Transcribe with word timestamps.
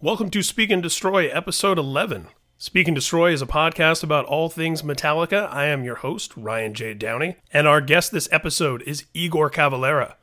Welcome 0.00 0.30
to 0.30 0.42
Speak 0.42 0.70
and 0.70 0.82
Destroy, 0.82 1.28
episode 1.28 1.78
11. 1.78 2.28
Speak 2.56 2.88
and 2.88 2.94
Destroy 2.94 3.34
is 3.34 3.42
a 3.42 3.46
podcast 3.46 4.02
about 4.02 4.24
all 4.24 4.48
things 4.48 4.80
Metallica. 4.80 5.46
I 5.52 5.66
am 5.66 5.84
your 5.84 5.96
host, 5.96 6.34
Ryan 6.38 6.72
J. 6.72 6.94
Downey, 6.94 7.36
and 7.52 7.68
our 7.68 7.82
guest 7.82 8.12
this 8.12 8.30
episode 8.32 8.80
is 8.86 9.04
Igor 9.12 9.50
Cavalera, 9.50 10.14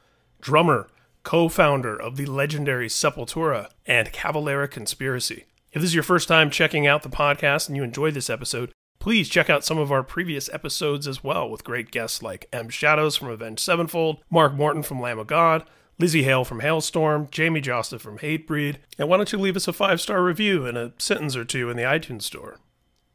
drummer, 0.41 0.87
co 1.21 1.47
founder 1.47 1.95
of 1.95 2.17
the 2.17 2.25
legendary 2.25 2.87
Sepultura 2.87 3.69
and 3.85 4.11
Cavalera 4.11 4.67
Conspiracy. 4.67 5.45
If 5.71 5.83
this 5.83 5.91
is 5.91 5.93
your 5.93 6.01
first 6.01 6.27
time 6.27 6.49
checking 6.49 6.87
out 6.87 7.03
the 7.03 7.09
podcast 7.09 7.67
and 7.67 7.77
you 7.77 7.83
enjoyed 7.83 8.15
this 8.15 8.31
episode, 8.31 8.71
please 8.97 9.29
check 9.29 9.47
out 9.47 9.63
some 9.63 9.77
of 9.77 9.91
our 9.91 10.01
previous 10.01 10.51
episodes 10.51 11.07
as 11.07 11.23
well 11.23 11.47
with 11.47 11.63
great 11.63 11.91
guests 11.91 12.23
like 12.23 12.47
M. 12.51 12.69
Shadows 12.69 13.15
from 13.15 13.27
Avenged 13.27 13.61
Sevenfold, 13.61 14.23
Mark 14.31 14.55
Morton 14.55 14.81
from 14.81 14.99
Lamb 14.99 15.19
of 15.19 15.27
God, 15.27 15.65
Lzzy 16.01 16.23
Hale 16.23 16.43
from 16.43 16.61
Halestorm, 16.61 17.29
Jamey 17.29 17.61
Jasta 17.61 17.99
from 17.99 18.17
Hatebreed, 18.17 18.77
and 18.97 19.07
why 19.07 19.17
don't 19.17 19.31
you 19.31 19.37
leave 19.37 19.55
us 19.55 19.67
a 19.67 19.73
five 19.73 20.01
star 20.01 20.23
review 20.23 20.65
and 20.65 20.77
a 20.77 20.93
sentence 20.97 21.35
or 21.35 21.45
two 21.45 21.69
in 21.69 21.77
the 21.77 21.83
iTunes 21.83 22.23
store? 22.23 22.57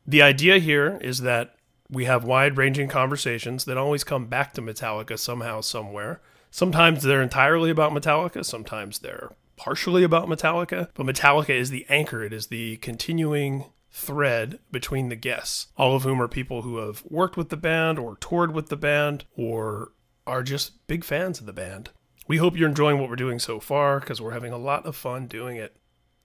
The 0.06 0.22
idea 0.22 0.58
here 0.58 0.98
is 1.00 1.20
that 1.20 1.56
we 1.90 2.04
have 2.04 2.24
wide 2.24 2.56
ranging 2.56 2.88
conversations 2.88 3.64
that 3.64 3.76
always 3.76 4.04
come 4.04 4.26
back 4.26 4.54
to 4.54 4.62
Metallica 4.62 5.18
somehow, 5.18 5.60
somewhere. 5.60 6.20
Sometimes 6.50 7.02
they're 7.02 7.22
entirely 7.22 7.70
about 7.70 7.92
Metallica, 7.92 8.44
sometimes 8.44 9.00
they're 9.00 9.32
partially 9.56 10.04
about 10.04 10.28
Metallica, 10.28 10.88
but 10.94 11.06
Metallica 11.06 11.50
is 11.50 11.70
the 11.70 11.86
anchor, 11.88 12.22
it 12.22 12.32
is 12.32 12.46
the 12.48 12.76
continuing 12.78 13.64
thread 13.90 14.58
between 14.70 15.08
the 15.08 15.16
guests, 15.16 15.68
all 15.76 15.96
of 15.96 16.02
whom 16.02 16.20
are 16.20 16.28
people 16.28 16.62
who 16.62 16.76
have 16.76 17.02
worked 17.08 17.36
with 17.36 17.48
the 17.48 17.56
band 17.56 17.98
or 17.98 18.16
toured 18.16 18.52
with 18.52 18.68
the 18.68 18.76
band 18.76 19.24
or 19.36 19.92
are 20.26 20.42
just 20.42 20.86
big 20.86 21.02
fans 21.02 21.40
of 21.40 21.46
the 21.46 21.52
band. 21.52 21.90
We 22.28 22.38
hope 22.38 22.56
you're 22.56 22.68
enjoying 22.68 22.98
what 22.98 23.08
we're 23.08 23.16
doing 23.16 23.38
so 23.38 23.60
far 23.60 24.00
because 24.00 24.20
we're 24.20 24.32
having 24.32 24.52
a 24.52 24.58
lot 24.58 24.84
of 24.84 24.96
fun 24.96 25.28
doing 25.28 25.56
it. 25.56 25.76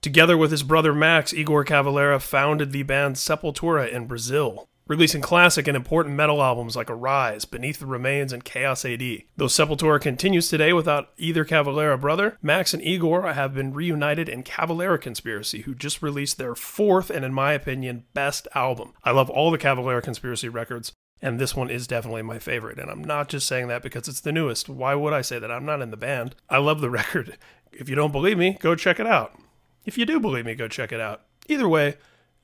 Together 0.02 0.36
with 0.36 0.50
his 0.50 0.64
brother 0.64 0.96
Max, 0.96 1.32
Igor 1.32 1.64
Cavalera 1.64 2.20
founded 2.20 2.72
the 2.72 2.82
band 2.82 3.18
Sepultura 3.18 3.88
in 3.88 4.08
Brazil, 4.08 4.68
releasing 4.88 5.22
classic 5.22 5.68
and 5.68 5.78
important 5.78 6.16
metal 6.16 6.42
albums 6.42 6.76
like 6.76 6.90
Arise, 6.90 7.46
Beneath 7.46 7.80
the 7.80 7.86
Remains, 7.86 8.34
and 8.34 8.44
Chaos 8.44 8.84
AD. 8.84 9.00
Though 9.38 9.46
Sepultura 9.46 10.02
continues 10.02 10.50
today 10.50 10.74
without 10.74 11.10
either 11.18 11.46
Cavalera 11.46 12.02
brother, 12.02 12.36
Max 12.42 12.74
and 12.74 12.82
Igor 12.84 13.32
have 13.32 13.54
been 13.54 13.76
reunited 13.76 14.28
in 14.28 14.42
Cavalera 14.42 15.00
Conspiracy, 15.00 15.62
who 15.62 15.76
just 15.76 16.02
released 16.02 16.40
their 16.40 16.56
fourth 16.56 17.12
and, 17.12 17.24
in 17.24 17.32
my 17.32 17.54
opinion, 17.54 18.06
best 18.16 18.48
album. 18.56 18.94
I 19.04 19.12
love 19.12 19.30
all 19.30 19.52
the 19.52 19.60
Cavalera 19.60 20.02
Conspiracy 20.02 20.50
records, 20.50 20.94
and 21.22 21.40
this 21.40 21.56
one 21.56 21.70
is 21.70 21.88
definitely 21.88 22.24
my 22.24 22.40
favorite. 22.40 22.80
And 22.80 22.90
I'm 22.90 23.04
not 23.04 23.30
just 23.30 23.48
saying 23.48 23.68
that 23.68 23.84
because 23.84 24.08
it's 24.08 24.22
the 24.22 24.32
newest. 24.32 24.68
Why 24.68 24.96
would 24.96 25.14
I 25.14 25.22
say 25.22 25.40
that? 25.40 25.52
I'm 25.52 25.66
not 25.66 25.82
in 25.82 25.92
the 25.92 25.98
band. 25.98 26.36
I 26.50 26.58
love 26.58 26.82
the 26.82 26.90
record. 27.02 27.38
If 27.72 27.90
you 27.90 27.96
don't 27.96 28.12
believe 28.12 28.38
me, 28.38 28.58
go 28.60 28.76
check 28.76 29.00
it 29.00 29.08
out. 29.08 29.38
If 29.86 29.98
you 29.98 30.06
do 30.06 30.20
believe 30.20 30.46
me, 30.46 30.56
go 30.56 30.68
check 30.68 30.92
it 30.92 31.00
out. 31.00 31.22
Either 31.48 31.68
way, 31.68 31.96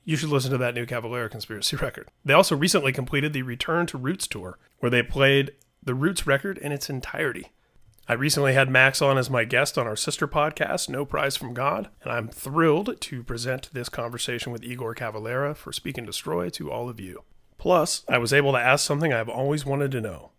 you 0.04 0.16
should 0.16 0.30
listen 0.30 0.50
to 0.52 0.58
that 0.58 0.74
new 0.74 0.86
Cavalera 0.86 1.30
Conspiracy 1.30 1.76
record. 1.82 2.08
They 2.24 2.34
also 2.34 2.56
recently 2.56 2.92
completed 2.92 3.32
the 3.32 3.42
Return 3.42 3.86
to 3.88 3.98
Roots 3.98 4.26
tour, 4.26 4.58
where 4.78 4.90
they 4.90 5.02
played 5.02 5.52
the 5.82 5.94
Roots 5.94 6.26
record 6.26 6.58
in 6.58 6.72
its 6.72 6.88
entirety. 6.88 7.50
I 8.10 8.14
recently 8.14 8.54
had 8.54 8.70
Max 8.70 9.02
on 9.02 9.18
as 9.18 9.28
my 9.28 9.44
guest 9.44 9.76
on 9.76 9.86
our 9.86 9.96
sister 9.96 10.26
podcast, 10.26 10.88
No 10.88 11.04
Prize 11.04 11.36
from 11.36 11.52
God, 11.52 11.90
and 12.02 12.10
I'm 12.10 12.28
thrilled 12.28 12.98
to 12.98 13.22
present 13.22 13.68
this 13.74 13.90
conversation 13.90 14.50
with 14.50 14.64
Igor 14.64 14.94
Cavalera 14.94 15.54
for 15.54 15.74
Speak 15.74 15.98
and 15.98 16.06
Destroy 16.06 16.48
to 16.50 16.72
all 16.72 16.88
of 16.88 16.98
you. 16.98 17.24
Plus, 17.58 18.04
I 18.08 18.18
was 18.18 18.32
able 18.32 18.52
to 18.52 18.58
ask 18.58 18.86
something 18.86 19.12
I've 19.12 19.28
always 19.28 19.66
wanted 19.66 19.90
to 19.92 20.00
know. 20.00 20.30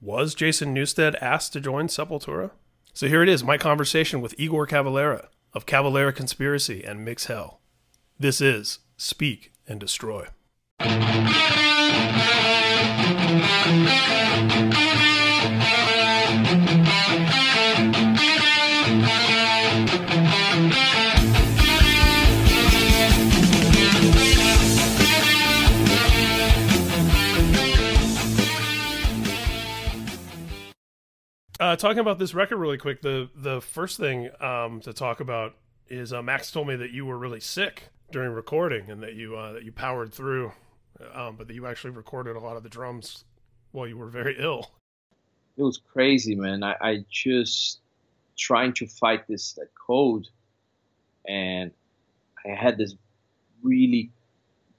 Was 0.00 0.34
Jason 0.34 0.74
Newsted 0.74 1.14
asked 1.20 1.52
to 1.52 1.60
join 1.60 1.86
Sepultura? 1.88 2.50
So 2.92 3.08
here 3.08 3.22
it 3.22 3.28
is, 3.28 3.44
my 3.44 3.58
conversation 3.58 4.20
with 4.20 4.34
Igor 4.38 4.66
Cavalera 4.66 5.28
of 5.52 5.66
Cavalera 5.66 6.14
Conspiracy 6.14 6.82
and 6.82 7.04
Mixhell. 7.04 7.60
This 8.18 8.40
is 8.40 8.80
Speak 8.96 9.52
and 9.66 9.78
Destroy. 9.78 10.28
Uh, 31.60 31.76
talking 31.76 32.00
about 32.00 32.18
this 32.18 32.34
record 32.34 32.56
really 32.56 32.78
quick, 32.78 33.00
the 33.00 33.30
the 33.36 33.60
first 33.60 33.98
thing 33.98 34.28
um, 34.40 34.80
to 34.80 34.92
talk 34.92 35.20
about 35.20 35.54
is 35.88 36.12
uh, 36.12 36.22
Max 36.22 36.50
told 36.50 36.66
me 36.66 36.76
that 36.76 36.90
you 36.90 37.06
were 37.06 37.16
really 37.16 37.40
sick 37.40 37.90
during 38.10 38.32
recording 38.32 38.90
and 38.90 39.02
that 39.02 39.14
you 39.14 39.36
uh, 39.36 39.52
that 39.52 39.62
you 39.62 39.70
powered 39.70 40.12
through, 40.12 40.52
um, 41.12 41.36
but 41.36 41.46
that 41.46 41.54
you 41.54 41.66
actually 41.66 41.90
recorded 41.90 42.34
a 42.34 42.40
lot 42.40 42.56
of 42.56 42.64
the 42.64 42.68
drums 42.68 43.24
while 43.70 43.86
you 43.86 43.96
were 43.96 44.08
very 44.08 44.36
ill. 44.40 44.72
It 45.56 45.62
was 45.62 45.80
crazy, 45.92 46.34
man. 46.34 46.64
I, 46.64 46.74
I 46.80 47.04
just 47.08 47.80
trying 48.36 48.72
to 48.74 48.86
fight 48.88 49.28
this 49.28 49.56
cold, 49.86 50.26
and 51.28 51.70
I 52.44 52.54
had 52.54 52.78
this 52.78 52.96
really 53.62 54.10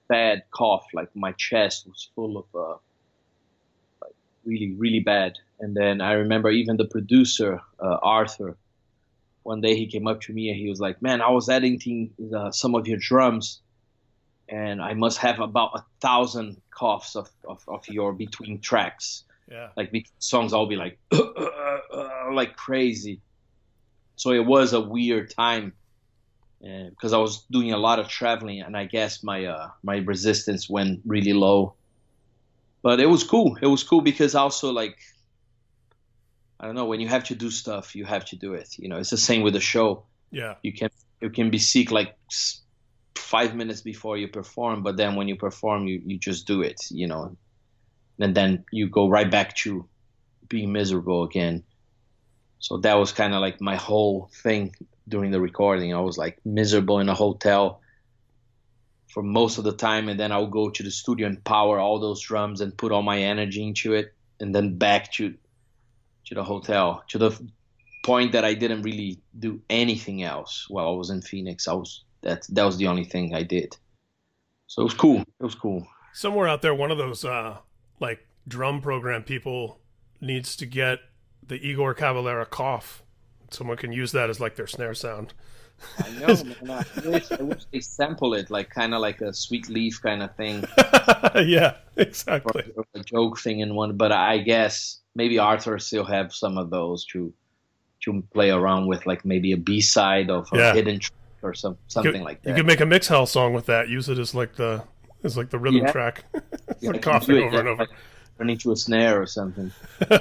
bad 0.09 0.43
cough. 0.51 0.85
Like 0.93 1.15
my 1.15 1.31
chest 1.33 1.87
was 1.87 2.09
full 2.13 2.37
of 2.37 2.45
uh, 2.53 2.77
like 4.01 4.15
really 4.43 4.73
really 4.73 4.99
bad. 4.99 5.37
And 5.59 5.75
then 5.75 6.01
I 6.01 6.13
remember 6.13 6.49
even 6.49 6.77
the 6.77 6.85
producer 6.85 7.61
uh, 7.79 7.97
Arthur 8.01 8.57
one 9.45 9.61
day 9.61 9.75
he 9.75 9.85
came 9.85 10.07
up 10.07 10.21
to 10.21 10.33
me 10.33 10.49
and 10.49 10.57
he 10.57 10.67
was 10.67 10.79
like, 10.79 11.03
"Man, 11.03 11.21
I 11.21 11.29
was 11.29 11.49
editing 11.49 12.09
uh, 12.35 12.49
some 12.49 12.73
of 12.73 12.87
your 12.87 12.97
drums, 12.97 13.61
and 14.49 14.81
I 14.81 14.95
must 14.95 15.19
have 15.19 15.39
about 15.39 15.71
a 15.75 15.85
thousand 16.01 16.59
coughs 16.71 17.15
of, 17.15 17.29
of, 17.47 17.63
of 17.67 17.87
your 17.87 18.11
between 18.11 18.59
tracks. 18.59 19.23
Yeah, 19.49 19.69
like 19.77 19.93
songs, 20.17 20.51
I'll 20.51 20.65
be 20.65 20.75
like, 20.75 20.97
like 22.33 22.55
crazy. 22.55 23.21
So 24.15 24.31
it 24.31 24.45
was 24.45 24.73
a 24.73 24.81
weird 24.81 25.29
time 25.29 25.73
because 26.59 27.13
uh, 27.13 27.19
I 27.19 27.21
was 27.21 27.43
doing 27.51 27.71
a 27.71 27.77
lot 27.77 27.99
of 27.99 28.07
traveling, 28.07 28.61
and 28.61 28.75
I 28.75 28.85
guess 28.85 29.21
my 29.21 29.45
uh, 29.45 29.69
my 29.83 29.97
resistance 29.97 30.67
went 30.67 31.01
really 31.05 31.33
low. 31.33 31.75
But 32.81 32.99
it 32.99 33.05
was 33.05 33.23
cool. 33.23 33.59
It 33.61 33.67
was 33.67 33.83
cool 33.83 34.01
because 34.01 34.33
also 34.33 34.71
like 34.71 34.97
I 36.59 36.65
don't 36.65 36.75
know 36.75 36.85
when 36.85 36.99
you 36.99 37.07
have 37.07 37.25
to 37.25 37.35
do 37.35 37.51
stuff, 37.51 37.95
you 37.95 38.05
have 38.05 38.25
to 38.25 38.35
do 38.35 38.53
it. 38.53 38.75
You 38.77 38.89
know, 38.89 38.97
it's 38.97 39.09
the 39.09 39.17
same 39.17 39.41
with 39.41 39.53
the 39.53 39.59
show. 39.59 40.05
Yeah, 40.31 40.55
you 40.63 40.73
can 40.73 40.89
you 41.21 41.29
can 41.29 41.49
be 41.49 41.59
sick 41.59 41.91
like 41.91 42.17
five 43.15 43.55
minutes 43.55 43.81
before 43.81 44.17
you 44.17 44.27
perform, 44.27 44.83
but 44.83 44.97
then 44.97 45.15
when 45.15 45.27
you 45.27 45.35
perform, 45.35 45.87
you 45.87 46.01
you 46.05 46.17
just 46.17 46.47
do 46.47 46.61
it. 46.61 46.79
You 46.89 47.07
know, 47.07 47.37
and 48.19 48.35
then 48.35 48.65
you 48.71 48.89
go 48.89 49.09
right 49.09 49.29
back 49.29 49.55
to 49.57 49.87
being 50.47 50.71
miserable 50.71 51.23
again. 51.23 51.63
So 52.59 52.77
that 52.77 52.95
was 52.95 53.11
kind 53.11 53.33
of 53.33 53.41
like 53.41 53.61
my 53.61 53.75
whole 53.75 54.29
thing 54.43 54.73
during 55.07 55.31
the 55.31 55.41
recording. 55.41 55.93
I 55.93 55.99
was 55.99 56.17
like 56.17 56.39
miserable 56.45 56.99
in 56.99 57.09
a 57.09 57.13
hotel 57.13 57.81
for 59.09 59.21
most 59.23 59.57
of 59.57 59.63
the 59.63 59.73
time, 59.73 60.09
and 60.09 60.19
then 60.19 60.31
I'll 60.31 60.47
go 60.47 60.69
to 60.69 60.83
the 60.83 60.91
studio 60.91 61.27
and 61.27 61.43
power 61.43 61.79
all 61.79 61.99
those 61.99 62.21
drums 62.21 62.61
and 62.61 62.77
put 62.77 62.91
all 62.91 63.03
my 63.03 63.19
energy 63.19 63.65
into 63.65 63.93
it, 63.93 64.13
and 64.39 64.53
then 64.53 64.77
back 64.77 65.11
to 65.13 65.35
to 66.25 66.35
the 66.35 66.43
hotel 66.43 67.03
to 67.09 67.17
the 67.17 67.39
point 68.03 68.31
that 68.33 68.45
I 68.45 68.53
didn't 68.53 68.83
really 68.83 69.19
do 69.39 69.59
anything 69.69 70.23
else 70.23 70.67
while 70.69 70.87
I 70.87 70.91
was 70.91 71.09
in 71.09 71.21
Phoenix. 71.21 71.67
I 71.67 71.73
was 71.73 72.03
that 72.21 72.45
that 72.49 72.63
was 72.63 72.77
the 72.77 72.87
only 72.87 73.05
thing 73.05 73.33
I 73.33 73.43
did. 73.43 73.75
So 74.67 74.81
it 74.81 74.85
was 74.85 74.93
cool. 74.93 75.21
It 75.21 75.43
was 75.43 75.55
cool. 75.55 75.87
Somewhere 76.13 76.47
out 76.47 76.61
there, 76.61 76.73
one 76.73 76.91
of 76.91 76.97
those 76.97 77.25
uh, 77.25 77.57
like 77.99 78.27
drum 78.47 78.81
program 78.81 79.23
people 79.23 79.79
needs 80.21 80.55
to 80.57 80.65
get 80.65 80.99
the 81.45 81.55
Igor 81.55 81.93
Cavalera 81.93 82.49
cough. 82.49 83.03
Someone 83.51 83.77
can 83.77 83.91
use 83.91 84.11
that 84.11 84.29
as 84.29 84.39
like 84.39 84.55
their 84.55 84.67
snare 84.67 84.93
sound. 84.93 85.33
I 85.99 86.09
know, 86.19 86.27
man. 86.63 86.85
I 87.03 87.07
wish, 87.09 87.31
I 87.31 87.41
wish 87.43 87.63
they 87.71 87.79
sample 87.79 88.33
it 88.33 88.49
like 88.49 88.69
kind 88.69 88.93
of 88.93 89.01
like 89.01 89.21
a 89.21 89.33
sweet 89.33 89.69
leaf 89.69 90.01
kind 90.01 90.23
of 90.23 90.35
thing. 90.35 90.65
yeah, 91.35 91.75
exactly. 91.95 92.63
Or 92.75 92.85
a 92.95 92.99
joke 93.03 93.39
thing 93.39 93.59
in 93.59 93.75
one, 93.75 93.95
but 93.97 94.11
I 94.11 94.39
guess 94.39 94.99
maybe 95.15 95.37
Arthur 95.39 95.77
still 95.79 96.05
have 96.05 96.33
some 96.33 96.57
of 96.57 96.69
those 96.69 97.05
to 97.07 97.31
to 98.03 98.23
play 98.33 98.51
around 98.51 98.87
with, 98.87 99.05
like 99.05 99.25
maybe 99.25 99.51
a 99.51 99.57
B 99.57 99.81
side 99.81 100.29
of 100.29 100.47
a 100.53 100.57
Yeah. 100.57 100.73
hidden 100.73 100.99
track 100.99 101.13
or 101.41 101.53
some 101.53 101.77
something 101.87 102.13
You 102.13 102.19
could- 102.19 102.25
like 102.25 102.41
that. 102.43 102.49
You 102.49 102.55
could 102.55 102.65
make 102.67 102.81
a 102.81 102.85
Mixhell 102.85 103.25
song 103.27 103.53
with 103.53 103.65
that. 103.67 103.89
Use 103.89 104.09
it 104.09 104.17
as 104.19 104.33
like 104.35 104.55
the 104.55 104.83
as 105.23 105.37
like 105.37 105.49
the 105.49 105.59
rhythm 105.59 105.81
Yeah. 105.85 105.91
track 105.91 106.23
Yeah, 106.81 106.91
for 106.91 106.99
coughing 106.99 107.37
over 107.43 107.59
and 107.59 107.67
over. 107.69 107.83
like 107.83 107.89
Turn 108.37 108.49
into 108.49 108.71
a 108.71 108.75
snare 108.75 109.21
or 109.21 109.25
something. 109.25 109.71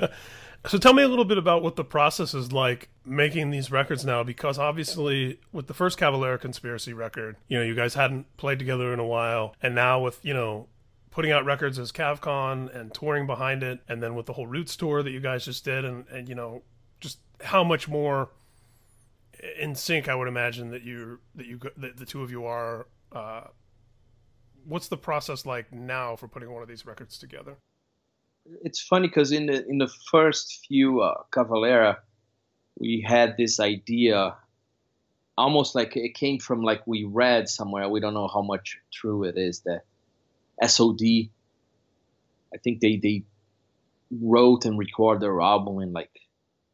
So 0.66 0.78
tell 0.78 0.94
me 0.94 1.02
a 1.02 1.08
little 1.08 1.26
bit 1.26 1.36
about 1.36 1.62
what 1.62 1.76
the 1.76 1.84
process 1.84 2.32
is 2.32 2.50
like 2.50 2.88
making 3.04 3.50
these 3.50 3.70
records 3.70 4.02
now, 4.04 4.22
because 4.22 4.58
obviously 4.58 5.38
with 5.52 5.66
the 5.66 5.74
first 5.74 5.98
Cavalera 5.98 6.40
Conspiracy 6.40 6.94
record, 6.94 7.36
you 7.48 7.58
know, 7.58 7.64
you 7.64 7.74
guys 7.74 7.94
hadn't 7.94 8.34
played 8.38 8.58
together 8.58 8.92
in 8.94 8.98
a 8.98 9.06
while, 9.06 9.54
and 9.60 9.74
now 9.74 10.00
with 10.00 10.24
you 10.24 10.32
know 10.32 10.68
putting 11.10 11.30
out 11.30 11.44
records 11.44 11.78
as 11.78 11.92
CavCon 11.92 12.74
and 12.74 12.94
touring 12.94 13.26
behind 13.26 13.62
it, 13.62 13.80
and 13.88 14.02
then 14.02 14.14
with 14.14 14.24
the 14.24 14.32
whole 14.32 14.46
Roots 14.46 14.74
tour 14.74 15.02
that 15.02 15.10
you 15.10 15.20
guys 15.20 15.44
just 15.44 15.66
did, 15.66 15.84
and 15.84 16.06
and 16.08 16.30
you 16.30 16.34
know 16.34 16.62
just 16.98 17.18
how 17.42 17.62
much 17.62 17.86
more 17.86 18.30
in 19.60 19.74
sync. 19.74 20.08
I 20.08 20.14
would 20.14 20.28
imagine 20.28 20.70
that 20.70 20.82
you 20.82 21.20
that 21.34 21.46
you 21.46 21.60
that 21.76 21.98
the 21.98 22.06
two 22.06 22.22
of 22.22 22.30
you 22.30 22.46
are. 22.46 22.86
Uh, 23.12 23.42
what's 24.64 24.88
the 24.88 24.96
process 24.96 25.44
like 25.44 25.72
now 25.72 26.16
for 26.16 26.26
putting 26.26 26.50
one 26.50 26.62
of 26.62 26.68
these 26.68 26.86
records 26.86 27.18
together? 27.18 27.58
It's 28.62 28.80
funny 28.80 29.08
because 29.08 29.32
in 29.32 29.46
the 29.46 29.66
in 29.66 29.78
the 29.78 29.88
first 30.10 30.66
few 30.66 31.00
uh, 31.00 31.22
Cavalera, 31.32 31.98
we 32.78 33.00
had 33.06 33.36
this 33.36 33.58
idea, 33.58 34.36
almost 35.36 35.74
like 35.74 35.96
it 35.96 36.14
came 36.14 36.38
from 36.38 36.62
like 36.62 36.86
we 36.86 37.04
read 37.04 37.48
somewhere. 37.48 37.88
We 37.88 38.00
don't 38.00 38.14
know 38.14 38.28
how 38.28 38.42
much 38.42 38.78
true 38.92 39.24
it 39.24 39.38
is 39.38 39.60
that 39.60 39.84
SOD. 40.62 41.30
I 42.54 42.58
think 42.62 42.80
they 42.80 42.96
they 42.96 43.24
wrote 44.10 44.66
and 44.66 44.78
recorded 44.78 45.22
their 45.22 45.40
album 45.40 45.80
in 45.80 45.92
like 45.92 46.20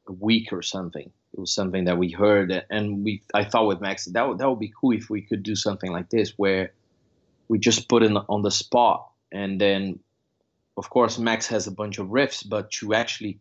a 0.08 0.12
week 0.12 0.52
or 0.52 0.62
something. 0.62 1.10
It 1.32 1.38
was 1.38 1.52
something 1.52 1.84
that 1.84 1.98
we 1.98 2.10
heard, 2.10 2.64
and 2.68 3.04
we 3.04 3.22
I 3.32 3.44
thought 3.44 3.68
with 3.68 3.80
Max 3.80 4.06
that 4.06 4.28
would, 4.28 4.38
that 4.38 4.50
would 4.50 4.58
be 4.58 4.72
cool 4.80 4.92
if 4.92 5.08
we 5.08 5.22
could 5.22 5.44
do 5.44 5.54
something 5.54 5.92
like 5.92 6.10
this 6.10 6.32
where 6.36 6.72
we 7.46 7.60
just 7.60 7.88
put 7.88 8.02
it 8.02 8.10
on 8.28 8.42
the 8.42 8.50
spot, 8.50 9.08
and 9.30 9.60
then 9.60 10.00
of 10.76 10.90
course 10.90 11.18
Max 11.18 11.46
has 11.48 11.66
a 11.66 11.72
bunch 11.72 11.98
of 11.98 12.08
riffs, 12.08 12.48
but 12.48 12.70
to 12.72 12.94
actually 12.94 13.40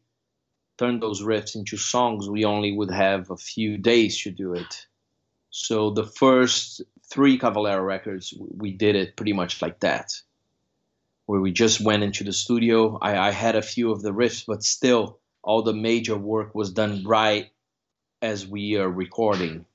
turn 0.77 0.99
those 0.99 1.21
riffs 1.21 1.55
into 1.55 1.77
songs, 1.77 2.29
we 2.29 2.45
only 2.45 2.71
would 2.71 2.91
have 2.91 3.29
a 3.29 3.37
few 3.37 3.77
days 3.77 4.21
to 4.21 4.31
do 4.31 4.53
it. 4.53 4.87
So 5.49 5.89
the 5.89 6.05
first 6.05 6.81
three 7.09 7.37
Cavalera 7.37 7.85
records, 7.85 8.33
we 8.37 8.71
did 8.71 8.95
it 8.95 9.15
pretty 9.15 9.33
much 9.33 9.61
like 9.61 9.79
that, 9.81 10.13
where 11.25 11.41
we 11.41 11.51
just 11.51 11.81
went 11.81 12.03
into 12.03 12.23
the 12.23 12.33
studio. 12.33 12.97
I, 13.01 13.17
I 13.27 13.31
had 13.31 13.55
a 13.55 13.61
few 13.61 13.91
of 13.91 14.01
the 14.01 14.11
riffs, 14.11 14.45
but 14.45 14.63
still 14.63 15.19
all 15.43 15.63
the 15.63 15.73
major 15.73 16.17
work 16.17 16.53
was 16.53 16.71
done 16.71 17.03
right 17.05 17.49
as 18.21 18.47
we 18.47 18.77
are 18.77 18.89
recording. 18.89 19.65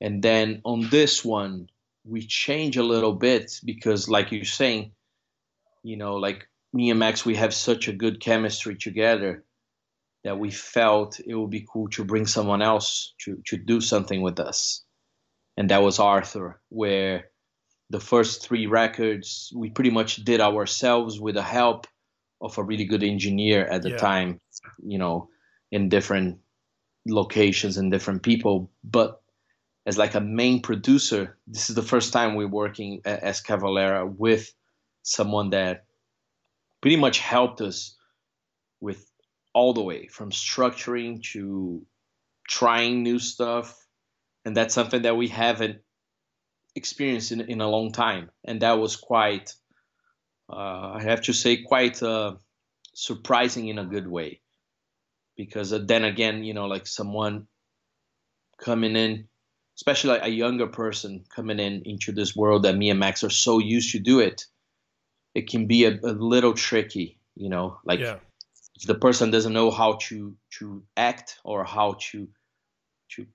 And 0.00 0.22
then 0.22 0.60
on 0.64 0.88
this 0.90 1.24
one, 1.24 1.68
we 2.04 2.22
change 2.22 2.76
a 2.76 2.82
little 2.82 3.12
bit 3.12 3.60
because, 3.64 4.08
like 4.08 4.32
you're 4.32 4.44
saying, 4.44 4.92
you 5.82 5.96
know, 5.96 6.16
like 6.16 6.48
me 6.78 6.90
and 6.90 7.00
Max, 7.00 7.26
we 7.26 7.34
have 7.34 7.52
such 7.52 7.88
a 7.88 7.92
good 7.92 8.20
chemistry 8.20 8.76
together 8.76 9.44
that 10.22 10.38
we 10.38 10.52
felt 10.52 11.18
it 11.18 11.34
would 11.34 11.50
be 11.50 11.66
cool 11.68 11.88
to 11.88 12.04
bring 12.04 12.24
someone 12.24 12.62
else 12.62 13.14
to, 13.22 13.42
to 13.46 13.56
do 13.56 13.80
something 13.80 14.22
with 14.22 14.38
us. 14.38 14.84
And 15.56 15.70
that 15.70 15.82
was 15.82 15.98
Arthur, 15.98 16.60
where 16.68 17.30
the 17.90 17.98
first 17.98 18.46
three 18.46 18.66
records 18.66 19.52
we 19.56 19.70
pretty 19.70 19.90
much 19.90 20.24
did 20.24 20.40
ourselves 20.40 21.20
with 21.20 21.34
the 21.34 21.42
help 21.42 21.88
of 22.40 22.56
a 22.58 22.62
really 22.62 22.84
good 22.84 23.02
engineer 23.02 23.66
at 23.66 23.82
the 23.82 23.90
yeah. 23.90 23.96
time, 23.96 24.40
you 24.80 24.98
know, 24.98 25.30
in 25.72 25.88
different 25.88 26.38
locations 27.08 27.76
and 27.76 27.90
different 27.90 28.22
people. 28.22 28.70
But 28.84 29.20
as 29.84 29.98
like 29.98 30.14
a 30.14 30.20
main 30.20 30.62
producer, 30.62 31.38
this 31.48 31.70
is 31.70 31.74
the 31.74 31.82
first 31.82 32.12
time 32.12 32.36
we're 32.36 32.46
working 32.46 33.00
as 33.04 33.42
Cavalera 33.42 34.06
with 34.06 34.54
someone 35.02 35.50
that 35.50 35.87
pretty 36.80 36.96
much 36.96 37.18
helped 37.18 37.60
us 37.60 37.96
with 38.80 39.04
all 39.54 39.72
the 39.72 39.82
way 39.82 40.06
from 40.06 40.30
structuring 40.30 41.22
to 41.32 41.84
trying 42.48 43.02
new 43.02 43.18
stuff. 43.18 43.76
And 44.44 44.56
that's 44.56 44.74
something 44.74 45.02
that 45.02 45.16
we 45.16 45.28
haven't 45.28 45.78
experienced 46.74 47.32
in, 47.32 47.40
in 47.40 47.60
a 47.60 47.68
long 47.68 47.92
time. 47.92 48.30
And 48.44 48.62
that 48.62 48.78
was 48.78 48.96
quite 48.96 49.54
uh, 50.50 50.92
I 50.94 51.02
have 51.02 51.22
to 51.22 51.32
say, 51.32 51.58
quite 51.58 52.02
uh, 52.02 52.34
surprising 52.94 53.68
in 53.68 53.78
a 53.78 53.84
good 53.84 54.08
way. 54.08 54.40
Because 55.36 55.72
uh, 55.72 55.80
then 55.84 56.04
again, 56.04 56.42
you 56.42 56.54
know, 56.54 56.66
like 56.66 56.86
someone 56.86 57.46
coming 58.58 58.96
in, 58.96 59.28
especially 59.76 60.10
like 60.10 60.24
a 60.24 60.30
younger 60.30 60.66
person 60.66 61.24
coming 61.34 61.60
in 61.60 61.82
into 61.84 62.12
this 62.12 62.34
world 62.34 62.64
that 62.64 62.76
me 62.76 62.90
and 62.90 62.98
Max 62.98 63.22
are 63.22 63.30
so 63.30 63.58
used 63.58 63.92
to 63.92 63.98
do 63.98 64.20
it, 64.20 64.46
it 65.34 65.48
can 65.48 65.66
be 65.66 65.84
a, 65.84 65.98
a 66.02 66.12
little 66.12 66.54
tricky, 66.54 67.18
you 67.34 67.48
know, 67.48 67.78
like 67.84 68.00
yeah. 68.00 68.16
if 68.76 68.86
the 68.86 68.94
person 68.94 69.30
doesn't 69.30 69.52
know 69.52 69.70
how 69.70 69.98
to 70.02 70.34
to 70.58 70.82
act 70.96 71.38
or 71.44 71.64
how 71.64 71.96
to 72.10 72.28
to 73.10 73.26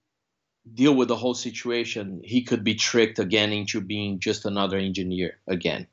deal 0.73 0.95
with 0.95 1.07
the 1.07 1.15
whole 1.15 1.33
situation, 1.33 2.21
he 2.23 2.43
could 2.43 2.63
be 2.63 2.75
tricked 2.75 3.19
again 3.19 3.51
into 3.51 3.81
being 3.81 4.19
just 4.19 4.45
another 4.45 4.77
engineer 4.77 5.39
again. 5.47 5.87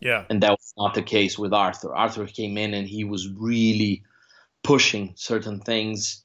Yeah. 0.00 0.24
And 0.28 0.42
that 0.42 0.50
was 0.50 0.74
not 0.76 0.94
the 0.94 1.02
case 1.02 1.38
with 1.38 1.52
Arthur. 1.52 1.94
Arthur 1.94 2.26
came 2.26 2.58
in 2.58 2.74
and 2.74 2.88
he 2.88 3.04
was 3.04 3.28
really 3.28 4.02
pushing 4.64 5.12
certain 5.16 5.60
things. 5.60 6.24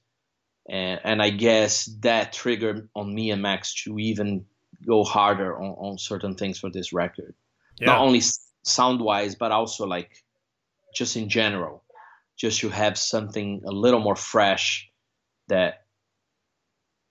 And, 0.68 1.00
and 1.04 1.22
I 1.22 1.30
guess 1.30 1.86
that 2.00 2.34
triggered 2.34 2.90
on 2.96 3.14
me 3.14 3.30
and 3.30 3.42
Max 3.42 3.84
to 3.84 4.00
even 4.00 4.46
go 4.86 5.04
harder 5.04 5.56
on, 5.56 5.92
on 5.92 5.98
certain 6.00 6.34
things 6.36 6.58
for 6.58 6.72
this 6.72 6.92
record. 6.92 7.36
Yeah. 7.80 7.88
Not 7.88 8.02
only 8.02 8.22
sound 8.68 9.02
wise, 9.02 9.36
but 9.36 9.52
also 9.52 9.86
like 9.86 10.24
just 10.94 11.16
in 11.16 11.30
general, 11.30 11.84
just 12.38 12.60
to 12.62 12.70
have 12.70 12.98
something 12.98 13.62
a 13.66 13.72
little 13.72 14.00
more 14.00 14.16
fresh 14.16 14.90
that 15.48 15.86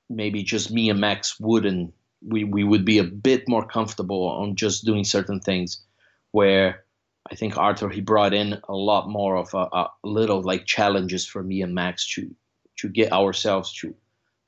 maybe 0.08 0.42
just 0.42 0.70
me 0.70 0.90
and 0.90 1.00
Max 1.00 1.38
wouldn't. 1.40 1.92
We, 2.22 2.44
we 2.44 2.64
would 2.64 2.84
be 2.84 2.98
a 2.98 3.04
bit 3.04 3.48
more 3.48 3.66
comfortable 3.66 4.28
on 4.28 4.56
just 4.56 4.84
doing 4.84 5.04
certain 5.04 5.40
things 5.40 5.84
where 6.32 6.84
I 7.30 7.34
think 7.34 7.56
Arthur 7.56 7.88
he 7.88 8.00
brought 8.00 8.34
in 8.34 8.60
a 8.68 8.74
lot 8.74 9.08
more 9.08 9.36
of 9.36 9.52
a, 9.54 9.68
a, 9.72 9.90
little 10.02 10.42
like 10.42 10.64
challenges 10.64 11.26
for 11.26 11.42
me 11.42 11.62
and 11.62 11.74
Max 11.74 12.08
to 12.14 12.34
to 12.78 12.88
get 12.88 13.12
ourselves 13.12 13.72
to 13.80 13.94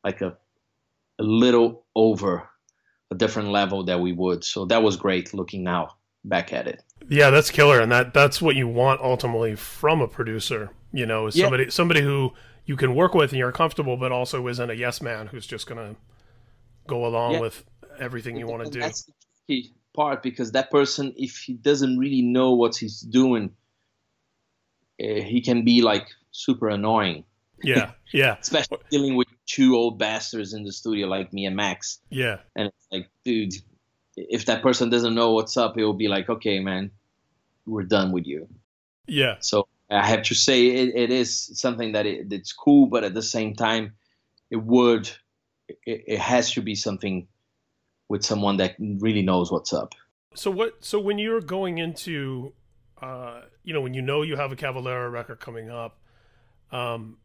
like 0.04 0.20
a 0.20 0.36
a 1.18 1.22
little 1.22 1.84
over 1.94 2.48
a 3.10 3.14
different 3.14 3.48
level 3.48 3.84
that 3.84 4.00
we 4.00 4.12
would. 4.12 4.44
So 4.44 4.66
that 4.66 4.82
was 4.82 4.96
great 4.96 5.34
looking 5.34 5.64
now 5.64 5.97
back 6.28 6.52
at 6.52 6.66
it. 6.66 6.82
Yeah, 7.08 7.30
that's 7.30 7.50
killer, 7.50 7.80
and 7.80 7.90
that 7.90 8.12
that's 8.14 8.42
what 8.42 8.56
you 8.56 8.68
want 8.68 9.00
ultimately 9.00 9.56
from 9.56 10.00
a 10.00 10.08
producer. 10.08 10.70
You 10.92 11.06
know, 11.06 11.26
is 11.26 11.34
somebody 11.34 11.64
yeah. 11.64 11.70
somebody 11.70 12.02
who 12.02 12.32
you 12.66 12.76
can 12.76 12.94
work 12.94 13.14
with 13.14 13.30
and 13.30 13.38
you're 13.38 13.52
comfortable, 13.52 13.96
but 13.96 14.12
also 14.12 14.46
isn't 14.46 14.70
a 14.70 14.74
yes 14.74 15.00
man 15.00 15.28
who's 15.28 15.46
just 15.46 15.66
gonna 15.66 15.96
go 16.86 17.06
along 17.06 17.34
yeah. 17.34 17.40
with 17.40 17.64
everything 17.98 18.36
you 18.36 18.46
want 18.46 18.64
to 18.64 18.70
do. 18.70 18.80
That's 18.80 19.04
the 19.04 19.12
key 19.46 19.72
part 19.94 20.22
because 20.22 20.52
that 20.52 20.70
person, 20.70 21.14
if 21.16 21.36
he 21.38 21.54
doesn't 21.54 21.98
really 21.98 22.22
know 22.22 22.54
what 22.54 22.76
he's 22.76 23.00
doing, 23.00 23.50
uh, 25.02 25.20
he 25.22 25.40
can 25.40 25.64
be 25.64 25.82
like 25.82 26.08
super 26.30 26.68
annoying. 26.68 27.24
Yeah, 27.62 27.92
yeah. 28.12 28.36
Especially 28.40 28.78
dealing 28.90 29.16
with 29.16 29.28
two 29.46 29.76
old 29.76 29.98
bastards 29.98 30.52
in 30.52 30.64
the 30.64 30.72
studio 30.72 31.06
like 31.08 31.32
me 31.32 31.46
and 31.46 31.56
Max. 31.56 32.00
Yeah. 32.10 32.38
And 32.54 32.68
it's 32.68 32.86
like, 32.92 33.10
dude, 33.24 33.54
if 34.30 34.46
that 34.46 34.62
person 34.62 34.90
doesn't 34.90 35.14
know 35.14 35.32
what's 35.32 35.56
up, 35.56 35.78
it 35.78 35.84
will 35.84 35.92
be 35.94 36.08
like, 36.08 36.28
okay, 36.28 36.60
man, 36.60 36.90
we're 37.66 37.84
done 37.84 38.12
with 38.12 38.26
you. 38.26 38.48
Yeah. 39.06 39.36
So 39.40 39.68
I 39.90 40.06
have 40.06 40.22
to 40.24 40.34
say 40.34 40.66
it, 40.66 40.94
it 40.94 41.10
is 41.10 41.50
something 41.54 41.92
that 41.92 42.06
it, 42.06 42.32
it's 42.32 42.52
cool, 42.52 42.86
but 42.86 43.04
at 43.04 43.14
the 43.14 43.22
same 43.22 43.54
time, 43.54 43.94
it 44.50 44.56
would, 44.56 45.08
it, 45.86 46.04
it 46.06 46.18
has 46.18 46.52
to 46.52 46.62
be 46.62 46.74
something 46.74 47.28
with 48.08 48.24
someone 48.24 48.56
that 48.56 48.74
really 48.78 49.22
knows 49.22 49.52
what's 49.52 49.72
up. 49.72 49.94
So 50.34 50.50
what? 50.50 50.84
So 50.84 50.98
when 50.98 51.18
you're 51.18 51.40
going 51.40 51.78
into, 51.78 52.52
uh, 53.00 53.42
you 53.64 53.72
know, 53.72 53.80
when 53.80 53.94
you 53.94 54.02
know 54.02 54.22
you 54.22 54.36
have 54.36 54.52
a 54.52 54.56
Cavalera 54.56 55.10
record 55.10 55.40
coming 55.40 55.70
up, 55.70 55.98
um, 56.72 57.18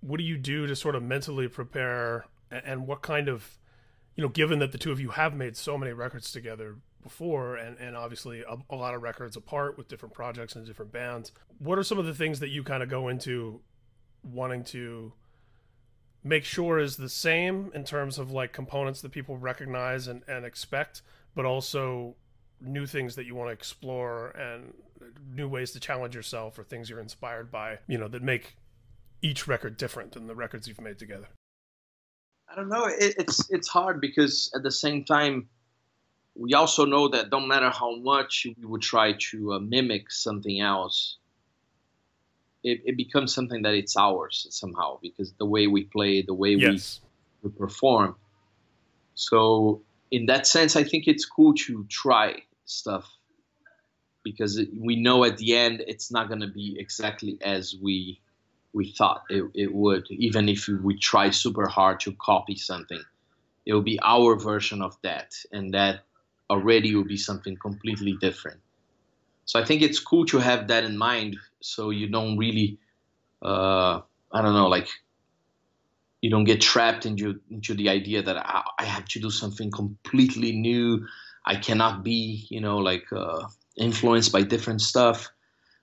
what 0.00 0.18
do 0.18 0.24
you 0.24 0.38
do 0.38 0.66
to 0.66 0.74
sort 0.74 0.94
of 0.94 1.02
mentally 1.02 1.48
prepare? 1.48 2.24
And 2.50 2.86
what 2.86 3.02
kind 3.02 3.28
of, 3.28 3.56
you 4.14 4.22
know, 4.22 4.28
given 4.28 4.58
that 4.58 4.72
the 4.72 4.78
two 4.78 4.92
of 4.92 5.00
you 5.00 5.10
have 5.10 5.34
made 5.34 5.56
so 5.56 5.78
many 5.78 5.92
records 5.92 6.32
together 6.32 6.76
before, 7.02 7.56
and 7.56 7.78
and 7.78 7.96
obviously 7.96 8.42
a, 8.42 8.56
a 8.70 8.76
lot 8.76 8.94
of 8.94 9.02
records 9.02 9.36
apart 9.36 9.76
with 9.78 9.88
different 9.88 10.14
projects 10.14 10.54
and 10.54 10.66
different 10.66 10.92
bands, 10.92 11.32
what 11.58 11.78
are 11.78 11.82
some 11.82 11.98
of 11.98 12.06
the 12.06 12.14
things 12.14 12.40
that 12.40 12.48
you 12.48 12.62
kind 12.62 12.82
of 12.82 12.88
go 12.88 13.08
into 13.08 13.60
wanting 14.22 14.64
to 14.64 15.12
make 16.24 16.44
sure 16.44 16.78
is 16.78 16.96
the 16.96 17.08
same 17.08 17.70
in 17.74 17.84
terms 17.84 18.18
of 18.18 18.30
like 18.30 18.52
components 18.52 19.00
that 19.00 19.10
people 19.10 19.36
recognize 19.36 20.06
and, 20.06 20.22
and 20.28 20.44
expect, 20.44 21.02
but 21.34 21.44
also 21.44 22.14
new 22.60 22.86
things 22.86 23.16
that 23.16 23.26
you 23.26 23.34
want 23.34 23.48
to 23.48 23.52
explore 23.52 24.28
and 24.30 24.72
new 25.34 25.48
ways 25.48 25.72
to 25.72 25.80
challenge 25.80 26.14
yourself 26.14 26.58
or 26.58 26.62
things 26.62 26.88
you're 26.88 27.00
inspired 27.00 27.50
by, 27.50 27.78
you 27.88 27.98
know, 27.98 28.06
that 28.06 28.22
make 28.22 28.56
each 29.20 29.48
record 29.48 29.76
different 29.76 30.12
than 30.12 30.26
the 30.26 30.34
records 30.34 30.68
you've 30.68 30.80
made 30.80 30.98
together. 30.98 31.28
I 32.52 32.56
don't 32.56 32.68
know. 32.68 32.84
It, 32.84 33.14
it's 33.18 33.50
it's 33.50 33.68
hard 33.68 34.00
because 34.00 34.50
at 34.54 34.62
the 34.62 34.70
same 34.70 35.04
time, 35.04 35.48
we 36.34 36.52
also 36.54 36.84
know 36.84 37.08
that 37.08 37.30
don't 37.30 37.48
matter 37.48 37.70
how 37.70 37.96
much 37.96 38.46
we 38.58 38.66
would 38.66 38.82
try 38.82 39.14
to 39.30 39.54
uh, 39.54 39.58
mimic 39.58 40.10
something 40.10 40.60
else, 40.60 41.16
it, 42.62 42.82
it 42.84 42.96
becomes 42.96 43.34
something 43.34 43.62
that 43.62 43.74
it's 43.74 43.96
ours 43.96 44.46
somehow 44.50 44.98
because 45.00 45.32
the 45.38 45.46
way 45.46 45.66
we 45.66 45.84
play, 45.84 46.22
the 46.22 46.34
way 46.34 46.50
yes. 46.50 47.00
we, 47.42 47.48
we 47.48 47.56
perform. 47.56 48.16
So 49.14 49.82
in 50.10 50.26
that 50.26 50.46
sense, 50.46 50.76
I 50.76 50.84
think 50.84 51.06
it's 51.06 51.24
cool 51.24 51.54
to 51.54 51.86
try 51.88 52.42
stuff 52.64 53.10
because 54.22 54.60
we 54.78 54.96
know 54.96 55.24
at 55.24 55.38
the 55.38 55.56
end 55.56 55.82
it's 55.86 56.12
not 56.12 56.28
going 56.28 56.40
to 56.40 56.48
be 56.48 56.76
exactly 56.78 57.38
as 57.42 57.74
we 57.80 58.20
we 58.72 58.92
thought 58.92 59.24
it, 59.28 59.44
it 59.54 59.72
would. 59.72 60.06
Even 60.10 60.48
if 60.48 60.68
we 60.68 60.98
try 60.98 61.30
super 61.30 61.66
hard 61.66 62.00
to 62.00 62.12
copy 62.20 62.56
something, 62.56 63.02
it 63.66 63.72
will 63.72 63.82
be 63.82 63.98
our 64.02 64.38
version 64.38 64.82
of 64.82 64.96
that, 65.02 65.34
and 65.52 65.74
that 65.74 66.00
already 66.50 66.94
will 66.94 67.04
be 67.04 67.16
something 67.16 67.56
completely 67.56 68.16
different. 68.20 68.60
So 69.44 69.60
I 69.60 69.64
think 69.64 69.82
it's 69.82 70.00
cool 70.00 70.24
to 70.26 70.38
have 70.38 70.68
that 70.68 70.84
in 70.84 70.96
mind, 70.96 71.36
so 71.60 71.90
you 71.90 72.08
don't 72.08 72.38
really, 72.38 72.78
uh, 73.42 74.00
I 74.32 74.42
don't 74.42 74.54
know, 74.54 74.68
like 74.68 74.88
you 76.20 76.30
don't 76.30 76.44
get 76.44 76.60
trapped 76.60 77.04
into 77.04 77.40
into 77.50 77.74
the 77.74 77.88
idea 77.88 78.22
that 78.22 78.36
I, 78.36 78.62
I 78.78 78.84
have 78.84 79.04
to 79.06 79.20
do 79.20 79.30
something 79.30 79.70
completely 79.70 80.52
new. 80.52 81.06
I 81.44 81.56
cannot 81.56 82.04
be, 82.04 82.46
you 82.50 82.60
know, 82.60 82.78
like 82.78 83.04
uh, 83.12 83.48
influenced 83.76 84.32
by 84.32 84.42
different 84.42 84.80
stuff, 84.80 85.28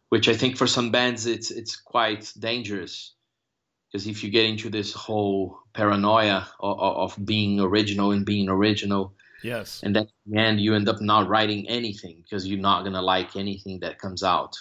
which 0.09 0.27
I 0.27 0.35
think 0.35 0.57
for 0.57 0.67
some 0.67 0.91
bands 0.91 1.25
it's 1.25 1.51
it's 1.51 1.75
quite 1.75 2.33
dangerous. 2.37 3.13
Because 3.91 4.05
if 4.05 4.23
you 4.23 4.29
get 4.29 4.45
into 4.45 4.69
this 4.69 4.93
whole 4.93 5.57
paranoia 5.73 6.47
of, 6.59 6.79
of, 6.79 7.25
being 7.25 7.59
original 7.59 8.11
and 8.11 8.23
being 8.23 8.47
original, 8.47 9.15
yes, 9.43 9.81
and 9.83 9.95
then 9.95 10.07
and 10.35 10.61
you 10.61 10.75
end 10.75 10.87
up 10.87 11.01
not 11.01 11.27
writing 11.27 11.67
anything 11.67 12.21
because 12.21 12.45
you're 12.45 12.59
not 12.59 12.83
gonna 12.83 13.01
like 13.01 13.35
anything 13.35 13.79
that 13.79 13.97
comes 13.97 14.21
out. 14.21 14.55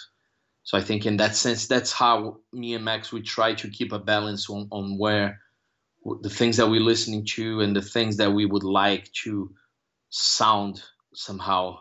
So 0.63 0.77
I 0.77 0.81
think 0.81 1.05
in 1.05 1.17
that 1.17 1.35
sense, 1.35 1.67
that's 1.67 1.91
how 1.91 2.37
me 2.53 2.73
and 2.73 2.85
Max 2.85 3.11
we 3.11 3.21
try 3.21 3.53
to 3.53 3.69
keep 3.69 3.91
a 3.91 3.99
balance 3.99 4.49
on, 4.49 4.67
on 4.71 4.97
where 4.97 5.39
the 6.21 6.29
things 6.29 6.57
that 6.57 6.69
we're 6.69 6.79
listening 6.79 7.25
to 7.25 7.61
and 7.61 7.75
the 7.75 7.81
things 7.81 8.17
that 8.17 8.31
we 8.31 8.45
would 8.45 8.63
like 8.63 9.11
to 9.23 9.51
sound 10.09 10.81
somehow. 11.13 11.79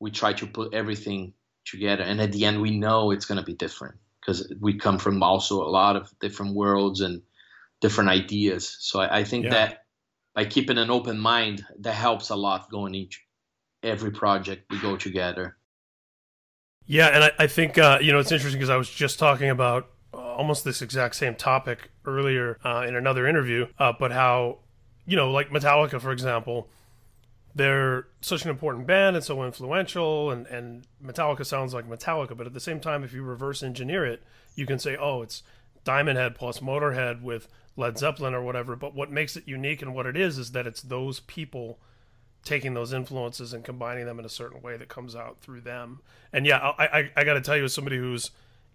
We 0.00 0.10
try 0.10 0.32
to 0.34 0.46
put 0.46 0.74
everything 0.74 1.32
together. 1.64 2.02
And 2.02 2.20
at 2.20 2.32
the 2.32 2.44
end 2.44 2.60
we 2.60 2.70
know 2.70 3.10
it's 3.10 3.26
going 3.26 3.38
to 3.38 3.44
be 3.44 3.54
different 3.54 3.96
because 4.20 4.52
we 4.60 4.74
come 4.74 4.98
from 4.98 5.22
also 5.22 5.62
a 5.62 5.68
lot 5.68 5.96
of 5.96 6.12
different 6.18 6.54
worlds 6.54 7.00
and 7.00 7.22
different 7.80 8.10
ideas. 8.10 8.76
So 8.80 9.00
i, 9.00 9.20
I 9.20 9.24
think 9.24 9.44
yeah. 9.44 9.50
that 9.50 9.84
by 10.34 10.44
keeping 10.44 10.78
an 10.78 10.90
open 10.90 11.18
mind 11.18 11.64
that 11.80 11.94
helps 11.94 12.30
a 12.30 12.36
lot 12.36 12.70
going 12.70 12.94
into 12.94 13.18
every 13.82 14.10
project 14.10 14.70
we 14.70 14.80
go 14.80 14.96
together. 14.96 15.56
Yeah 16.86 17.08
and 17.08 17.24
i, 17.24 17.30
I 17.38 17.46
think 17.46 17.78
uh, 17.78 17.98
you 18.00 18.12
know 18.12 18.18
it's 18.18 18.32
interesting 18.32 18.58
because 18.58 18.70
i 18.70 18.76
was 18.76 18.90
just 18.90 19.18
talking 19.18 19.48
about 19.48 19.88
almost 20.34 20.64
this 20.64 20.82
exact 20.82 21.14
same 21.14 21.34
topic 21.34 21.90
earlier 22.04 22.58
uh, 22.64 22.84
in 22.86 22.96
another 22.96 23.26
interview, 23.26 23.66
uh, 23.78 23.92
but 23.98 24.12
how, 24.12 24.58
you 25.06 25.16
know, 25.16 25.30
like 25.30 25.50
Metallica, 25.50 26.00
for 26.00 26.12
example, 26.12 26.68
they're 27.54 28.06
such 28.20 28.44
an 28.44 28.50
important 28.50 28.86
band 28.86 29.16
and 29.16 29.24
so 29.24 29.44
influential, 29.44 30.30
and, 30.30 30.46
and 30.46 30.86
Metallica 31.04 31.46
sounds 31.46 31.72
like 31.72 31.88
Metallica, 31.88 32.36
but 32.36 32.46
at 32.46 32.52
the 32.52 32.60
same 32.60 32.80
time, 32.80 33.04
if 33.04 33.12
you 33.12 33.22
reverse 33.22 33.62
engineer 33.62 34.04
it, 34.04 34.22
you 34.54 34.66
can 34.66 34.78
say, 34.78 34.96
oh, 34.96 35.22
it's 35.22 35.42
Diamond 35.84 36.18
Head 36.18 36.34
plus 36.34 36.58
Motorhead 36.58 37.22
with 37.22 37.48
Led 37.76 37.98
Zeppelin 37.98 38.34
or 38.34 38.42
whatever. 38.42 38.76
But 38.76 38.94
what 38.94 39.10
makes 39.10 39.36
it 39.36 39.46
unique 39.46 39.82
and 39.82 39.94
what 39.94 40.06
it 40.06 40.16
is 40.16 40.38
is 40.38 40.52
that 40.52 40.66
it's 40.66 40.82
those 40.82 41.20
people 41.20 41.78
taking 42.44 42.74
those 42.74 42.92
influences 42.92 43.52
and 43.52 43.64
combining 43.64 44.06
them 44.06 44.18
in 44.18 44.24
a 44.24 44.28
certain 44.28 44.60
way 44.60 44.76
that 44.76 44.88
comes 44.88 45.16
out 45.16 45.40
through 45.40 45.60
them. 45.60 46.00
And 46.32 46.46
yeah, 46.46 46.58
I 46.78 46.84
I, 46.86 47.10
I 47.16 47.24
got 47.24 47.34
to 47.34 47.40
tell 47.40 47.56
you, 47.56 47.64
as 47.64 47.72
somebody 47.72 47.96
who's 47.96 48.30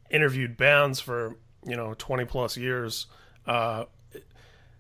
interviewed 0.09 0.57
bands 0.57 0.99
for 0.99 1.37
you 1.65 1.75
know 1.75 1.93
20 1.97 2.25
plus 2.25 2.57
years 2.57 3.07
uh, 3.47 3.85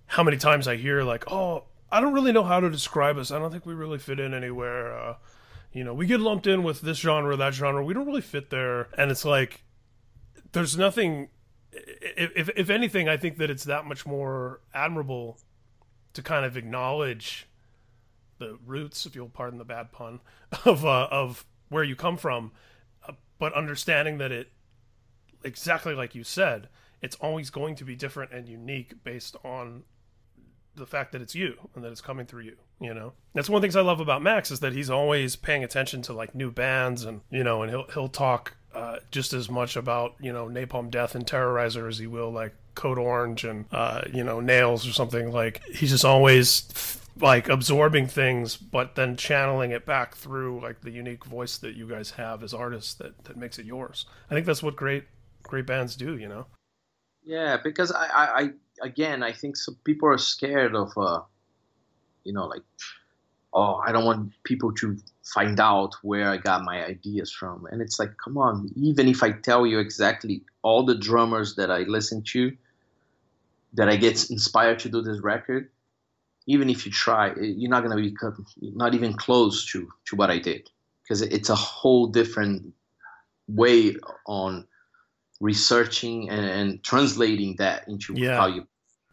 how 0.07 0.23
many 0.23 0.37
times 0.37 0.67
i 0.67 0.75
hear 0.75 1.03
like 1.03 1.29
oh 1.31 1.63
i 1.91 1.99
don't 1.99 2.13
really 2.13 2.31
know 2.31 2.43
how 2.43 2.59
to 2.59 2.69
describe 2.69 3.17
us. 3.17 3.31
I 3.31 3.39
don't 3.39 3.51
think 3.51 3.65
we 3.65 3.73
really 3.73 3.97
fit 3.97 4.19
in 4.19 4.33
anywhere 4.33 4.97
uh, 4.97 5.15
you 5.73 5.83
know 5.83 5.93
we 5.93 6.05
get 6.05 6.19
lumped 6.19 6.47
in 6.47 6.63
with 6.63 6.81
this 6.81 6.97
genre 6.97 7.35
that 7.35 7.53
genre. 7.53 7.83
We 7.83 7.93
don't 7.93 8.05
really 8.05 8.21
fit 8.21 8.49
there. 8.49 8.87
And 8.97 9.11
it's 9.11 9.25
like 9.25 9.63
there's 10.51 10.77
nothing 10.77 11.29
if, 11.71 12.49
if 12.55 12.71
anything 12.71 13.07
i 13.07 13.15
think 13.15 13.37
that 13.37 13.51
it's 13.51 13.65
that 13.65 13.85
much 13.85 14.03
more 14.03 14.61
admirable 14.73 15.37
to 16.13 16.23
kind 16.23 16.43
of 16.43 16.57
acknowledge 16.57 17.47
the 18.39 18.57
roots 18.65 19.05
if 19.05 19.13
you'll 19.13 19.29
pardon 19.29 19.59
the 19.59 19.65
bad 19.65 19.91
pun 19.91 20.19
of 20.65 20.83
uh, 20.83 21.07
of 21.11 21.45
where 21.69 21.83
you 21.83 21.95
come 21.95 22.17
from 22.17 22.51
uh, 23.07 23.11
but 23.37 23.53
understanding 23.53 24.17
that 24.17 24.31
it 24.31 24.51
exactly 25.43 25.93
like 25.93 26.15
you 26.15 26.23
said, 26.23 26.69
it's 27.01 27.15
always 27.17 27.49
going 27.49 27.75
to 27.75 27.85
be 27.85 27.95
different 27.95 28.31
and 28.31 28.47
unique 28.47 29.03
based 29.03 29.35
on 29.43 29.83
the 30.79 30.87
fact 30.87 31.11
that 31.11 31.21
it's 31.21 31.35
you 31.35 31.69
and 31.75 31.83
that 31.83 31.91
it's 31.91 32.01
coming 32.01 32.25
through 32.25 32.43
you 32.43 32.55
you 32.81 32.93
know? 32.93 33.13
That's 33.33 33.49
one 33.49 33.57
of 33.57 33.61
the 33.61 33.65
things 33.67 33.75
i 33.75 33.81
love 33.81 33.99
about 33.99 34.21
max 34.21 34.51
is 34.51 34.61
that 34.61 34.73
he's 34.73 34.89
always 34.89 35.35
paying 35.35 35.63
attention 35.63 36.01
to 36.03 36.13
like 36.13 36.33
new 36.33 36.51
bands 36.51 37.03
and 37.03 37.21
you 37.29 37.43
know 37.43 37.61
and 37.61 37.69
he'll 37.69 37.85
he'll 37.93 38.09
talk 38.09 38.55
uh, 38.73 38.97
just 39.11 39.33
as 39.33 39.49
much 39.49 39.75
about 39.75 40.15
you 40.19 40.31
know 40.31 40.45
napalm 40.45 40.89
death 40.91 41.15
and 41.15 41.25
terrorizer 41.25 41.87
as 41.87 41.97
he 41.97 42.07
will 42.07 42.31
like 42.31 42.53
code 42.75 42.97
orange 42.97 43.43
and 43.43 43.65
uh, 43.71 44.01
you 44.13 44.23
know 44.23 44.39
nails 44.39 44.87
or 44.87 44.93
something. 44.93 45.31
Like 45.31 45.61
he's 45.65 45.89
just 45.89 46.05
always 46.05 46.99
like 47.19 47.49
absorbing 47.49 48.07
things 48.07 48.55
but 48.55 48.95
then 48.95 49.17
channeling 49.17 49.71
it 49.71 49.85
back 49.85 50.15
through 50.15 50.61
like 50.61 50.79
the 50.81 50.91
unique 50.91 51.25
voice 51.25 51.57
that 51.57 51.75
you 51.75 51.85
guys 51.85 52.11
have 52.11 52.43
as 52.43 52.53
artists 52.53 52.93
that 52.93 53.25
that 53.25 53.37
makes 53.37 53.59
it 53.59 53.65
yours. 53.65 54.05
I 54.29 54.33
think 54.33 54.45
that's 54.45 54.63
what 54.63 54.75
great 54.75 55.05
great 55.43 55.65
bands 55.65 55.95
do, 55.95 56.17
you 56.17 56.27
know. 56.27 56.45
Yeah, 57.23 57.57
because 57.61 57.91
I, 57.91 58.05
I, 58.07 58.41
I 58.41 58.49
again, 58.81 59.23
I 59.23 59.33
think 59.33 59.57
some 59.57 59.77
people 59.83 60.09
are 60.09 60.17
scared 60.17 60.75
of, 60.75 60.91
uh, 60.97 61.21
you 62.23 62.33
know, 62.33 62.47
like, 62.47 62.63
oh, 63.53 63.75
I 63.85 63.91
don't 63.91 64.05
want 64.05 64.31
people 64.43 64.73
to 64.75 64.97
find 65.33 65.59
out 65.59 65.95
where 66.01 66.29
I 66.29 66.37
got 66.37 66.63
my 66.63 66.85
ideas 66.85 67.31
from. 67.31 67.65
And 67.71 67.81
it's 67.81 67.99
like, 67.99 68.11
come 68.23 68.37
on, 68.37 68.69
even 68.75 69.07
if 69.07 69.23
I 69.23 69.31
tell 69.31 69.65
you 69.65 69.79
exactly 69.79 70.43
all 70.61 70.85
the 70.85 70.95
drummers 70.95 71.55
that 71.55 71.71
I 71.71 71.79
listen 71.79 72.23
to, 72.33 72.55
that 73.73 73.89
I 73.89 73.95
get 73.95 74.29
inspired 74.29 74.79
to 74.79 74.89
do 74.89 75.01
this 75.01 75.19
record, 75.21 75.69
even 76.47 76.69
if 76.69 76.85
you 76.85 76.91
try, 76.91 77.33
you're 77.39 77.69
not 77.69 77.83
gonna 77.83 77.95
be 77.95 78.15
not 78.59 78.95
even 78.95 79.13
close 79.13 79.65
to 79.71 79.87
to 80.05 80.15
what 80.15 80.31
I 80.31 80.39
did, 80.39 80.69
because 81.03 81.21
it's 81.21 81.49
a 81.49 81.55
whole 81.55 82.07
different 82.07 82.73
way 83.47 83.95
on 84.25 84.65
researching 85.39 86.29
and, 86.29 86.45
and 86.45 86.83
translating 86.83 87.55
that 87.57 87.87
into 87.87 88.13
yeah. 88.15 88.35
how 88.35 88.47
you 88.47 88.67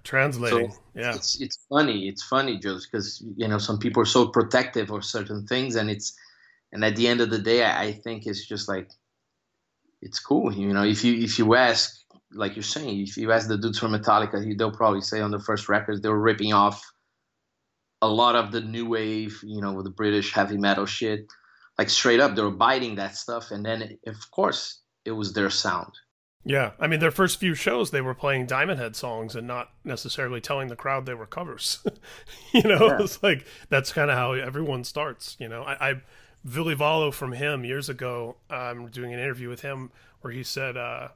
translating. 0.07 0.71
So 0.71 0.79
yeah, 0.95 1.15
it's 1.15 1.41
it's 1.41 1.59
funny. 1.69 2.09
It's 2.09 2.23
funny 2.23 2.59
just 2.59 2.91
because 2.91 3.23
you 3.37 3.49
know 3.49 3.59
some 3.59 3.79
people 3.79 4.03
are 4.03 4.07
so 4.07 4.29
protective 4.29 4.91
of 4.91 5.05
certain 5.05 5.47
things, 5.47 5.77
and 5.77 5.91
it's 5.91 6.17
and 6.73 6.85
at 6.85 6.97
the 6.97 7.09
end 7.09 7.21
of 7.21 7.31
the 7.31 7.39
day, 7.39 7.65
I, 7.65 7.83
I 7.85 7.93
think 7.93 8.27
it's 8.27 8.47
just 8.47 8.69
like 8.69 8.91
it's 10.01 10.19
cool. 10.19 10.53
You 10.53 10.73
know, 10.73 10.85
if 10.85 11.05
you 11.05 11.15
if 11.15 11.39
you 11.39 11.55
ask, 11.55 11.99
like 12.33 12.57
you're 12.57 12.63
saying, 12.63 13.01
if 13.01 13.17
you 13.17 13.33
ask 13.33 13.49
the 13.49 13.59
dudes 13.59 13.79
from 13.79 13.93
Metallica, 13.93 14.57
they'll 14.57 14.71
probably 14.71 15.03
say 15.03 15.21
on 15.21 15.31
the 15.31 15.41
first 15.41 15.69
records 15.69 16.01
they 16.01 16.09
were 16.09 16.21
ripping 16.21 16.53
off 16.53 16.83
a 18.03 18.09
lot 18.09 18.37
of 18.37 18.53
the 18.53 18.61
new 18.61 18.87
wave, 18.87 19.41
you 19.43 19.61
know, 19.61 19.73
with 19.73 19.85
the 19.85 19.91
British 19.91 20.33
heavy 20.33 20.57
metal 20.57 20.87
shit. 20.87 21.27
Like 21.79 21.91
straight 21.91 22.21
up, 22.21 22.35
they 22.35 22.43
were 22.43 22.51
biting 22.51 22.95
that 22.97 23.17
stuff, 23.17 23.51
and 23.51 23.65
then 23.65 23.99
of 24.07 24.31
course 24.31 24.81
it 25.05 25.13
was 25.13 25.33
their 25.33 25.51
sound. 25.51 25.93
Yeah, 26.49 26.71
I 26.79 26.87
mean, 26.87 27.01
their 27.01 27.11
first 27.11 27.41
few 27.41 27.57
shows, 27.57 27.91
they 27.91 28.01
were 28.01 28.15
playing 28.15 28.47
Diamond 28.47 28.79
Head 28.79 28.95
songs 28.95 29.35
and 29.35 29.49
not 29.49 29.73
necessarily 29.83 30.41
telling 30.41 30.69
the 30.69 30.77
crowd 30.77 31.05
they 31.05 31.13
were 31.13 31.27
covers. 31.27 31.85
you 32.55 32.63
know, 32.63 32.87
yeah. 32.87 32.99
it's 33.01 33.21
like 33.21 33.45
that's 33.69 33.93
kind 33.93 34.13
of 34.13 34.17
how 34.17 34.31
everyone 34.33 34.85
starts. 34.85 35.37
You 35.41 35.49
know, 35.49 35.65
I, 35.65 35.91
I 35.91 35.95
Ville 36.45 36.77
Valo 36.77 37.13
from 37.13 37.33
him 37.33 37.65
years 37.65 37.89
ago. 37.89 38.37
I'm 38.49 38.83
um, 38.83 38.91
doing 38.91 39.13
an 39.13 39.19
interview 39.19 39.49
with 39.49 39.63
him 39.63 39.91
where 40.21 40.33
he 40.33 40.45
said, 40.45 40.77
uh, 40.77 41.09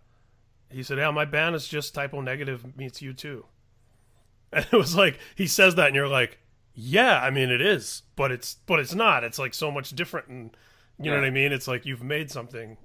he 0.68 0.82
said, 0.82 0.98
"Yeah, 0.98 1.12
my 1.12 1.26
band 1.26 1.54
is 1.54 1.68
just 1.68 1.94
Type 1.94 2.12
O 2.12 2.20
Negative 2.20 2.76
meets 2.76 3.00
U2," 3.00 3.44
and 4.52 4.66
it 4.72 4.76
was 4.76 4.96
like 4.96 5.16
he 5.36 5.46
says 5.46 5.76
that, 5.76 5.86
and 5.86 5.94
you're 5.94 6.08
like, 6.08 6.40
"Yeah, 6.74 7.20
I 7.20 7.30
mean, 7.30 7.50
it 7.50 7.60
is, 7.60 8.02
but 8.16 8.32
it's 8.32 8.56
but 8.66 8.80
it's 8.80 8.96
not. 8.96 9.22
It's 9.22 9.38
like 9.38 9.54
so 9.54 9.70
much 9.70 9.90
different 9.90 10.26
and." 10.26 10.56
You 10.98 11.06
yeah. 11.06 11.12
know 11.12 11.22
what 11.22 11.28
I 11.28 11.30
mean? 11.30 11.50
It's 11.50 11.66
like 11.66 11.86
you've 11.86 12.02
made 12.02 12.30
something 12.30 12.76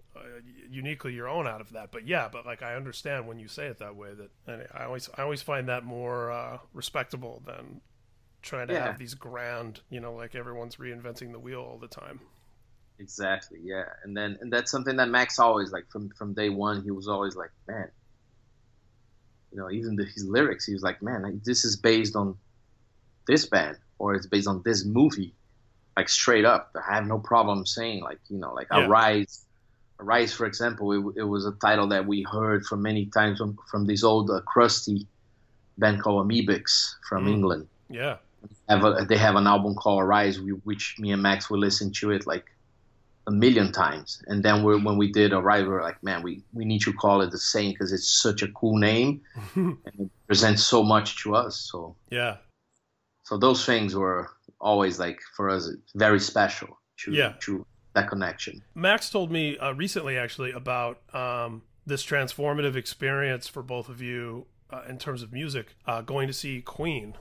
uniquely 0.70 1.14
your 1.14 1.28
own 1.28 1.48
out 1.48 1.62
of 1.62 1.72
that. 1.74 1.92
But 1.92 2.08
yeah, 2.08 2.30
but 2.32 2.46
like 2.46 2.62
I 2.62 2.76
understand 2.76 3.28
when 3.28 3.40
you 3.40 3.48
say 3.48 3.68
it 3.68 3.80
that 3.80 3.96
way. 3.96 4.10
That 4.14 4.30
and 4.52 4.68
I 4.74 4.86
always 4.86 5.10
I 5.18 5.22
always 5.22 5.42
find 5.42 5.70
that 5.70 5.84
more 5.84 6.32
uh, 6.32 6.60
respectable 6.74 7.42
than 7.46 7.82
trying 8.42 8.68
to 8.68 8.74
yeah. 8.74 8.86
have 8.86 9.00
these 9.00 9.14
grand, 9.14 9.82
you 9.90 10.00
know, 10.00 10.14
like 10.14 10.36
everyone's 10.36 10.76
reinventing 10.76 11.32
the 11.32 11.40
wheel 11.40 11.62
all 11.62 11.78
the 11.78 11.88
time. 11.88 12.20
Exactly. 13.00 13.60
Yeah, 13.64 13.86
and 14.04 14.16
then 14.16 14.38
and 14.42 14.52
that's 14.52 14.72
something 14.72 14.96
that 14.98 15.10
Max 15.10 15.40
always 15.40 15.72
like 15.72 15.90
from 15.90 16.10
from 16.10 16.34
day 16.34 16.50
one. 16.50 16.84
He 16.84 16.92
was 16.92 17.08
always 17.08 17.36
like, 17.36 17.52
man, 17.68 17.90
you 19.52 19.58
know, 19.58 19.70
even 19.72 19.96
the, 19.96 20.06
his 20.06 20.26
lyrics. 20.26 20.66
He 20.66 20.74
was 20.74 20.84
like, 20.84 21.02
man, 21.02 21.42
this 21.44 21.66
is 21.66 21.76
based 21.76 22.16
on 22.16 22.38
this 23.28 23.46
band 23.48 23.78
or 23.98 24.14
it's 24.16 24.28
based 24.28 24.48
on 24.48 24.62
this 24.64 24.86
movie 24.86 25.34
like 25.98 26.10
straight 26.10 26.46
up. 26.46 26.76
I 26.76 26.96
have 26.96 27.06
no 27.06 27.20
problem 27.20 27.66
saying 27.66 28.04
like 28.04 28.20
you 28.30 28.38
know 28.38 28.54
like 28.54 28.68
yeah. 28.72 28.86
Arise 28.86 28.90
Rise, 28.90 29.45
for 30.34 30.46
example, 30.46 30.92
it, 30.92 31.22
it, 31.22 31.24
was 31.24 31.46
a 31.46 31.52
title 31.54 31.88
that 31.88 32.06
we 32.06 32.24
heard 32.24 32.66
from 32.66 32.82
many 32.82 33.06
times 33.08 33.40
from, 33.40 33.58
from 33.70 33.86
this 33.86 34.04
old 34.04 34.30
uh, 34.30 34.42
crusty 34.42 35.08
band 35.78 36.02
called 36.02 36.28
Amebix 36.28 36.96
from 37.08 37.26
mm. 37.26 37.32
England. 37.32 37.68
Yeah. 37.90 38.18
They 38.68 38.76
have, 38.76 38.84
a, 38.84 39.06
they 39.08 39.18
have 39.18 39.36
an 39.36 39.48
album 39.48 39.76
called 39.76 40.04
Arise, 40.04 40.40
which 40.64 40.96
me 41.00 41.12
and 41.12 41.22
Max 41.22 41.50
will 41.50 41.60
listen 41.60 41.92
to 41.94 42.12
it 42.12 42.28
like 42.28 42.46
a 43.28 43.32
million 43.32 43.72
times. 43.72 44.22
And 44.28 44.44
then 44.44 44.64
when 44.64 44.98
we 44.98 45.12
did 45.12 45.34
Arise, 45.34 45.64
we 45.64 45.70
were 45.70 45.82
like, 45.82 46.02
man, 46.04 46.22
we, 46.22 46.44
we 46.54 46.66
need 46.66 46.82
to 46.82 46.94
call 46.94 47.22
it 47.22 47.32
the 47.32 47.40
same 47.40 47.72
because 47.72 47.92
it's 47.92 48.08
such 48.08 48.44
a 48.44 48.48
cool 48.50 48.78
name 48.78 49.22
and 49.56 49.78
it 49.98 50.10
presents 50.28 50.64
so 50.64 50.84
much 50.84 51.24
to 51.24 51.36
us. 51.36 51.58
So 51.72 51.96
yeah, 52.12 52.38
so 53.26 53.38
those 53.38 53.66
things 53.66 53.96
were 53.96 54.30
always 54.62 55.00
like 55.00 55.20
for 55.36 55.50
us 55.50 55.70
very 55.96 56.20
special 56.20 56.80
to 56.98 57.12
Yeah. 57.12 57.34
to 57.42 57.66
that 57.96 58.10
connection. 58.10 58.62
Max 58.76 59.10
told 59.10 59.32
me 59.32 59.58
uh, 59.58 59.74
recently, 59.74 60.18
actually, 60.18 60.52
about 60.52 61.02
um, 61.14 61.64
this 61.86 62.06
transformative 62.06 62.76
experience 62.76 63.48
for 63.48 63.64
both 63.64 63.90
of 63.90 64.02
you 64.02 64.46
uh, 64.70 64.82
in 64.88 64.98
terms 64.98 65.22
of 65.22 65.34
music, 65.34 65.76
uh, 65.88 66.02
going 66.02 66.28
to 66.28 66.34
see 66.34 66.62
Queen 66.62 67.16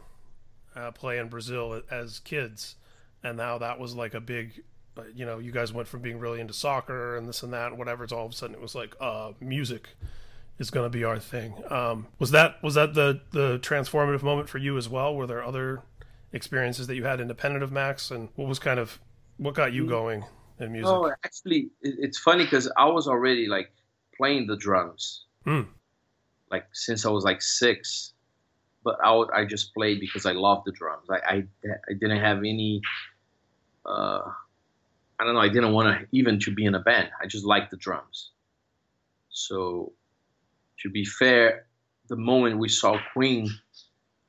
uh, 0.76 0.90
play 0.90 1.18
in 1.18 1.28
Brazil 1.28 1.82
as 1.90 2.18
kids, 2.18 2.76
and 3.22 3.36
now 3.36 3.58
that 3.58 3.78
was 3.78 3.94
like 3.94 4.14
a 4.14 4.20
big, 4.20 4.62
uh, 4.96 5.02
you 5.14 5.24
know, 5.24 5.38
you 5.38 5.52
guys 5.52 5.72
went 5.72 5.88
from 5.88 6.00
being 6.00 6.18
really 6.18 6.40
into 6.40 6.52
soccer 6.52 7.16
and 7.16 7.28
this 7.28 7.42
and 7.42 7.52
that 7.52 7.68
and 7.68 7.78
whatever. 7.78 8.04
It's 8.04 8.12
all 8.12 8.26
of 8.26 8.32
a 8.32 8.34
sudden 8.34 8.54
it 8.54 8.60
was 8.60 8.74
like, 8.74 8.94
uh, 9.00 9.32
music 9.40 9.88
is 10.58 10.70
going 10.70 10.84
to 10.84 10.90
be 10.90 11.04
our 11.04 11.18
thing. 11.18 11.54
Um, 11.70 12.06
was 12.18 12.30
that 12.30 12.62
was 12.62 12.74
that 12.74 12.94
the 12.94 13.20
the 13.32 13.58
transformative 13.58 14.22
moment 14.22 14.48
for 14.48 14.58
you 14.58 14.76
as 14.76 14.88
well? 14.88 15.14
Were 15.14 15.26
there 15.26 15.44
other 15.44 15.82
experiences 16.32 16.86
that 16.88 16.96
you 16.96 17.04
had 17.04 17.20
independent 17.20 17.62
of 17.62 17.70
Max, 17.72 18.10
and 18.10 18.28
what 18.34 18.48
was 18.48 18.58
kind 18.58 18.80
of 18.80 18.98
what 19.36 19.54
got 19.54 19.72
you 19.72 19.86
going 19.86 20.24
in 20.60 20.72
music? 20.72 20.90
Oh, 20.90 21.10
actually, 21.24 21.70
it's 21.82 22.18
funny 22.18 22.44
because 22.44 22.70
I 22.76 22.86
was 22.86 23.08
already 23.08 23.46
like 23.46 23.72
playing 24.16 24.46
the 24.46 24.56
drums, 24.56 25.24
Hmm. 25.44 25.62
like 26.50 26.66
since 26.72 27.04
I 27.06 27.10
was 27.10 27.24
like 27.24 27.42
six. 27.42 28.12
But 28.84 28.98
I 29.02 29.14
would, 29.14 29.30
I 29.30 29.46
just 29.46 29.72
played 29.72 29.98
because 29.98 30.26
I 30.26 30.32
loved 30.32 30.66
the 30.66 30.72
drums. 30.72 31.08
I 31.10 31.16
I, 31.26 31.36
I 31.90 31.92
didn't 31.98 32.20
have 32.20 32.38
any. 32.38 32.82
Uh, 33.86 34.20
I 35.18 35.24
don't 35.24 35.34
know. 35.34 35.40
I 35.40 35.48
didn't 35.48 35.72
want 35.72 35.88
to 36.00 36.06
even 36.12 36.38
to 36.40 36.50
be 36.54 36.64
in 36.66 36.74
a 36.74 36.80
band. 36.80 37.08
I 37.22 37.26
just 37.26 37.44
liked 37.46 37.70
the 37.70 37.76
drums. 37.78 38.30
So, 39.30 39.92
to 40.80 40.90
be 40.90 41.04
fair, 41.04 41.66
the 42.08 42.16
moment 42.16 42.58
we 42.58 42.68
saw 42.68 42.98
Queen, 43.14 43.48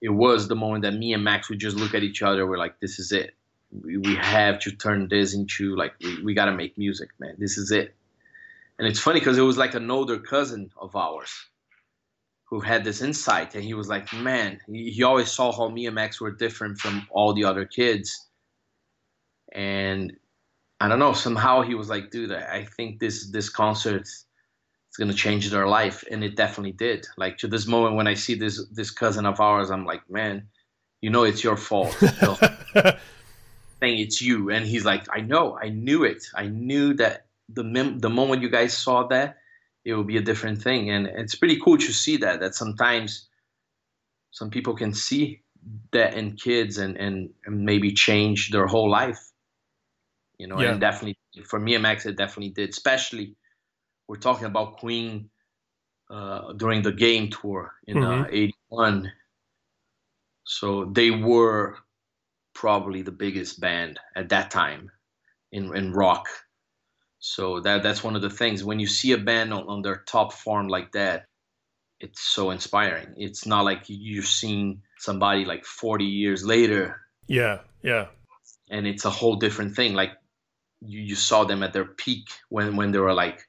it 0.01 0.09
was 0.09 0.47
the 0.47 0.55
moment 0.55 0.83
that 0.83 0.93
me 0.93 1.13
and 1.13 1.23
Max 1.23 1.49
would 1.49 1.59
just 1.59 1.75
look 1.77 1.93
at 1.93 2.03
each 2.03 2.21
other. 2.21 2.47
We're 2.47 2.57
like, 2.57 2.79
"This 2.79 2.97
is 2.99 3.11
it. 3.11 3.35
We, 3.71 3.97
we 3.97 4.15
have 4.15 4.59
to 4.61 4.71
turn 4.71 5.07
this 5.09 5.33
into 5.33 5.75
like 5.75 5.93
we, 6.01 6.23
we 6.23 6.33
got 6.33 6.45
to 6.45 6.53
make 6.53 6.77
music, 6.77 7.09
man. 7.19 7.35
This 7.37 7.57
is 7.57 7.71
it." 7.71 7.95
And 8.77 8.87
it's 8.87 8.99
funny 8.99 9.19
because 9.19 9.37
it 9.37 9.41
was 9.41 9.57
like 9.57 9.73
an 9.73 9.89
older 9.89 10.19
cousin 10.19 10.71
of 10.77 10.95
ours 10.95 11.31
who 12.45 12.59
had 12.59 12.83
this 12.83 13.01
insight, 13.01 13.55
and 13.55 13.63
he 13.63 13.73
was 13.73 13.87
like, 13.87 14.11
"Man, 14.13 14.59
he, 14.67 14.91
he 14.91 15.03
always 15.03 15.31
saw 15.31 15.51
how 15.51 15.69
me 15.69 15.85
and 15.87 15.95
Max 15.95 16.21
were 16.21 16.31
different 16.31 16.79
from 16.79 17.07
all 17.09 17.33
the 17.33 17.43
other 17.43 17.65
kids." 17.65 18.27
And 19.53 20.13
I 20.79 20.87
don't 20.87 20.99
know. 20.99 21.13
Somehow 21.13 21.61
he 21.61 21.75
was 21.75 21.89
like, 21.89 22.11
"Dude, 22.11 22.31
I 22.31 22.57
I 22.57 22.65
think 22.65 22.99
this 22.99 23.31
this 23.31 23.49
concert 23.49 24.03
is 24.03 24.25
gonna 24.97 25.13
change 25.13 25.49
their 25.49 25.67
life," 25.67 26.03
and 26.11 26.23
it 26.23 26.35
definitely 26.35 26.73
did. 26.73 27.07
Like 27.17 27.37
to 27.39 27.47
this 27.47 27.65
moment, 27.65 27.95
when 27.95 28.07
I 28.07 28.13
see 28.13 28.35
this 28.35 28.63
this 28.71 28.91
cousin 28.91 29.25
of 29.25 29.39
ours, 29.39 29.71
I'm 29.71 29.85
like, 29.85 30.07
"Man, 30.09 30.47
you 31.01 31.09
know 31.09 31.23
it's 31.23 31.43
your 31.43 31.57
fault." 31.57 31.95
it's 33.93 34.21
you, 34.21 34.49
and 34.49 34.65
he's 34.65 34.85
like, 34.85 35.05
"I 35.15 35.21
know, 35.21 35.57
I 35.57 35.69
knew 35.69 36.03
it. 36.03 36.23
I 36.35 36.47
knew 36.47 36.93
that 36.95 37.27
the 37.49 37.63
mem- 37.63 37.99
the 37.99 38.09
moment 38.09 38.41
you 38.41 38.49
guys 38.49 38.75
saw 38.75 39.07
that, 39.07 39.37
it 39.83 39.93
would 39.93 40.07
be 40.07 40.17
a 40.17 40.21
different 40.21 40.61
thing." 40.61 40.89
And 40.89 41.07
it's 41.07 41.35
pretty 41.35 41.59
cool 41.59 41.77
to 41.77 41.93
see 41.93 42.17
that. 42.17 42.39
That 42.39 42.55
sometimes 42.55 43.27
some 44.31 44.49
people 44.49 44.75
can 44.75 44.93
see 44.93 45.41
that 45.91 46.13
in 46.15 46.35
kids 46.35 46.77
and 46.77 46.97
and, 46.97 47.29
and 47.45 47.65
maybe 47.65 47.91
change 47.93 48.51
their 48.51 48.67
whole 48.67 48.89
life. 48.89 49.19
You 50.37 50.47
know, 50.47 50.59
Yeah. 50.59 50.71
and 50.71 50.81
definitely 50.81 51.17
for 51.45 51.59
me 51.59 51.75
and 51.75 51.83
Max, 51.83 52.05
it 52.05 52.17
definitely 52.17 52.49
did. 52.51 52.69
Especially, 52.69 53.35
we're 54.07 54.17
talking 54.17 54.45
about 54.45 54.77
Queen 54.77 55.29
uh, 56.09 56.53
during 56.53 56.81
the 56.81 56.91
game 56.91 57.29
tour 57.29 57.73
in 57.87 58.03
uh, 58.03 58.27
'81. 58.29 59.11
So 60.43 60.85
they 60.85 61.09
were 61.11 61.77
probably 62.55 63.03
the 63.03 63.11
biggest 63.11 63.59
band 63.59 63.99
at 64.15 64.29
that 64.29 64.49
time 64.49 64.89
in 65.51 65.75
in 65.75 65.93
rock. 65.93 66.27
So 67.19 67.59
that 67.61 67.83
that's 67.83 68.03
one 68.03 68.15
of 68.15 68.23
the 68.23 68.29
things 68.29 68.63
when 68.63 68.79
you 68.79 68.87
see 68.87 69.11
a 69.11 69.17
band 69.17 69.53
on, 69.53 69.67
on 69.67 69.81
their 69.83 70.03
top 70.07 70.33
form 70.33 70.67
like 70.67 70.91
that, 70.93 71.27
it's 71.99 72.21
so 72.21 72.49
inspiring. 72.49 73.13
It's 73.17 73.45
not 73.45 73.65
like 73.65 73.83
you're 73.87 74.23
seeing 74.23 74.81
somebody 74.97 75.45
like 75.45 75.65
40 75.65 76.05
years 76.05 76.43
later 76.43 77.05
yeah, 77.27 77.59
yeah, 77.81 78.07
and 78.69 78.85
it's 78.85 79.05
a 79.05 79.09
whole 79.09 79.35
different 79.35 79.75
thing. 79.75 79.93
Like 79.93 80.11
you, 80.81 81.01
you 81.01 81.15
saw 81.15 81.43
them 81.43 81.63
at 81.63 81.73
their 81.73 81.85
peak 81.85 82.27
when 82.49 82.75
when 82.75 82.91
they 82.91 82.99
were 82.99 83.13
like 83.13 83.41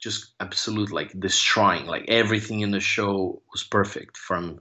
just 0.00 0.34
absolute 0.40 0.92
like 0.92 1.18
destroying. 1.18 1.86
Like 1.86 2.04
everything 2.08 2.60
in 2.60 2.70
the 2.70 2.80
show 2.80 3.42
was 3.52 3.64
perfect 3.64 4.16
from 4.16 4.60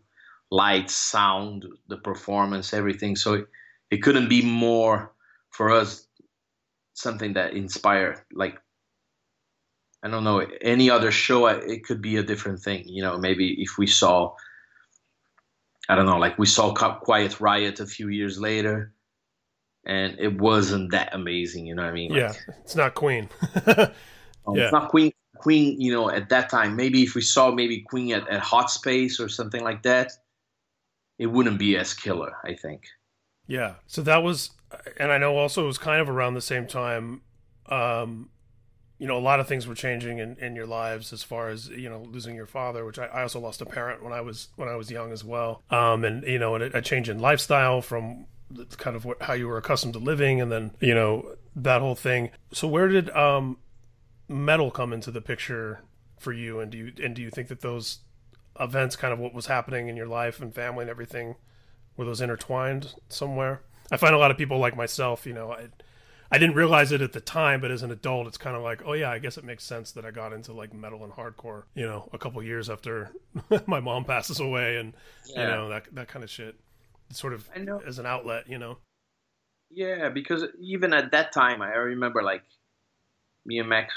lights, 0.51 0.93
sound, 0.93 1.65
the 1.87 1.97
performance, 1.97 2.73
everything. 2.73 3.15
So 3.15 3.45
it, 3.91 3.97
couldn't 3.97 4.29
be 4.29 4.41
more 4.41 5.13
for 5.51 5.71
us 5.71 6.07
something 6.93 7.33
that 7.33 7.53
inspired 7.53 8.21
like 8.33 8.59
I 10.03 10.09
don't 10.09 10.23
know 10.23 10.45
any 10.61 10.89
other 10.89 11.11
show. 11.11 11.47
It 11.47 11.83
could 11.83 12.01
be 12.01 12.17
a 12.17 12.23
different 12.23 12.61
thing. 12.61 12.83
You 12.87 13.03
know, 13.03 13.17
maybe 13.17 13.61
if 13.61 13.77
we 13.77 13.87
saw. 13.87 14.33
I 15.89 15.95
don't 15.95 16.05
know, 16.05 16.19
like 16.19 16.37
we 16.37 16.45
saw 16.45 16.71
Quiet 16.71 17.39
Riot 17.39 17.79
a 17.79 17.85
few 17.87 18.09
years 18.09 18.39
later, 18.39 18.93
and 19.85 20.15
it 20.19 20.39
wasn't 20.39 20.91
that 20.91 21.15
amazing. 21.15 21.65
You 21.65 21.75
know 21.75 21.81
what 21.81 21.89
I 21.89 21.93
mean? 21.93 22.11
Like, 22.11 22.19
yeah. 22.19 22.53
It's 22.63 22.75
not 22.75 22.93
Queen. 22.93 23.27
um, 23.65 24.55
yeah. 24.55 24.65
It's 24.65 24.71
not 24.71 24.89
Queen. 24.89 25.11
Queen, 25.37 25.79
you 25.79 25.91
know, 25.91 26.11
at 26.11 26.29
that 26.29 26.49
time, 26.49 26.75
maybe 26.75 27.01
if 27.01 27.15
we 27.15 27.21
saw 27.21 27.49
maybe 27.49 27.81
Queen 27.81 28.13
at, 28.13 28.27
at 28.29 28.41
Hot 28.41 28.69
Space 28.69 29.19
or 29.19 29.29
something 29.29 29.63
like 29.63 29.81
that, 29.83 30.11
it 31.17 31.27
wouldn't 31.27 31.57
be 31.57 31.75
as 31.75 31.93
killer. 31.93 32.33
I 32.43 32.53
think. 32.53 32.83
Yeah. 33.49 33.73
So 33.87 34.03
that 34.03 34.23
was, 34.23 34.51
and 34.97 35.11
I 35.11 35.17
know 35.17 35.35
also 35.35 35.63
it 35.63 35.67
was 35.67 35.79
kind 35.79 35.99
of 35.99 36.09
around 36.09 36.35
the 36.35 36.41
same 36.41 36.67
time. 36.67 37.21
Um, 37.65 38.29
you 38.99 39.07
know, 39.07 39.17
a 39.17 39.19
lot 39.19 39.39
of 39.39 39.47
things 39.47 39.65
were 39.65 39.75
changing 39.75 40.19
in, 40.19 40.35
in 40.37 40.55
your 40.55 40.67
lives 40.67 41.11
as 41.11 41.23
far 41.23 41.49
as 41.49 41.67
you 41.69 41.89
know 41.89 42.01
losing 42.01 42.35
your 42.35 42.45
father, 42.45 42.85
which 42.85 42.99
I, 42.99 43.05
I 43.07 43.21
also 43.23 43.39
lost 43.39 43.61
a 43.61 43.65
parent 43.65 44.03
when 44.03 44.13
I 44.13 44.21
was 44.21 44.49
when 44.55 44.69
I 44.69 44.75
was 44.75 44.91
young 44.91 45.11
as 45.11 45.23
well. 45.23 45.63
Um, 45.71 46.03
and 46.03 46.23
you 46.23 46.37
know, 46.37 46.55
and 46.55 46.63
a, 46.65 46.77
a 46.77 46.81
change 46.81 47.09
in 47.09 47.19
lifestyle 47.19 47.81
from 47.81 48.25
kind 48.77 48.95
of 48.95 49.05
what, 49.05 49.21
how 49.21 49.33
you 49.33 49.47
were 49.47 49.57
accustomed 49.57 49.93
to 49.93 49.99
living, 49.99 50.41
and 50.41 50.51
then 50.51 50.71
you 50.79 50.93
know 50.93 51.35
that 51.55 51.81
whole 51.81 51.95
thing. 51.95 52.29
So 52.51 52.67
where 52.67 52.87
did 52.87 53.09
um, 53.11 53.57
metal 54.27 54.69
come 54.69 54.93
into 54.93 55.11
the 55.11 55.21
picture 55.21 55.81
for 56.19 56.33
you? 56.33 56.59
And 56.59 56.69
do 56.69 56.77
you 56.77 56.91
and 57.01 57.15
do 57.15 57.21
you 57.21 57.29
think 57.29 57.47
that 57.47 57.61
those 57.61 57.99
events, 58.59 58.97
kind 58.97 59.13
of 59.13 59.19
what 59.19 59.33
was 59.33 59.45
happening 59.45 59.87
in 59.87 59.95
your 59.95 60.07
life 60.07 60.41
and 60.41 60.53
family 60.53 60.81
and 60.81 60.89
everything, 60.89 61.35
were 61.97 62.05
those 62.05 62.21
intertwined 62.21 62.93
somewhere? 63.09 63.61
I 63.91 63.97
find 63.97 64.13
a 64.13 64.17
lot 64.17 64.31
of 64.31 64.37
people 64.37 64.59
like 64.59 64.75
myself, 64.75 65.25
you 65.25 65.33
know, 65.33 65.51
I 65.51 65.67
I 66.31 66.37
didn't 66.37 66.55
realize 66.55 66.91
it 66.91 67.01
at 67.01 67.13
the 67.13 67.21
time, 67.21 67.59
but 67.59 67.71
as 67.71 67.81
an 67.81 67.91
adult, 67.91 68.27
it's 68.27 68.37
kind 68.37 68.55
of 68.55 68.61
like, 68.61 68.83
oh 68.85 68.93
yeah, 68.93 69.09
I 69.09 69.17
guess 69.17 69.37
it 69.37 69.43
makes 69.43 69.63
sense 69.63 69.93
that 69.93 70.05
I 70.05 70.11
got 70.11 70.31
into 70.31 70.53
like 70.53 70.73
metal 70.73 71.03
and 71.03 71.11
hardcore, 71.11 71.63
you 71.73 71.87
know, 71.87 72.07
a 72.13 72.19
couple 72.19 72.41
years 72.43 72.69
after 72.69 73.11
my 73.65 73.79
mom 73.79 74.05
passes 74.05 74.39
away, 74.39 74.77
and 74.77 74.93
you 75.27 75.37
know 75.37 75.69
that 75.69 75.87
that 75.93 76.07
kind 76.07 76.23
of 76.23 76.29
shit. 76.29 76.55
Sort 77.11 77.33
of 77.33 77.49
as 77.87 77.97
an 77.97 78.05
outlet, 78.05 78.47
you 78.47 78.59
know. 78.59 78.77
Yeah, 79.71 80.09
because 80.09 80.43
even 80.59 80.93
at 80.93 81.11
that 81.11 81.31
time, 81.31 81.63
I 81.63 81.69
remember 81.69 82.21
like 82.21 82.43
me 83.45 83.57
and 83.57 83.69
Max, 83.69 83.93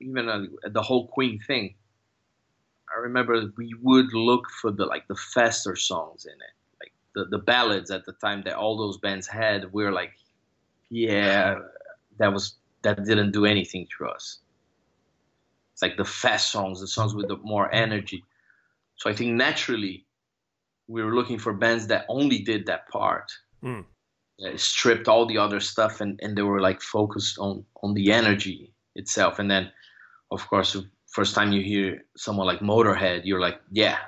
even 0.00 0.28
uh, 0.28 0.44
the 0.70 0.82
whole 0.82 1.08
Queen 1.08 1.40
thing. 1.46 1.74
I 2.94 3.00
remember 3.00 3.52
we 3.56 3.74
would 3.82 4.12
look 4.12 4.48
for 4.60 4.70
the 4.70 4.86
like 4.86 5.06
the 5.08 5.16
faster 5.16 5.76
songs 5.76 6.26
in 6.26 6.32
it, 6.32 6.54
like 6.80 6.92
the 7.14 7.36
the 7.36 7.42
ballads 7.42 7.90
at 7.90 8.04
the 8.06 8.12
time 8.12 8.42
that 8.44 8.54
all 8.56 8.76
those 8.76 8.98
bands 8.98 9.26
had. 9.26 9.72
We 9.72 9.84
were 9.84 9.92
like, 9.92 10.12
yeah, 10.90 11.56
that 12.18 12.32
was 12.32 12.56
that 12.82 13.04
didn't 13.04 13.32
do 13.32 13.46
anything 13.46 13.86
to 13.98 14.06
us. 14.06 14.38
It's 15.72 15.82
like 15.82 15.96
the 15.96 16.04
fast 16.04 16.52
songs, 16.52 16.80
the 16.80 16.86
songs 16.86 17.14
with 17.14 17.28
the 17.28 17.36
more 17.38 17.72
energy. 17.74 18.22
So 18.96 19.10
I 19.10 19.12
think 19.12 19.32
naturally, 19.32 20.06
we 20.86 21.02
were 21.02 21.14
looking 21.14 21.38
for 21.38 21.52
bands 21.52 21.88
that 21.88 22.06
only 22.08 22.38
did 22.40 22.66
that 22.66 22.88
part 22.88 23.32
uh, 24.44 24.56
stripped 24.56 25.08
all 25.08 25.26
the 25.26 25.38
other 25.38 25.60
stuff 25.60 26.00
and, 26.00 26.18
and 26.22 26.36
they 26.36 26.42
were 26.42 26.60
like 26.60 26.82
focused 26.82 27.38
on 27.38 27.64
on 27.82 27.94
the 27.94 28.12
energy 28.12 28.72
itself 28.96 29.38
and 29.38 29.50
then 29.50 29.70
of 30.30 30.46
course 30.48 30.76
first 31.14 31.34
time 31.34 31.52
you 31.52 31.62
hear 31.62 32.04
someone 32.16 32.46
like 32.52 32.60
motorhead 32.60 33.22
you're 33.24 33.40
like 33.48 33.58
yeah 33.70 33.98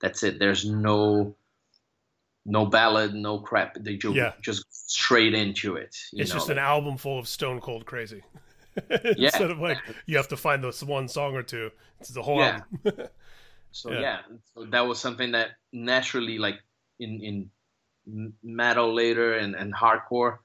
that's 0.00 0.22
it 0.22 0.38
there's 0.38 0.64
no 0.64 1.34
no 2.44 2.64
ballad 2.66 3.12
no 3.14 3.38
crap 3.48 3.74
they 3.86 3.96
ju- 3.96 4.14
Yeah. 4.14 4.32
just 4.40 4.64
straight 4.70 5.34
into 5.34 5.76
it 5.76 5.94
you 6.12 6.22
It's 6.22 6.30
know, 6.30 6.38
just 6.38 6.50
an 6.50 6.58
album 6.58 6.96
full 6.96 7.18
of 7.18 7.26
stone 7.28 7.60
cold 7.60 7.84
crazy. 7.86 8.22
Instead 9.16 9.50
of 9.50 9.58
like 9.58 9.78
you 10.06 10.16
have 10.16 10.28
to 10.28 10.36
find 10.36 10.62
this 10.62 10.82
one 10.82 11.08
song 11.08 11.34
or 11.34 11.42
two. 11.42 11.70
It's 12.00 12.10
the 12.10 12.22
whole 12.22 12.38
Yeah. 12.40 12.60
album. 12.84 13.08
So 13.72 13.90
Yeah. 13.92 14.00
yeah. 14.00 14.18
so 14.54 14.64
that 14.72 14.84
was 14.88 14.98
something 15.06 15.32
that 15.32 15.48
naturally, 15.72 16.38
like 16.38 16.58
in 16.98 17.12
in 17.28 18.32
metal 18.42 18.88
later 19.02 19.28
and 19.42 19.54
and 19.60 19.74
hardcore, 19.74 20.38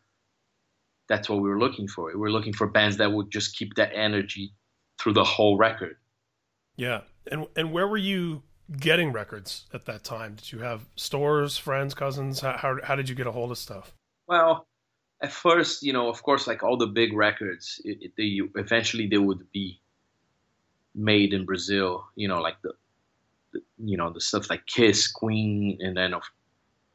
that's 1.08 1.30
what 1.30 1.40
we 1.44 1.48
were 1.50 1.60
looking 1.60 1.88
for. 1.88 2.04
We 2.08 2.20
were 2.26 2.32
looking 2.38 2.54
for 2.60 2.68
bands 2.68 2.98
that 2.98 3.10
would 3.12 3.30
just 3.32 3.56
keep 3.58 3.76
that 3.76 3.92
energy 3.94 4.54
through 5.02 5.14
the 5.14 5.24
whole 5.24 5.58
record. 5.58 5.98
Yeah. 6.76 7.02
And 7.32 7.48
and 7.56 7.72
where 7.72 7.88
were 7.88 7.98
you 7.98 8.44
getting 8.80 9.12
records 9.12 9.66
at 9.74 9.86
that 9.86 10.04
time? 10.04 10.36
Did 10.36 10.52
you 10.52 10.60
have 10.60 10.86
stores, 10.96 11.58
friends, 11.58 11.94
cousins? 11.94 12.40
How 12.42 12.58
how, 12.58 12.78
how 12.84 12.96
did 12.96 13.10
you 13.10 13.16
get 13.16 13.28
a 13.28 13.32
hold 13.32 13.52
of 13.52 13.58
stuff? 13.58 13.94
Well, 14.28 14.68
at 15.22 15.32
first, 15.32 15.84
you 15.84 15.94
know, 15.94 16.10
of 16.10 16.24
course, 16.24 16.48
like 16.48 16.64
all 16.64 16.78
the 16.78 16.88
big 16.88 17.14
records, 17.14 17.82
it, 17.86 17.98
it, 18.02 18.12
they 18.18 18.40
eventually 18.60 19.08
they 19.08 19.18
would 19.18 19.52
be 19.52 19.80
made 20.96 21.34
in 21.34 21.46
Brazil. 21.46 22.06
You 22.16 22.28
know, 22.28 22.42
like 22.42 22.62
the, 22.62 22.74
the, 23.54 23.62
you 23.78 23.98
know 23.98 24.12
the 24.12 24.22
stuff 24.22 24.50
like 24.50 24.66
Kiss, 24.66 25.12
Queen, 25.12 25.78
and 25.82 25.96
then 25.96 26.14
of 26.14 26.24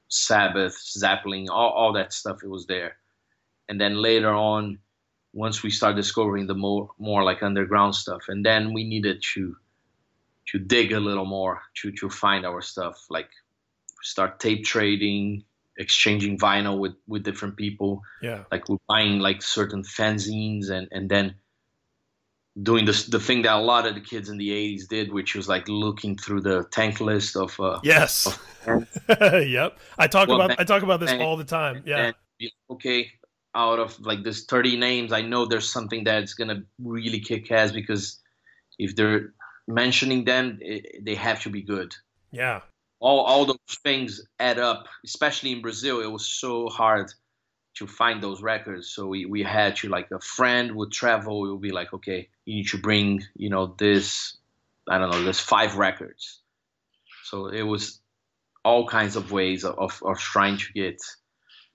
Sabbath, 0.09 0.77
Zeppelin, 0.81 1.49
all 1.49 1.71
all 1.71 1.93
that 1.93 2.13
stuff. 2.13 2.43
It 2.43 2.49
was 2.49 2.67
there 2.67 2.97
and 3.69 3.81
then 3.81 4.01
later 4.01 4.33
on 4.33 4.79
once 5.37 5.63
we 5.63 5.71
start 5.71 5.95
discovering 5.95 6.47
the 6.47 6.55
more 6.55 6.89
more 6.99 7.23
like 7.23 7.43
underground 7.43 7.95
stuff. 7.95 8.23
And 8.29 8.45
then 8.45 8.73
we 8.73 8.85
needed 8.85 9.23
to 9.35 9.57
to 10.47 10.59
dig 10.59 10.93
a 10.93 11.01
little 11.01 11.27
more 11.27 11.61
to 11.75 11.93
to 11.93 12.09
find 12.09 12.47
our 12.47 12.63
stuff 12.63 13.07
like 13.11 13.29
start 14.03 14.41
tape 14.41 14.65
trading 14.65 15.45
exchanging 15.77 16.39
vinyl 16.39 16.79
with 16.79 16.95
with 17.07 17.23
different 17.23 17.57
people. 17.57 18.01
Yeah. 18.23 18.45
Like 18.51 18.69
we're 18.69 18.87
buying 18.89 19.19
like 19.19 19.43
certain 19.43 19.83
fanzines 19.83 20.71
and 20.71 20.89
and 20.91 21.11
then 21.11 21.35
doing 22.63 22.87
this 22.87 23.05
the 23.05 23.21
thing 23.21 23.43
that 23.43 23.55
a 23.57 23.61
lot 23.61 23.87
of 23.87 23.95
the 23.95 24.01
kids 24.01 24.31
in 24.31 24.39
the 24.39 24.49
80s 24.49 24.89
did 24.89 25.13
which 25.13 25.35
was 25.35 25.47
like 25.47 25.69
looking 25.69 26.17
through 26.17 26.41
the 26.41 26.65
tank 26.71 27.03
list 27.03 27.37
of 27.37 27.61
uh 27.61 27.79
yes. 27.83 28.27
of 28.67 28.87
yep. 29.47 29.79
I 29.99 30.07
talk 30.07 30.29
well, 30.29 30.41
about 30.41 30.59
i 30.59 30.65
talk 30.65 30.83
about 30.83 31.01
this 31.01 31.13
all 31.21 31.37
the 31.37 31.45
time. 31.45 31.83
yeah. 31.85 32.13
okay 32.71 33.13
out 33.57 33.79
of 33.79 33.99
like 34.01 34.23
this 34.23 34.45
30 34.45 34.77
names, 34.77 35.13
I 35.13 35.23
know 35.23 35.47
there's 35.47 35.73
something 35.73 36.05
that's 36.05 36.35
gonna 36.35 36.63
really 36.79 37.21
kick 37.21 37.51
ass 37.51 37.73
because 37.73 38.21
if 38.79 38.95
they're 38.95 39.33
mentioning 39.67 40.25
them, 40.25 40.59
it, 40.61 41.05
they 41.05 41.15
have 41.15 41.43
to 41.43 41.51
be 41.51 41.63
good. 41.63 41.95
Yeah. 42.31 42.61
All 43.01 43.21
all 43.21 43.47
those 43.47 43.79
things 43.83 44.23
add 44.39 44.59
up, 44.59 44.87
especially 45.05 45.53
in 45.53 45.63
Brazil. 45.63 46.01
It 46.01 46.11
was 46.11 46.27
so 46.27 46.69
hard 46.69 47.13
to 47.77 47.87
find 47.87 48.23
those 48.23 48.43
records. 48.43 48.89
So 48.89 49.07
we, 49.07 49.27
we 49.27 49.43
had 49.43 49.77
to 49.77 49.89
like 49.89 50.11
a 50.11 50.21
friend 50.21 50.75
would 50.77 50.93
travel. 50.93 51.47
It 51.47 51.53
would 51.53 51.61
be 51.61 51.73
like, 51.73 51.93
okay, 51.93 52.29
you 52.45 52.57
need 52.57 52.69
to 52.69 52.79
bring, 52.79 53.23
you 53.35 53.51
know, 53.51 53.75
this, 53.79 54.37
I 54.89 54.99
don't 54.99 55.11
know, 55.11 55.23
there's 55.23 55.41
five 55.41 55.77
records. 55.77 56.41
So 57.25 57.49
it 57.49 57.63
was 57.63 58.01
all 58.65 58.87
kinds 58.87 59.15
of 59.15 59.31
ways 59.31 59.65
of, 59.65 59.79
of, 59.79 60.03
of 60.05 60.19
trying 60.19 60.57
to 60.57 60.73
get 60.73 61.03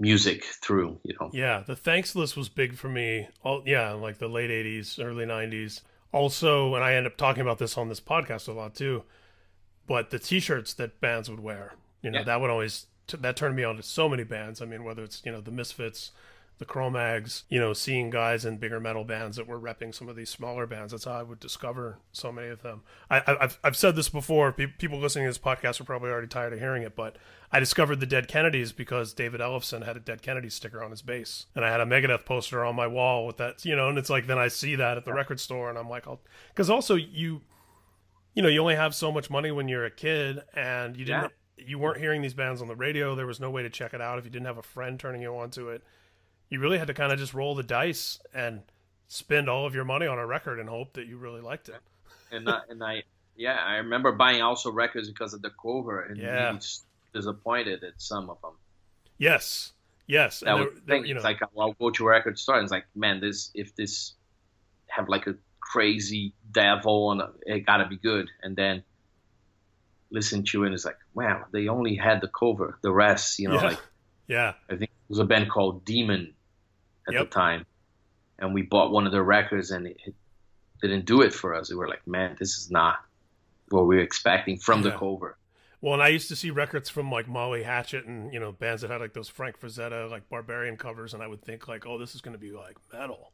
music 0.01 0.43
through, 0.43 0.99
you 1.03 1.15
know. 1.19 1.29
Yeah, 1.31 1.63
the 1.65 1.75
thanks 1.75 2.15
list 2.15 2.35
was 2.35 2.49
big 2.49 2.75
for 2.75 2.89
me. 2.89 3.29
All 3.43 3.63
yeah, 3.65 3.91
like 3.93 4.17
the 4.17 4.27
late 4.27 4.49
'80s, 4.49 5.03
early 5.03 5.25
'90s. 5.25 5.81
Also, 6.11 6.75
and 6.75 6.83
I 6.83 6.95
end 6.95 7.07
up 7.07 7.15
talking 7.15 7.41
about 7.41 7.59
this 7.59 7.77
on 7.77 7.87
this 7.87 8.01
podcast 8.01 8.49
a 8.49 8.51
lot 8.51 8.75
too. 8.75 9.03
But 9.87 10.09
the 10.09 10.19
T-shirts 10.19 10.73
that 10.75 10.99
bands 10.99 11.29
would 11.29 11.39
wear, 11.39 11.75
you 12.01 12.11
know, 12.11 12.19
yeah. 12.19 12.25
that 12.25 12.41
would 12.41 12.49
always 12.49 12.87
that 13.07 13.35
turned 13.35 13.55
me 13.55 13.63
on 13.63 13.77
to 13.77 13.83
so 13.83 14.09
many 14.09 14.23
bands. 14.23 14.61
I 14.61 14.65
mean, 14.65 14.83
whether 14.83 15.03
it's 15.03 15.21
you 15.25 15.31
know 15.31 15.41
the 15.41 15.51
Misfits, 15.51 16.11
the 16.61 16.65
Cro-Mags, 16.65 17.43
you 17.49 17.59
know, 17.59 17.73
seeing 17.73 18.11
guys 18.11 18.45
in 18.45 18.57
bigger 18.57 18.79
metal 18.79 19.03
bands 19.03 19.35
that 19.37 19.47
were 19.47 19.59
repping 19.59 19.95
some 19.95 20.07
of 20.07 20.15
these 20.15 20.29
smaller 20.29 20.67
bands. 20.67 20.91
That's 20.91 21.05
how 21.05 21.13
I 21.13 21.23
would 21.23 21.39
discover 21.39 21.97
so 22.11 22.31
many 22.31 22.49
of 22.49 22.61
them. 22.61 22.83
I, 23.09 23.15
have 23.25 23.57
I've 23.63 23.75
said 23.75 23.95
this 23.95 24.09
before. 24.09 24.51
People 24.51 24.99
listening 24.99 25.25
to 25.25 25.31
this 25.31 25.39
podcast 25.39 25.81
are 25.81 25.85
probably 25.85 26.11
already 26.11 26.27
tired 26.27 26.53
of 26.53 26.59
hearing 26.59 26.83
it, 26.83 26.95
but 26.95 27.17
I 27.51 27.59
discovered 27.59 27.99
the 27.99 28.05
Dead 28.05 28.27
Kennedys 28.27 28.73
because 28.73 29.11
David 29.11 29.41
Ellefson 29.41 29.87
had 29.87 29.97
a 29.97 29.99
Dead 29.99 30.21
Kennedy 30.21 30.49
sticker 30.49 30.83
on 30.83 30.91
his 30.91 31.01
bass, 31.01 31.47
and 31.55 31.65
I 31.65 31.71
had 31.71 31.81
a 31.81 31.85
Megadeth 31.85 32.25
poster 32.25 32.63
on 32.63 32.75
my 32.75 32.85
wall 32.85 33.25
with 33.25 33.37
that. 33.37 33.65
You 33.65 33.75
know, 33.75 33.89
and 33.89 33.97
it's 33.97 34.11
like 34.11 34.27
then 34.27 34.37
I 34.37 34.47
see 34.47 34.75
that 34.75 34.97
at 34.97 35.03
the 35.03 35.13
record 35.13 35.39
store, 35.39 35.67
and 35.67 35.79
I'm 35.79 35.89
like, 35.89 36.05
I'll 36.07 36.21
because 36.49 36.69
also 36.69 36.93
you, 36.93 37.41
you 38.35 38.43
know, 38.43 38.49
you 38.49 38.61
only 38.61 38.75
have 38.75 38.93
so 38.93 39.11
much 39.11 39.31
money 39.31 39.49
when 39.49 39.67
you're 39.67 39.85
a 39.85 39.89
kid, 39.89 40.41
and 40.53 40.95
you 40.95 41.05
didn't. 41.05 41.23
Yeah. 41.23 41.27
You 41.63 41.79
weren't 41.79 41.99
hearing 41.99 42.21
these 42.21 42.33
bands 42.33 42.61
on 42.61 42.67
the 42.67 42.75
radio. 42.75 43.15
There 43.15 43.27
was 43.27 43.39
no 43.39 43.49
way 43.49 43.63
to 43.63 43.69
check 43.69 43.95
it 43.95 44.01
out 44.01 44.19
if 44.19 44.25
you 44.25 44.31
didn't 44.31 44.47
have 44.47 44.57
a 44.57 44.63
friend 44.63 44.99
turning 44.99 45.23
you 45.23 45.35
onto 45.35 45.69
it 45.69 45.83
you 46.51 46.59
really 46.59 46.77
had 46.77 46.87
to 46.87 46.93
kind 46.93 47.11
of 47.11 47.17
just 47.17 47.33
roll 47.33 47.55
the 47.55 47.63
dice 47.63 48.19
and 48.33 48.61
spend 49.07 49.49
all 49.49 49.65
of 49.65 49.73
your 49.73 49.85
money 49.85 50.05
on 50.05 50.19
a 50.19 50.27
record 50.27 50.59
and 50.59 50.69
hope 50.69 50.93
that 50.93 51.07
you 51.07 51.17
really 51.17 51.41
liked 51.41 51.69
it. 51.69 51.79
and 52.31 52.47
I, 52.47 52.59
and 52.69 52.83
I 52.83 53.03
yeah, 53.35 53.57
I 53.65 53.77
remember 53.77 54.11
buying 54.11 54.41
also 54.41 54.71
records 54.71 55.09
because 55.09 55.33
of 55.33 55.41
the 55.41 55.49
cover 55.49 56.01
and 56.01 56.17
yeah. 56.17 56.47
really 56.47 56.59
disappointed 57.13 57.83
at 57.83 57.93
some 57.97 58.29
of 58.29 58.39
them. 58.41 58.51
Yes. 59.17 59.71
Yes. 60.05 60.41
That 60.41 60.59
was 60.59 60.67
thing. 60.85 61.05
You 61.05 61.13
know, 61.13 61.19
it's 61.19 61.23
like 61.23 61.39
I'll 61.57 61.73
go 61.73 61.89
to 61.89 62.05
a 62.05 62.09
record 62.09 62.37
store 62.37 62.55
and 62.55 62.63
it's 62.63 62.71
like, 62.71 62.85
man, 62.93 63.21
this 63.21 63.49
if 63.53 63.75
this 63.75 64.13
have 64.87 65.07
like 65.07 65.27
a 65.27 65.35
crazy 65.59 66.33
devil 66.51 67.11
and 67.11 67.21
it 67.45 67.65
gotta 67.65 67.87
be 67.87 67.97
good. 67.97 68.27
And 68.43 68.55
then 68.55 68.83
listen 70.11 70.43
to 70.43 70.63
it 70.63 70.67
and 70.67 70.75
it's 70.75 70.85
like, 70.85 70.97
wow, 71.13 71.45
they 71.53 71.69
only 71.69 71.95
had 71.95 72.19
the 72.19 72.27
cover. 72.27 72.77
The 72.81 72.91
rest, 72.91 73.39
you 73.39 73.47
know, 73.47 73.55
yeah. 73.55 73.67
like 73.67 73.79
yeah. 74.27 74.53
I 74.69 74.75
think 74.75 74.91
it 74.91 75.09
was 75.09 75.19
a 75.19 75.25
band 75.25 75.49
called 75.49 75.85
Demon 75.85 76.33
at 77.11 77.19
yep. 77.19 77.29
the 77.29 77.33
time, 77.33 77.65
and 78.39 78.53
we 78.53 78.61
bought 78.61 78.91
one 78.91 79.05
of 79.05 79.11
their 79.11 79.23
records, 79.23 79.71
and 79.71 79.87
it, 79.87 79.97
it, 80.05 80.15
didn't 80.81 81.05
do 81.05 81.21
it 81.21 81.31
for 81.31 81.53
us. 81.53 81.69
We 81.69 81.75
were 81.75 81.87
like, 81.87 82.05
man, 82.07 82.35
this 82.39 82.57
is 82.57 82.71
not 82.71 82.97
what 83.69 83.85
we 83.85 83.97
were 83.97 84.01
expecting 84.01 84.57
from 84.57 84.79
yeah. 84.79 84.89
the 84.89 84.97
cover. 84.97 85.37
Well, 85.79 85.93
and 85.93 86.01
I 86.01 86.07
used 86.09 86.27
to 86.29 86.35
see 86.35 86.49
records 86.49 86.89
from 86.89 87.11
like 87.11 87.27
Molly 87.27 87.63
Hatchet 87.63 88.05
and 88.05 88.33
you 88.33 88.39
know 88.39 88.51
bands 88.51 88.81
that 88.81 88.91
had 88.91 89.01
like 89.01 89.13
those 89.13 89.29
Frank 89.29 89.59
Frazetta 89.59 90.09
like 90.09 90.29
Barbarian 90.29 90.77
covers, 90.77 91.13
and 91.13 91.21
I 91.21 91.27
would 91.27 91.43
think 91.43 91.67
like, 91.67 91.85
oh, 91.85 91.97
this 91.97 92.15
is 92.15 92.21
going 92.21 92.33
to 92.33 92.39
be 92.39 92.51
like 92.51 92.77
metal, 92.93 93.31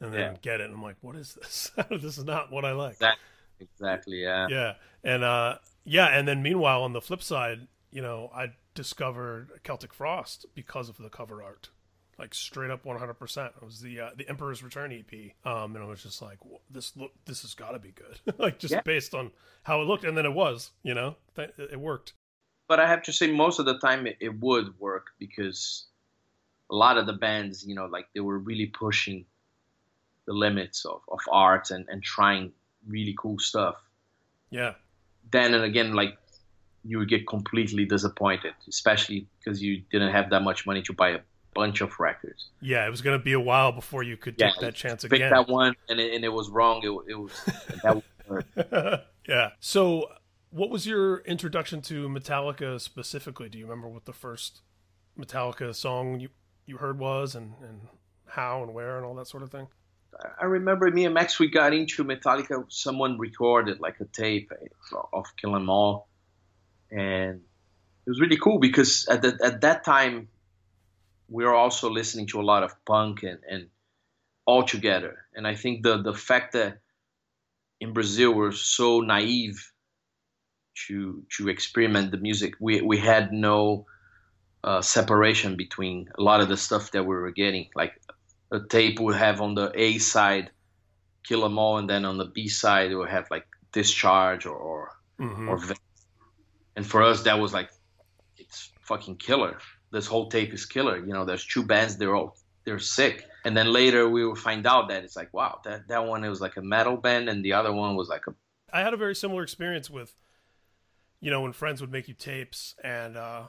and 0.00 0.12
then 0.12 0.20
yeah. 0.20 0.36
get 0.42 0.60
it, 0.60 0.64
and 0.64 0.74
I'm 0.74 0.82
like, 0.82 0.96
what 1.00 1.16
is 1.16 1.34
this? 1.34 1.70
this 1.90 2.18
is 2.18 2.24
not 2.24 2.52
what 2.52 2.64
I 2.64 2.72
like. 2.72 2.98
That, 2.98 3.18
exactly. 3.60 4.22
Yeah. 4.22 4.46
Yeah, 4.48 4.74
and 5.02 5.24
uh, 5.24 5.58
yeah, 5.84 6.06
and 6.06 6.26
then 6.26 6.42
meanwhile 6.42 6.82
on 6.82 6.92
the 6.92 7.00
flip 7.00 7.22
side, 7.22 7.66
you 7.90 8.02
know, 8.02 8.30
I 8.34 8.52
discovered 8.74 9.60
Celtic 9.62 9.94
Frost 9.94 10.46
because 10.54 10.88
of 10.88 10.96
the 10.96 11.08
cover 11.08 11.42
art 11.42 11.70
like 12.18 12.34
straight 12.34 12.70
up 12.70 12.84
100%. 12.84 13.46
It 13.46 13.62
was 13.62 13.80
the 13.80 14.00
uh, 14.00 14.10
the 14.16 14.28
Emperor's 14.28 14.62
Return 14.62 14.92
EP, 14.92 15.32
um, 15.44 15.74
and 15.74 15.84
I 15.84 15.86
was 15.86 16.02
just 16.02 16.22
like, 16.22 16.38
this 16.70 16.96
look, 16.96 17.12
this 17.26 17.42
has 17.42 17.54
got 17.54 17.72
to 17.72 17.78
be 17.78 17.92
good, 17.92 18.34
like 18.38 18.58
just 18.58 18.72
yeah. 18.72 18.82
based 18.82 19.14
on 19.14 19.30
how 19.62 19.80
it 19.80 19.84
looked, 19.84 20.04
and 20.04 20.16
then 20.16 20.26
it 20.26 20.34
was, 20.34 20.70
you 20.82 20.94
know, 20.94 21.16
it 21.36 21.78
worked. 21.78 22.14
But 22.68 22.80
I 22.80 22.88
have 22.88 23.02
to 23.04 23.12
say, 23.12 23.30
most 23.30 23.58
of 23.58 23.66
the 23.66 23.78
time 23.78 24.06
it, 24.06 24.16
it 24.20 24.40
would 24.40 24.78
work 24.78 25.08
because 25.18 25.86
a 26.70 26.74
lot 26.74 26.96
of 26.96 27.06
the 27.06 27.12
bands, 27.12 27.64
you 27.66 27.74
know, 27.74 27.86
like 27.86 28.06
they 28.14 28.20
were 28.20 28.38
really 28.38 28.66
pushing 28.66 29.26
the 30.26 30.32
limits 30.32 30.84
of, 30.86 31.02
of 31.08 31.20
art 31.30 31.70
and, 31.70 31.86
and 31.88 32.02
trying 32.02 32.52
really 32.86 33.14
cool 33.18 33.38
stuff. 33.38 33.76
Yeah. 34.50 34.74
Then 35.30 35.54
and 35.54 35.64
again, 35.64 35.92
like 35.94 36.16
you 36.84 36.98
would 36.98 37.08
get 37.08 37.26
completely 37.26 37.84
disappointed, 37.84 38.54
especially 38.68 39.26
because 39.38 39.62
you 39.62 39.82
didn't 39.90 40.12
have 40.12 40.30
that 40.30 40.42
much 40.42 40.66
money 40.66 40.82
to 40.82 40.92
buy 40.92 41.10
a 41.10 41.18
bunch 41.54 41.80
of 41.80 41.98
records. 41.98 42.50
Yeah, 42.60 42.86
it 42.86 42.90
was 42.90 43.02
going 43.02 43.18
to 43.18 43.24
be 43.24 43.32
a 43.32 43.40
while 43.40 43.72
before 43.72 44.02
you 44.02 44.16
could 44.16 44.34
yeah, 44.38 44.50
take 44.50 44.60
that 44.60 44.74
chance 44.74 45.04
again. 45.04 45.30
that 45.30 45.48
one, 45.48 45.74
and 45.88 46.00
it, 46.00 46.14
and 46.14 46.24
it 46.24 46.32
was 46.32 46.50
wrong. 46.50 46.80
It, 46.82 47.12
it 47.12 47.14
was 47.14 47.32
that. 47.82 49.04
yeah. 49.28 49.50
So, 49.60 50.08
what 50.50 50.70
was 50.70 50.86
your 50.86 51.18
introduction 51.20 51.82
to 51.82 52.08
Metallica 52.08 52.80
specifically? 52.80 53.48
Do 53.48 53.58
you 53.58 53.64
remember 53.64 53.88
what 53.88 54.04
the 54.04 54.12
first 54.12 54.62
Metallica 55.18 55.74
song 55.74 56.20
you 56.20 56.28
you 56.66 56.78
heard 56.78 56.98
was, 56.98 57.34
and 57.34 57.54
and 57.62 57.88
how 58.26 58.62
and 58.62 58.74
where 58.74 58.96
and 58.96 59.06
all 59.06 59.14
that 59.14 59.28
sort 59.28 59.42
of 59.42 59.50
thing? 59.50 59.68
I 60.40 60.44
remember 60.44 60.90
me 60.90 61.04
and 61.06 61.14
Max 61.14 61.38
we 61.38 61.48
got 61.48 61.74
into 61.74 62.04
Metallica. 62.04 62.64
Someone 62.68 63.18
recorded 63.18 63.80
like 63.80 64.00
a 64.00 64.04
tape 64.04 64.52
of 65.12 65.24
Kill 65.36 65.56
'Em 65.56 65.68
All, 65.68 66.08
and 66.90 67.40
it 68.06 68.10
was 68.10 68.20
really 68.20 68.36
cool 68.36 68.58
because 68.58 69.06
at 69.08 69.22
the, 69.22 69.38
at 69.42 69.62
that 69.62 69.84
time 69.84 70.28
we 71.34 71.44
are 71.44 71.54
also 71.54 71.90
listening 71.90 72.28
to 72.28 72.40
a 72.40 72.48
lot 72.52 72.62
of 72.62 72.72
punk 72.84 73.24
and, 73.24 73.40
and 73.50 73.66
all 74.46 74.62
together. 74.62 75.26
And 75.34 75.48
I 75.48 75.56
think 75.56 75.82
the, 75.82 76.00
the 76.00 76.14
fact 76.14 76.52
that 76.52 76.78
in 77.80 77.92
Brazil 77.92 78.32
we're 78.32 78.52
so 78.52 79.00
naive 79.00 79.72
to 80.86 81.24
to 81.36 81.48
experiment 81.48 82.12
the 82.12 82.18
music, 82.18 82.54
we 82.60 82.82
we 82.82 82.98
had 82.98 83.32
no 83.32 83.86
uh, 84.62 84.80
separation 84.80 85.56
between 85.56 86.08
a 86.16 86.22
lot 86.22 86.40
of 86.40 86.48
the 86.48 86.56
stuff 86.56 86.92
that 86.92 87.02
we 87.02 87.16
were 87.16 87.32
getting. 87.32 87.66
Like 87.74 88.00
a 88.52 88.60
tape 88.60 89.00
would 89.00 89.16
have 89.16 89.40
on 89.40 89.56
the 89.56 89.72
A 89.74 89.98
side 89.98 90.50
Kill 91.26 91.44
'Em 91.44 91.58
All, 91.58 91.78
and 91.78 91.90
then 91.90 92.04
on 92.04 92.16
the 92.16 92.30
B 92.36 92.46
side 92.46 92.92
it 92.92 92.96
would 92.96 93.10
have 93.10 93.28
like 93.28 93.46
Discharge 93.72 94.46
or 94.46 94.56
or, 94.56 94.90
mm-hmm. 95.18 95.48
or 95.48 95.58
and 96.76 96.86
for 96.86 97.02
us 97.02 97.24
that 97.24 97.40
was 97.40 97.52
like 97.52 97.70
it's 98.36 98.70
fucking 98.82 99.16
killer 99.16 99.58
this 99.94 100.06
whole 100.06 100.28
tape 100.28 100.52
is 100.52 100.66
killer. 100.66 100.98
You 100.98 101.12
know, 101.14 101.24
there's 101.24 101.46
two 101.46 101.62
bands, 101.62 101.96
they're 101.96 102.14
all 102.14 102.36
they're 102.64 102.78
sick. 102.78 103.26
And 103.46 103.56
then 103.56 103.72
later 103.72 104.08
we 104.08 104.26
will 104.26 104.34
find 104.34 104.66
out 104.66 104.88
that 104.88 105.04
it's 105.04 105.16
like, 105.16 105.32
wow, 105.32 105.60
that 105.64 105.88
that 105.88 106.04
one 106.04 106.24
it 106.24 106.28
was 106.28 106.42
like 106.42 106.56
a 106.56 106.62
metal 106.62 106.98
band, 106.98 107.28
and 107.30 107.44
the 107.44 107.54
other 107.54 107.72
one 107.72 107.96
was 107.96 108.08
like 108.08 108.26
a. 108.26 108.34
I 108.72 108.82
had 108.82 108.92
a 108.92 108.98
very 108.98 109.14
similar 109.14 109.42
experience 109.42 109.88
with, 109.88 110.14
you 111.20 111.30
know, 111.30 111.40
when 111.40 111.52
friends 111.52 111.80
would 111.80 111.92
make 111.92 112.08
you 112.08 112.14
tapes 112.14 112.74
and. 112.84 113.16
uh 113.16 113.44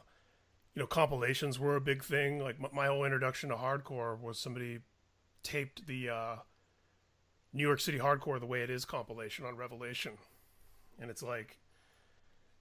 you 0.75 0.81
know, 0.81 0.88
compilations 0.88 1.58
were 1.58 1.77
a 1.77 1.81
big 1.81 2.03
thing. 2.03 2.39
Like 2.39 2.58
my 2.73 2.88
whole 2.88 3.05
introduction 3.05 3.49
to 3.49 3.55
hardcore 3.55 4.19
was 4.19 4.38
somebody 4.38 4.79
taped 5.41 5.88
the 5.88 6.10
uh, 6.10 6.36
New 7.53 7.63
York 7.63 7.79
City 7.79 7.97
Hardcore 7.97 8.39
the 8.39 8.45
way 8.45 8.62
it 8.62 8.69
is 8.69 8.84
compilation 8.84 9.45
on 9.45 9.55
Revelation, 9.55 10.17
and 10.99 11.10
it's 11.10 11.23
like, 11.23 11.60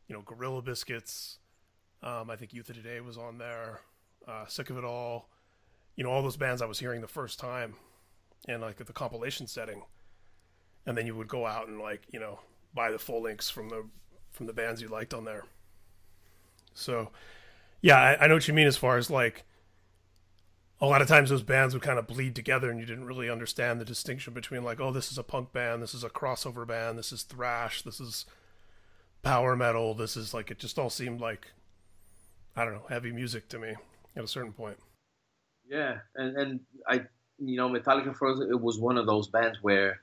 you 0.07 0.15
know, 0.15 0.23
Gorilla 0.23 0.63
Biscuits. 0.63 1.39
Um, 2.05 2.29
I 2.29 2.37
think 2.37 2.53
Youth 2.53 2.69
of 2.69 2.77
Today 2.77 3.01
was 3.01 3.17
on 3.17 3.39
there. 3.39 3.81
Uh, 4.29 4.45
Sick 4.47 4.69
of 4.69 4.77
It 4.77 4.85
All. 4.85 5.31
You 5.97 6.05
know, 6.05 6.11
all 6.11 6.23
those 6.23 6.37
bands 6.37 6.61
I 6.61 6.67
was 6.67 6.79
hearing 6.79 7.01
the 7.01 7.09
first 7.09 7.41
time, 7.41 7.75
and 8.47 8.61
like 8.61 8.77
the 8.77 8.93
compilation 8.93 9.47
setting, 9.47 9.83
and 10.87 10.99
then 10.99 11.07
you 11.07 11.17
would 11.17 11.29
go 11.29 11.47
out 11.47 11.69
and 11.69 11.81
like 11.81 12.03
you 12.13 12.21
know 12.21 12.41
buy 12.75 12.91
the 12.91 12.99
full 12.99 13.23
links 13.23 13.49
from 13.49 13.71
the 13.71 13.87
from 14.31 14.47
the 14.47 14.53
bands 14.53 14.83
you 14.83 14.89
liked 14.89 15.15
on 15.15 15.25
there. 15.25 15.45
So, 16.75 17.11
yeah, 17.81 17.97
I, 17.97 18.25
I 18.25 18.27
know 18.27 18.35
what 18.35 18.49
you 18.49 18.55
mean 18.55 18.67
as 18.67 18.77
far 18.77 18.99
as 18.99 19.09
like 19.09 19.45
a 20.81 20.87
lot 20.87 21.01
of 21.01 21.09
times 21.09 21.31
those 21.31 21.43
bands 21.43 21.73
would 21.73 21.83
kind 21.83 21.99
of 21.99 22.07
bleed 22.07 22.35
together 22.35 22.69
and 22.71 22.79
you 22.79 22.85
didn't 22.85 23.07
really 23.07 23.31
understand 23.31 23.81
the 23.81 23.85
distinction 23.85 24.35
between 24.35 24.65
like 24.65 24.81
oh 24.81 24.91
this 24.91 25.11
is 25.11 25.17
a 25.17 25.23
punk 25.23 25.53
band 25.53 25.81
this 25.81 25.95
is 25.95 26.03
a 26.03 26.11
crossover 26.11 26.67
band 26.67 26.99
this 26.99 27.13
is 27.13 27.23
thrash 27.23 27.83
this 27.83 28.01
is 28.01 28.27
power 29.23 29.55
metal 29.57 29.95
this 29.95 30.17
is 30.17 30.35
like 30.35 30.51
it 30.51 30.59
just 30.59 30.79
all 30.79 30.91
seemed 30.91 31.21
like 31.21 31.53
i 32.57 32.65
don't 32.65 32.75
know 32.75 32.87
heavy 32.89 33.13
music 33.13 33.49
to 33.49 33.59
me 33.59 33.75
at 34.17 34.25
a 34.25 34.29
certain 34.29 34.53
point 34.53 34.77
yeah 35.69 35.99
and 36.17 36.37
and 36.37 36.61
i 36.89 36.97
you 37.39 37.57
know 37.57 37.69
metallica 37.69 38.15
for 38.17 38.33
us 38.33 38.41
it 38.51 38.61
was 38.61 38.79
one 38.79 38.99
of 38.99 39.07
those 39.07 39.29
bands 39.29 39.59
where 39.63 40.01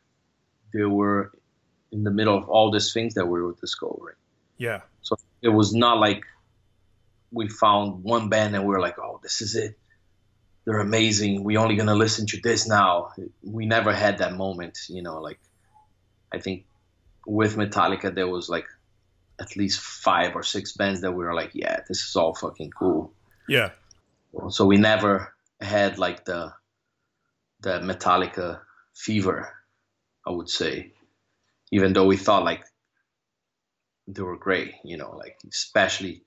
they 0.73 0.83
were 0.83 1.31
in 1.91 2.03
the 2.03 2.11
middle 2.11 2.37
of 2.37 2.47
all 2.49 2.71
these 2.71 2.93
things 2.93 3.13
that 3.13 3.25
we 3.25 3.41
were 3.41 3.55
discovering 3.59 4.15
yeah 4.57 4.81
so 5.01 5.15
it 5.41 5.49
was 5.49 5.73
not 5.73 5.99
like 5.99 6.23
we 7.31 7.47
found 7.47 8.03
one 8.03 8.29
band 8.29 8.55
and 8.55 8.65
we 8.65 8.69
were 8.69 8.81
like 8.81 8.99
oh 8.99 9.19
this 9.23 9.41
is 9.41 9.55
it 9.55 9.77
they're 10.65 10.79
amazing. 10.79 11.43
We 11.43 11.57
only 11.57 11.75
gonna 11.75 11.95
listen 11.95 12.27
to 12.27 12.39
this 12.41 12.67
now. 12.67 13.09
We 13.41 13.65
never 13.65 13.93
had 13.93 14.19
that 14.19 14.33
moment, 14.33 14.77
you 14.89 15.01
know. 15.01 15.19
Like, 15.19 15.39
I 16.31 16.39
think 16.39 16.65
with 17.25 17.55
Metallica 17.55 18.13
there 18.13 18.27
was 18.27 18.49
like 18.49 18.65
at 19.41 19.57
least 19.57 19.79
five 19.81 20.35
or 20.35 20.43
six 20.43 20.73
bands 20.73 21.01
that 21.01 21.11
we 21.11 21.25
were 21.25 21.33
like, 21.33 21.51
yeah, 21.53 21.79
this 21.87 22.03
is 22.03 22.15
all 22.15 22.35
fucking 22.35 22.71
cool. 22.71 23.13
Yeah. 23.49 23.71
So 24.49 24.65
we 24.65 24.77
never 24.77 25.33
had 25.59 25.97
like 25.97 26.25
the 26.25 26.53
the 27.61 27.79
Metallica 27.79 28.61
fever, 28.95 29.53
I 30.25 30.31
would 30.31 30.49
say, 30.49 30.93
even 31.71 31.93
though 31.93 32.05
we 32.05 32.17
thought 32.17 32.45
like 32.45 32.63
they 34.07 34.21
were 34.21 34.37
great, 34.37 34.73
you 34.83 34.97
know, 34.97 35.11
like 35.11 35.37
especially 35.49 36.23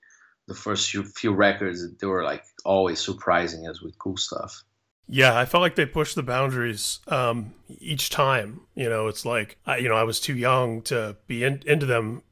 the 0.47 0.53
first 0.53 0.89
few, 0.89 1.03
few 1.03 1.31
records, 1.31 1.85
they 1.97 2.07
were 2.07 2.23
like 2.23 2.43
always 2.63 2.99
surprising 2.99 3.67
us 3.67 3.81
with 3.81 3.97
cool 3.97 4.17
stuff. 4.17 4.63
Yeah, 5.07 5.37
I 5.37 5.45
felt 5.45 5.61
like 5.61 5.75
they 5.75 5.85
pushed 5.85 6.15
the 6.15 6.23
boundaries 6.23 6.99
um, 7.07 7.53
each 7.79 8.09
time. 8.09 8.61
You 8.73 8.89
know, 8.89 9.07
it's 9.07 9.25
like 9.25 9.57
I, 9.65 9.77
you 9.77 9.89
know 9.89 9.95
I 9.95 10.03
was 10.03 10.19
too 10.19 10.35
young 10.35 10.81
to 10.83 11.17
be 11.27 11.43
in, 11.43 11.61
into 11.65 11.85
them 11.85 12.23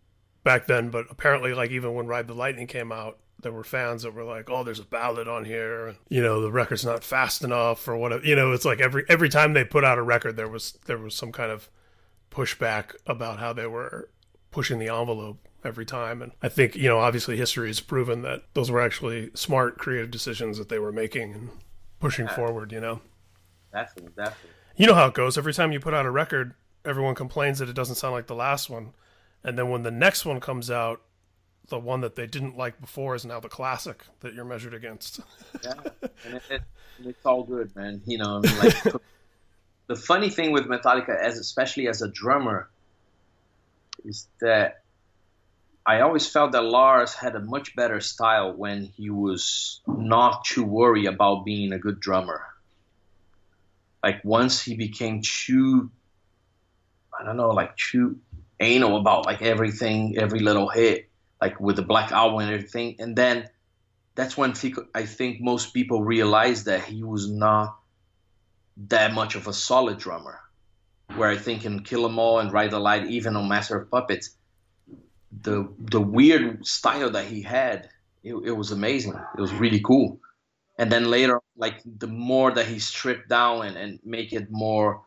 back 0.43 0.67
then, 0.67 0.89
but 0.89 1.05
apparently, 1.09 1.53
like 1.53 1.71
even 1.71 1.93
when 1.93 2.07
Ride 2.07 2.27
the 2.27 2.33
Lightning 2.33 2.67
came 2.67 2.91
out, 2.91 3.19
there 3.41 3.51
were 3.51 3.63
fans 3.63 4.03
that 4.03 4.13
were 4.13 4.23
like, 4.23 4.49
"Oh, 4.49 4.63
there's 4.63 4.79
a 4.79 4.85
ballad 4.85 5.27
on 5.27 5.45
here," 5.45 5.95
you 6.09 6.21
know, 6.21 6.41
the 6.41 6.51
record's 6.51 6.85
not 6.85 7.03
fast 7.03 7.43
enough 7.43 7.87
or 7.87 7.97
whatever. 7.97 8.25
You 8.25 8.35
know, 8.35 8.51
it's 8.51 8.65
like 8.65 8.79
every 8.79 9.05
every 9.09 9.29
time 9.29 9.53
they 9.53 9.63
put 9.63 9.83
out 9.83 9.97
a 9.97 10.03
record, 10.03 10.35
there 10.35 10.47
was 10.47 10.73
there 10.85 10.97
was 10.97 11.15
some 11.15 11.31
kind 11.31 11.51
of 11.51 11.69
pushback 12.31 12.95
about 13.05 13.39
how 13.39 13.53
they 13.53 13.67
were 13.67 14.09
pushing 14.51 14.79
the 14.79 14.87
envelope 14.87 15.37
every 15.63 15.85
time. 15.85 16.21
And 16.21 16.31
I 16.41 16.49
think, 16.49 16.75
you 16.75 16.89
know, 16.89 16.99
obviously 16.99 17.37
history 17.37 17.67
has 17.67 17.79
proven 17.79 18.21
that 18.23 18.43
those 18.53 18.71
were 18.71 18.81
actually 18.81 19.31
smart, 19.33 19.77
creative 19.77 20.11
decisions 20.11 20.57
that 20.57 20.69
they 20.69 20.79
were 20.79 20.91
making 20.91 21.33
and 21.33 21.49
pushing 21.99 22.25
yeah. 22.25 22.35
forward, 22.35 22.71
you 22.71 22.79
know? 22.79 23.01
Definitely, 23.71 24.11
definitely. 24.15 24.49
You 24.75 24.87
know 24.87 24.95
how 24.95 25.07
it 25.07 25.13
goes. 25.13 25.37
Every 25.37 25.53
time 25.53 25.71
you 25.71 25.79
put 25.79 25.93
out 25.93 26.05
a 26.05 26.11
record, 26.11 26.53
everyone 26.85 27.15
complains 27.15 27.59
that 27.59 27.69
it 27.69 27.75
doesn't 27.75 27.95
sound 27.95 28.13
like 28.13 28.27
the 28.27 28.35
last 28.35 28.69
one. 28.69 28.93
And 29.43 29.57
then 29.57 29.69
when 29.69 29.83
the 29.83 29.91
next 29.91 30.25
one 30.25 30.39
comes 30.39 30.71
out, 30.71 31.01
the 31.69 31.79
one 31.79 32.01
that 32.01 32.15
they 32.15 32.27
didn't 32.27 32.57
like 32.57 32.79
before 32.79 33.15
is 33.15 33.25
now 33.25 33.39
the 33.39 33.49
classic 33.49 34.03
that 34.19 34.33
you're 34.33 34.45
measured 34.45 34.73
against. 34.73 35.19
yeah, 35.63 35.73
and 36.25 36.35
it, 36.35 36.43
it, 36.49 36.61
it's 37.05 37.25
all 37.25 37.43
good, 37.43 37.75
man. 37.75 38.01
You 38.05 38.17
know, 38.17 38.37
I 38.37 38.47
mean, 38.47 38.57
like 38.57 38.83
the 39.87 39.95
funny 39.95 40.29
thing 40.29 40.51
with 40.51 40.65
Metallica, 40.65 41.17
as 41.17 41.37
especially 41.37 41.87
as 41.87 42.01
a 42.01 42.09
drummer, 42.09 42.69
is 44.05 44.27
that 44.41 44.83
I 45.85 46.01
always 46.01 46.27
felt 46.27 46.53
that 46.53 46.63
Lars 46.63 47.13
had 47.13 47.35
a 47.35 47.39
much 47.39 47.75
better 47.75 47.99
style 47.99 48.53
when 48.53 48.85
he 48.85 49.09
was 49.09 49.81
not 49.87 50.45
too 50.45 50.63
worried 50.63 51.05
about 51.05 51.45
being 51.45 51.73
a 51.73 51.79
good 51.79 51.99
drummer. 51.99 52.41
Like 54.01 54.23
once 54.23 54.61
he 54.61 54.75
became 54.75 55.21
too, 55.21 55.91
I 57.17 57.25
don't 57.25 57.37
know, 57.37 57.49
like 57.49 57.75
too 57.77 58.19
anal 58.59 58.97
about 58.97 59.25
like 59.25 59.41
everything, 59.41 60.17
every 60.17 60.39
little 60.39 60.69
hit, 60.69 61.09
like 61.41 61.59
with 61.59 61.75
the 61.75 61.81
Black 61.81 62.11
Album 62.11 62.39
and 62.39 62.51
everything, 62.51 62.95
and 62.99 63.15
then 63.15 63.49
that's 64.15 64.37
when 64.37 64.53
I 64.93 65.05
think 65.05 65.41
most 65.41 65.73
people 65.73 66.03
realized 66.03 66.65
that 66.65 66.83
he 66.83 67.03
was 67.03 67.29
not 67.29 67.77
that 68.77 69.13
much 69.13 69.35
of 69.35 69.47
a 69.47 69.53
solid 69.53 69.97
drummer. 69.97 70.39
Where 71.15 71.29
I 71.29 71.37
think 71.37 71.65
in 71.65 71.83
Kill 71.83 72.05
'Em 72.05 72.17
All 72.17 72.39
and 72.39 72.51
Ride 72.51 72.71
the 72.71 72.79
Light, 72.79 73.07
even 73.07 73.35
on 73.35 73.47
Master 73.47 73.77
of 73.77 73.91
Puppets, 73.91 74.35
the 75.41 75.67
the 75.79 76.01
weird 76.01 76.65
style 76.65 77.09
that 77.11 77.25
he 77.25 77.41
had, 77.41 77.89
it, 78.23 78.35
it 78.35 78.51
was 78.51 78.71
amazing. 78.71 79.13
It 79.37 79.41
was 79.41 79.53
really 79.53 79.81
cool. 79.81 80.19
And 80.77 80.91
then 80.91 81.05
later, 81.05 81.39
like 81.55 81.81
the 81.85 82.07
more 82.07 82.51
that 82.51 82.67
he 82.67 82.79
stripped 82.79 83.29
down 83.29 83.65
and, 83.65 83.77
and 83.77 83.99
make 84.03 84.33
it 84.33 84.49
more 84.49 85.03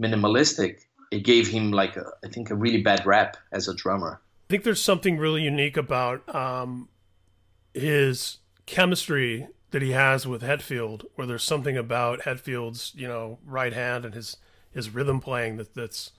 minimalistic, 0.00 0.80
it 1.12 1.24
gave 1.24 1.46
him 1.46 1.70
like 1.70 1.96
a, 1.96 2.10
I 2.24 2.28
think 2.28 2.50
a 2.50 2.54
really 2.54 2.80
bad 2.80 3.04
rap 3.04 3.36
as 3.52 3.68
a 3.68 3.74
drummer. 3.74 4.20
I 4.48 4.48
think 4.48 4.64
there's 4.64 4.82
something 4.82 5.18
really 5.18 5.42
unique 5.42 5.76
about 5.76 6.34
um, 6.34 6.88
his 7.74 8.38
chemistry 8.66 9.46
that 9.70 9.82
he 9.82 9.92
has 9.92 10.26
with 10.26 10.42
Hetfield, 10.42 11.04
where 11.14 11.26
there's 11.26 11.44
something 11.44 11.76
about 11.76 12.22
Hetfield's 12.22 12.92
you 12.96 13.06
know 13.06 13.38
right 13.44 13.72
hand 13.72 14.04
and 14.04 14.14
his 14.14 14.38
his 14.72 14.90
rhythm 14.90 15.20
playing 15.20 15.58
that 15.58 15.74
that's 15.74 16.12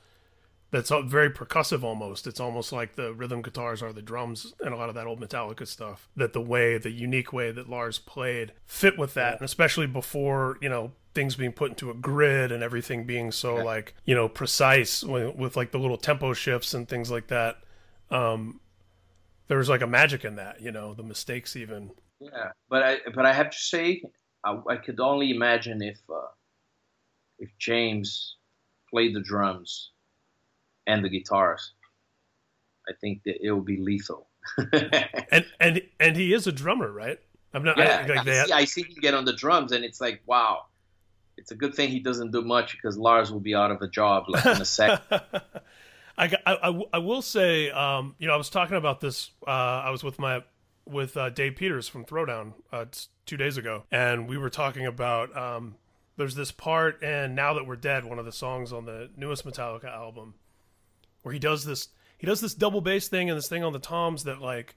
that's 0.69 0.91
very 1.05 1.29
percussive 1.29 1.83
almost. 1.83 2.25
It's 2.25 2.39
almost 2.39 2.71
like 2.71 2.95
the 2.95 3.13
rhythm 3.13 3.41
guitars 3.41 3.83
are 3.83 3.93
the 3.93 4.01
drums 4.01 4.53
and 4.59 4.73
a 4.73 4.77
lot 4.77 4.89
of 4.89 4.95
that 4.95 5.05
old 5.05 5.19
Metallica 5.19 5.67
stuff. 5.67 6.09
That 6.15 6.33
the 6.33 6.41
way, 6.41 6.77
the 6.77 6.91
unique 6.91 7.33
way 7.33 7.51
that 7.51 7.69
Lars 7.69 7.99
played 7.99 8.53
fit 8.65 8.97
with 8.97 9.15
that, 9.15 9.33
and 9.33 9.45
especially 9.45 9.87
before 9.87 10.57
you 10.61 10.69
know 10.69 10.91
things 11.13 11.35
being 11.35 11.51
put 11.51 11.69
into 11.69 11.91
a 11.91 11.93
grid 11.93 12.51
and 12.51 12.63
everything 12.63 13.05
being 13.05 13.31
so 13.31 13.57
yeah. 13.57 13.63
like 13.63 13.95
you 14.05 14.15
know 14.15 14.27
precise 14.27 15.03
with, 15.03 15.35
with, 15.35 15.55
like 15.55 15.71
the 15.71 15.79
little 15.79 15.97
tempo 15.97 16.33
shifts 16.33 16.73
and 16.73 16.87
things 16.87 17.11
like 17.11 17.27
that. 17.27 17.57
Um, 18.09 18.59
there 19.47 19.57
was 19.57 19.69
like 19.69 19.81
a 19.81 19.87
magic 19.87 20.25
in 20.25 20.37
that, 20.37 20.61
you 20.61 20.71
know, 20.71 20.93
the 20.93 21.03
mistakes 21.03 21.55
even. 21.55 21.91
Yeah, 22.19 22.51
but 22.69 22.83
I 22.83 22.97
but 23.13 23.25
I 23.25 23.33
have 23.33 23.49
to 23.49 23.57
say, 23.57 24.01
I, 24.43 24.57
I 24.69 24.77
could 24.77 24.99
only 24.99 25.31
imagine 25.31 25.81
if 25.81 25.99
uh, 26.09 26.27
if 27.39 27.49
James 27.59 28.37
played 28.89 29.15
the 29.15 29.21
drums 29.21 29.91
and 30.87 31.03
the 31.03 31.09
guitars. 31.09 31.73
I 32.87 32.93
think 32.99 33.23
that 33.23 33.37
it 33.41 33.51
will 33.51 33.61
be 33.61 33.77
lethal. 33.77 34.27
and 35.31 35.45
and 35.59 35.81
and 35.99 36.15
he 36.15 36.33
is 36.33 36.47
a 36.47 36.51
drummer, 36.51 36.91
right? 36.91 37.19
I'm 37.53 37.63
not. 37.63 37.77
Yeah, 37.77 38.05
I, 38.05 38.13
like 38.15 38.27
I, 38.27 38.45
see, 38.45 38.51
I 38.51 38.65
see 38.65 38.81
him 38.81 38.95
get 39.01 39.13
on 39.13 39.25
the 39.25 39.33
drums, 39.33 39.71
and 39.71 39.85
it's 39.85 40.01
like, 40.01 40.21
wow. 40.25 40.65
It's 41.37 41.51
a 41.51 41.55
good 41.55 41.73
thing 41.75 41.89
he 41.89 41.99
doesn't 41.99 42.31
do 42.31 42.41
much 42.41 42.73
because 42.73 42.97
Lars 42.97 43.31
will 43.31 43.39
be 43.39 43.55
out 43.55 43.71
of 43.71 43.81
a 43.81 43.87
job 43.87 44.25
like 44.27 44.45
in 44.45 44.61
a 44.61 44.65
sec. 44.65 45.01
I, 46.17 46.31
I, 46.45 46.81
I 46.93 46.97
will 46.99 47.21
say, 47.21 47.71
um, 47.71 48.15
you 48.19 48.27
know, 48.27 48.33
I 48.33 48.37
was 48.37 48.49
talking 48.49 48.77
about 48.77 49.01
this. 49.01 49.31
Uh, 49.45 49.49
I 49.49 49.89
was 49.89 50.03
with 50.03 50.19
my 50.19 50.43
with 50.85 51.17
uh, 51.17 51.29
Dave 51.29 51.55
Peters 51.55 51.87
from 51.87 52.05
Throwdown 52.05 52.53
uh, 52.71 52.85
two 53.25 53.37
days 53.37 53.57
ago, 53.57 53.83
and 53.91 54.27
we 54.27 54.37
were 54.37 54.49
talking 54.49 54.85
about. 54.85 55.35
Um, 55.35 55.75
there's 56.15 56.35
this 56.35 56.51
part, 56.51 57.01
and 57.01 57.33
now 57.33 57.55
that 57.55 57.65
we're 57.65 57.75
dead, 57.75 58.05
one 58.05 58.19
of 58.19 58.25
the 58.25 58.31
songs 58.31 58.71
on 58.71 58.85
the 58.85 59.09
newest 59.17 59.45
Metallica 59.45 59.85
album, 59.85 60.35
where 61.23 61.33
he 61.33 61.39
does 61.39 61.65
this 61.65 61.89
he 62.23 62.27
does 62.27 62.39
this 62.39 62.53
double 62.53 62.79
bass 62.79 63.09
thing 63.09 63.29
and 63.29 63.37
this 63.37 63.49
thing 63.49 63.65
on 63.65 63.73
the 63.73 63.79
toms 63.79 64.23
that 64.23 64.39
like 64.41 64.75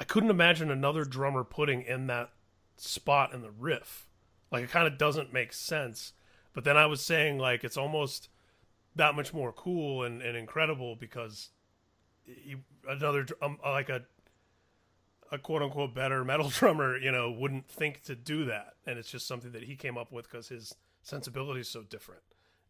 I 0.00 0.04
couldn't 0.04 0.30
imagine 0.30 0.70
another 0.70 1.04
drummer 1.04 1.44
putting 1.44 1.82
in 1.82 2.06
that 2.06 2.30
spot 2.76 3.34
in 3.34 3.42
the 3.42 3.50
riff. 3.50 4.06
Like 4.54 4.64
it 4.64 4.70
kind 4.70 4.86
of 4.86 4.96
doesn't 4.96 5.32
make 5.32 5.52
sense. 5.52 6.12
But 6.52 6.64
then 6.64 6.76
I 6.76 6.86
was 6.86 7.00
saying 7.00 7.38
like 7.38 7.64
it's 7.64 7.76
almost 7.76 8.28
that 8.96 9.14
much 9.14 9.34
more 9.34 9.52
cool 9.52 10.04
and, 10.04 10.22
and 10.22 10.36
incredible 10.36 10.96
because 10.96 11.50
he, 12.24 12.56
another 12.88 13.26
um, 13.42 13.58
like 13.62 13.88
a 13.90 14.02
a 15.32 15.38
quote 15.38 15.62
unquote 15.62 15.94
better 15.94 16.24
metal 16.24 16.48
drummer, 16.50 16.96
you 16.96 17.12
know, 17.12 17.30
wouldn't 17.30 17.68
think 17.68 18.02
to 18.04 18.14
do 18.14 18.46
that, 18.46 18.74
and 18.86 18.98
it's 18.98 19.10
just 19.10 19.26
something 19.26 19.52
that 19.52 19.64
he 19.64 19.76
came 19.76 19.98
up 19.98 20.10
with 20.10 20.30
because 20.30 20.48
his 20.48 20.74
sensibility 21.02 21.60
is 21.60 21.68
so 21.68 21.82
different 21.82 22.22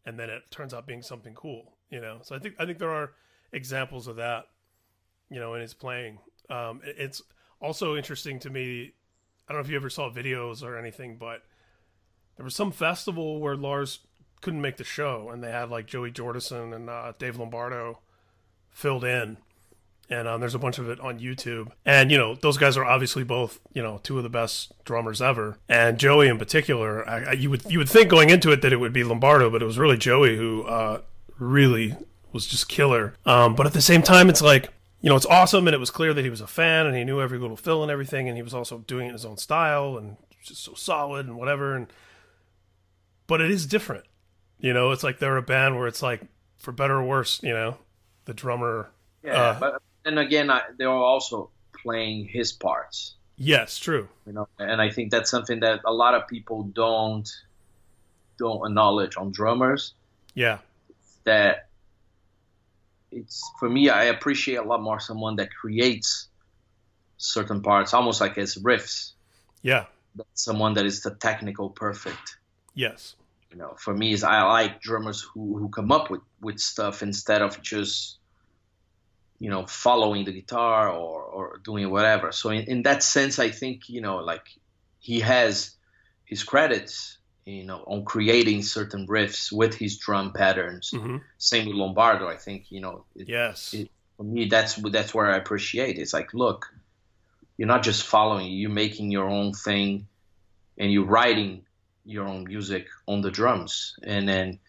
and 0.05 0.19
then 0.19 0.29
it 0.29 0.43
turns 0.51 0.73
out 0.73 0.85
being 0.85 1.01
something 1.01 1.33
cool, 1.33 1.73
you 1.89 1.99
know. 1.99 2.19
So 2.21 2.35
I 2.35 2.39
think 2.39 2.55
I 2.59 2.65
think 2.65 2.77
there 2.77 2.91
are 2.91 3.13
examples 3.51 4.07
of 4.07 4.17
that, 4.17 4.45
you 5.29 5.39
know, 5.39 5.55
in 5.55 5.61
his 5.61 5.73
playing. 5.73 6.19
Um, 6.49 6.81
it's 6.83 7.21
also 7.59 7.95
interesting 7.95 8.39
to 8.39 8.49
me. 8.49 8.93
I 9.47 9.53
don't 9.53 9.61
know 9.61 9.65
if 9.65 9.69
you 9.69 9.75
ever 9.75 9.89
saw 9.89 10.11
videos 10.11 10.63
or 10.63 10.77
anything, 10.77 11.17
but 11.17 11.41
there 12.37 12.43
was 12.43 12.55
some 12.55 12.71
festival 12.71 13.39
where 13.39 13.55
Lars 13.55 13.99
couldn't 14.41 14.61
make 14.61 14.77
the 14.77 14.83
show, 14.83 15.29
and 15.29 15.43
they 15.43 15.51
had 15.51 15.69
like 15.69 15.87
Joey 15.87 16.11
Jordison 16.11 16.75
and 16.75 16.89
uh, 16.89 17.13
Dave 17.17 17.37
Lombardo 17.37 17.99
filled 18.69 19.03
in. 19.03 19.37
And 20.07 20.27
um, 20.27 20.39
there's 20.39 20.53
a 20.53 20.59
bunch 20.59 20.77
of 20.77 20.87
it 20.87 20.99
on 20.99 21.19
YouTube. 21.19 21.71
And, 21.83 22.11
you 22.11 22.17
know, 22.19 22.35
those 22.35 22.57
guys 22.57 22.77
are 22.77 22.85
obviously 22.85 23.23
both, 23.23 23.59
you 23.73 23.81
know, 23.81 23.99
two 24.03 24.17
of 24.17 24.23
the 24.23 24.29
best 24.29 24.71
drummers 24.85 25.19
ever. 25.19 25.57
And 25.67 25.97
Joey 25.97 26.27
in 26.27 26.37
particular, 26.37 27.07
I, 27.09 27.23
I, 27.23 27.31
you 27.31 27.49
would 27.49 27.65
you 27.71 27.79
would 27.79 27.89
think 27.89 28.07
going 28.09 28.29
into 28.29 28.51
it 28.51 28.61
that 28.61 28.71
it 28.71 28.77
would 28.77 28.93
be 28.93 29.03
Lombardo, 29.03 29.49
but 29.49 29.63
it 29.63 29.65
was 29.65 29.79
really 29.79 29.97
Joey 29.97 30.37
who 30.37 30.61
uh, 30.65 31.01
really 31.39 31.95
was 32.31 32.45
just 32.45 32.69
killer. 32.69 33.15
Um, 33.25 33.55
but 33.55 33.65
at 33.65 33.73
the 33.73 33.81
same 33.81 34.03
time, 34.03 34.29
it's 34.29 34.43
like, 34.43 34.69
you 35.01 35.09
know, 35.09 35.15
it's 35.15 35.25
awesome. 35.25 35.67
And 35.67 35.73
it 35.73 35.79
was 35.79 35.89
clear 35.89 36.13
that 36.13 36.23
he 36.23 36.29
was 36.29 36.41
a 36.41 36.45
fan 36.45 36.85
and 36.85 36.95
he 36.95 37.03
knew 37.03 37.19
every 37.19 37.39
little 37.39 37.57
fill 37.57 37.81
and 37.81 37.91
everything. 37.91 38.27
And 38.27 38.37
he 38.37 38.43
was 38.43 38.53
also 38.53 38.79
doing 38.85 39.05
it 39.05 39.09
in 39.09 39.13
his 39.13 39.25
own 39.25 39.37
style 39.37 39.97
and 39.97 40.17
just 40.43 40.65
so 40.65 40.75
solid 40.75 41.25
and 41.25 41.35
whatever. 41.35 41.75
And, 41.75 41.87
but 43.27 43.41
it 43.41 43.51
is 43.51 43.65
different. 43.65 44.05
You 44.59 44.73
know, 44.73 44.91
it's 44.91 45.03
like 45.03 45.19
they're 45.19 45.37
a 45.37 45.41
band 45.41 45.77
where 45.77 45.87
it's 45.87 46.01
like, 46.01 46.21
for 46.57 46.71
better 46.71 46.95
or 46.95 47.03
worse, 47.03 47.41
you 47.43 47.53
know, 47.53 47.77
the 48.25 48.33
drummer. 48.33 48.89
Yeah, 49.23 49.33
uh, 49.33 49.59
but 49.59 49.81
then 50.03 50.17
again, 50.17 50.49
I, 50.49 50.61
they're 50.77 50.89
also 50.89 51.51
playing 51.81 52.27
his 52.27 52.51
parts. 52.51 53.15
Yes, 53.37 53.77
true. 53.77 54.07
You 54.25 54.33
know, 54.33 54.47
and 54.57 54.81
I 54.81 54.89
think 54.89 55.11
that's 55.11 55.29
something 55.29 55.59
that 55.59 55.81
a 55.85 55.93
lot 55.93 56.15
of 56.15 56.27
people 56.27 56.63
don't 56.63 57.29
don't 58.37 58.65
acknowledge 58.65 59.17
on 59.17 59.31
drummers. 59.31 59.93
Yeah, 60.33 60.59
that 61.25 61.67
it's 63.11 63.43
for 63.59 63.69
me. 63.69 63.89
I 63.89 64.05
appreciate 64.05 64.55
a 64.55 64.63
lot 64.63 64.81
more 64.81 64.99
someone 64.99 65.35
that 65.35 65.53
creates 65.53 66.27
certain 67.17 67.61
parts, 67.61 67.93
almost 67.93 68.21
like 68.21 68.37
as 68.37 68.55
riffs. 68.55 69.11
Yeah, 69.61 69.85
someone 70.33 70.75
that 70.75 70.85
is 70.85 71.01
the 71.01 71.11
technical 71.11 71.69
perfect. 71.69 72.37
Yes 72.75 73.15
you 73.55 73.61
know, 73.61 73.73
for 73.77 73.93
me 73.93 74.11
is 74.11 74.23
I 74.23 74.43
like 74.43 74.81
drummers 74.81 75.21
who, 75.21 75.57
who 75.57 75.69
come 75.69 75.89
up 75.91 76.09
with, 76.09 76.19
with 76.41 76.59
stuff 76.59 77.01
instead 77.01 77.41
of 77.41 77.61
just, 77.61 78.17
you 79.39 79.49
know, 79.49 79.65
following 79.65 80.25
the 80.25 80.33
guitar 80.33 80.89
or, 80.89 81.21
or 81.21 81.61
doing 81.63 81.89
whatever. 81.89 82.33
So 82.33 82.49
in, 82.49 82.63
in 82.63 82.83
that 82.83 83.01
sense, 83.01 83.39
I 83.39 83.51
think, 83.51 83.87
you 83.87 84.01
know, 84.01 84.17
like 84.17 84.45
he 84.99 85.21
has 85.21 85.71
his 86.25 86.43
credits, 86.43 87.17
you 87.45 87.63
know, 87.63 87.81
on 87.87 88.03
creating 88.03 88.63
certain 88.63 89.07
riffs 89.07 89.53
with 89.53 89.73
his 89.73 89.97
drum 89.99 90.33
patterns. 90.33 90.91
Mm-hmm. 90.93 91.17
Same 91.37 91.67
with 91.67 91.77
Lombardo. 91.77 92.27
I 92.27 92.35
think, 92.35 92.71
you 92.71 92.81
know, 92.81 93.05
it, 93.15 93.29
yes, 93.29 93.73
it, 93.73 93.89
for 94.17 94.23
me, 94.23 94.47
that's, 94.47 94.75
that's 94.75 95.13
where 95.13 95.31
I 95.31 95.37
appreciate. 95.37 95.97
It's 95.97 96.13
like, 96.13 96.33
look, 96.33 96.65
you're 97.57 97.69
not 97.69 97.83
just 97.83 98.03
following, 98.03 98.51
you're 98.51 98.69
making 98.69 99.11
your 99.11 99.29
own 99.29 99.53
thing 99.53 100.07
and 100.77 100.91
you're 100.91 101.05
writing 101.05 101.64
your 102.05 102.27
own 102.27 102.45
music 102.45 102.87
on 103.07 103.21
the 103.21 103.31
drums. 103.31 103.95
And 104.03 104.27
then 104.27 104.59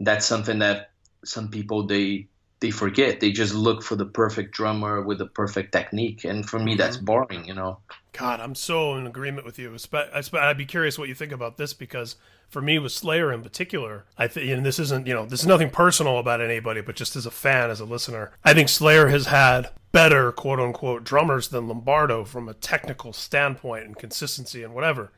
that's 0.00 0.26
something 0.26 0.58
that 0.60 0.90
some 1.24 1.48
people 1.48 1.86
they 1.86 2.28
they 2.60 2.70
forget. 2.70 3.20
They 3.20 3.32
just 3.32 3.54
look 3.54 3.82
for 3.82 3.96
the 3.96 4.06
perfect 4.06 4.52
drummer 4.52 5.02
with 5.02 5.18
the 5.18 5.26
perfect 5.26 5.72
technique. 5.72 6.24
And 6.24 6.48
for 6.48 6.58
me 6.58 6.72
mm-hmm. 6.72 6.78
that's 6.78 6.96
boring 6.96 7.44
you 7.44 7.54
know? 7.54 7.78
God 8.12 8.40
i'm 8.40 8.54
so 8.54 8.94
in 8.94 9.06
agreement 9.06 9.44
with 9.44 9.58
you. 9.58 9.76
I'd 9.92 10.58
be 10.58 10.64
curious 10.64 10.98
what 10.98 11.08
you 11.08 11.14
think 11.14 11.32
about 11.32 11.58
this 11.58 11.74
because 11.74 12.16
for 12.48 12.62
me 12.62 12.78
with 12.78 12.92
slayer 12.92 13.32
in 13.32 13.42
particular 13.42 14.04
i 14.16 14.26
think 14.26 14.50
and 14.50 14.64
this 14.64 14.78
isn't 14.78 15.06
you 15.06 15.14
know 15.14 15.26
this 15.26 15.40
is 15.40 15.46
nothing 15.46 15.70
personal 15.70 16.18
about 16.18 16.40
anybody 16.40 16.80
but 16.80 16.96
just 16.96 17.16
as 17.16 17.26
a 17.26 17.30
fan 17.30 17.70
as 17.70 17.80
a 17.80 17.84
listener 17.84 18.32
i 18.44 18.54
think 18.54 18.68
slayer 18.68 19.08
has 19.08 19.26
had 19.26 19.68
better 19.92 20.32
quote 20.32 20.60
unquote 20.60 21.04
drummers 21.04 21.48
than 21.48 21.68
lombardo 21.68 22.24
from 22.24 22.48
a 22.48 22.54
technical 22.54 23.12
standpoint 23.12 23.84
and 23.84 23.96
consistency 23.96 24.62
and 24.62 24.74
whatever 24.74 25.10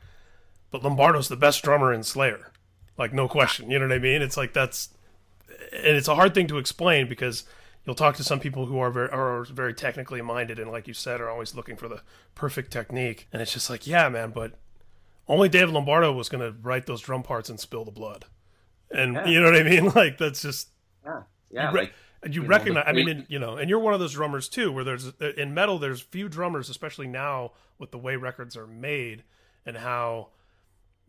but 0.71 0.83
Lombardo's 0.83 1.27
the 1.27 1.35
best 1.35 1.63
drummer 1.63 1.93
in 1.93 2.03
Slayer, 2.03 2.51
like 2.97 3.13
no 3.13 3.27
question. 3.27 3.69
You 3.69 3.79
know 3.79 3.87
what 3.87 3.95
I 3.95 3.99
mean? 3.99 4.21
It's 4.21 4.37
like 4.37 4.53
that's, 4.53 4.89
and 5.71 5.95
it's 5.95 6.07
a 6.07 6.15
hard 6.15 6.33
thing 6.33 6.47
to 6.47 6.57
explain 6.57 7.07
because 7.07 7.43
you'll 7.85 7.95
talk 7.95 8.15
to 8.17 8.23
some 8.23 8.39
people 8.39 8.65
who 8.67 8.79
are 8.79 8.91
very 8.91 9.09
are 9.09 9.43
very 9.45 9.73
technically 9.73 10.21
minded 10.21 10.59
and, 10.59 10.71
like 10.71 10.87
you 10.87 10.93
said, 10.93 11.21
are 11.21 11.29
always 11.29 11.55
looking 11.55 11.75
for 11.75 11.87
the 11.87 12.01
perfect 12.35 12.71
technique. 12.71 13.27
And 13.33 13.41
it's 13.41 13.53
just 13.53 13.69
like, 13.69 13.87
yeah, 13.87 14.09
man, 14.09 14.31
but 14.31 14.53
only 15.27 15.47
Dave 15.47 15.69
Lombardo 15.69 16.11
was 16.11 16.27
going 16.27 16.41
to 16.41 16.59
write 16.61 16.87
those 16.87 17.01
drum 17.01 17.23
parts 17.23 17.49
and 17.49 17.59
spill 17.59 17.85
the 17.85 17.91
blood, 17.91 18.25
and 18.91 19.13
yeah. 19.13 19.27
you 19.27 19.39
know 19.39 19.51
what 19.51 19.55
I 19.55 19.63
mean? 19.63 19.91
Like 19.95 20.17
that's 20.17 20.41
just 20.41 20.69
yeah, 21.05 21.21
yeah. 21.51 21.71
You, 21.71 21.77
re- 21.77 21.91
you, 22.25 22.41
you 22.41 22.47
recognize, 22.47 22.85
know, 22.85 22.89
I 22.89 22.93
mean, 22.93 23.25
you 23.29 23.39
know, 23.39 23.55
and 23.57 23.69
you're 23.69 23.79
one 23.79 23.93
of 23.93 23.99
those 23.99 24.13
drummers 24.13 24.49
too, 24.49 24.71
where 24.71 24.83
there's 24.83 25.13
in 25.37 25.53
metal, 25.53 25.77
there's 25.77 26.01
few 26.01 26.27
drummers, 26.29 26.69
especially 26.69 27.07
now 27.07 27.51
with 27.77 27.91
the 27.91 27.97
way 27.97 28.15
records 28.15 28.57
are 28.57 28.67
made 28.67 29.23
and 29.65 29.77
how 29.77 30.29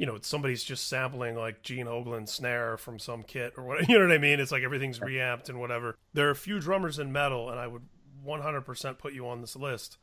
you 0.00 0.06
know, 0.06 0.16
somebody's 0.22 0.64
just 0.64 0.88
sampling 0.88 1.36
like 1.36 1.60
Gene 1.60 1.84
Hoglan 1.84 2.26
snare 2.26 2.78
from 2.78 2.98
some 2.98 3.22
kit 3.22 3.52
or 3.58 3.64
what, 3.64 3.86
you 3.88 3.98
know 3.98 4.06
what 4.06 4.14
I 4.14 4.18
mean? 4.18 4.40
It's 4.40 4.50
like 4.50 4.62
everything's 4.62 4.98
reamped 4.98 5.50
and 5.50 5.60
whatever. 5.60 5.94
There 6.14 6.26
are 6.28 6.30
a 6.30 6.36
few 6.36 6.58
drummers 6.58 6.98
in 6.98 7.12
metal, 7.12 7.50
and 7.50 7.60
I 7.60 7.66
would 7.66 7.82
100% 8.26 8.98
put 8.98 9.12
you 9.12 9.28
on 9.28 9.42
this 9.42 9.56
list 9.56 9.98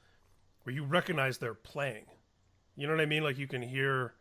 where 0.62 0.76
you 0.76 0.84
recognize 0.84 1.40
they're 1.40 1.56
playing. 1.56 2.06
You 2.76 2.86
know 2.86 2.94
what 2.94 3.02
I 3.02 3.08
mean? 3.08 3.24
Like 3.24 3.40
you 3.40 3.48
can 3.48 3.64
hear 3.64 4.14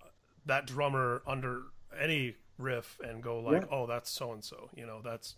uh, 0.00 0.06
that 0.46 0.68
drummer 0.68 1.22
under 1.26 1.62
any 2.00 2.36
riff 2.56 3.00
and 3.04 3.24
go 3.24 3.40
like, 3.40 3.62
yeah. 3.62 3.76
"Oh, 3.76 3.88
that's 3.88 4.08
so 4.08 4.32
and 4.32 4.44
so." 4.44 4.70
You 4.76 4.86
know, 4.86 5.00
that's 5.02 5.34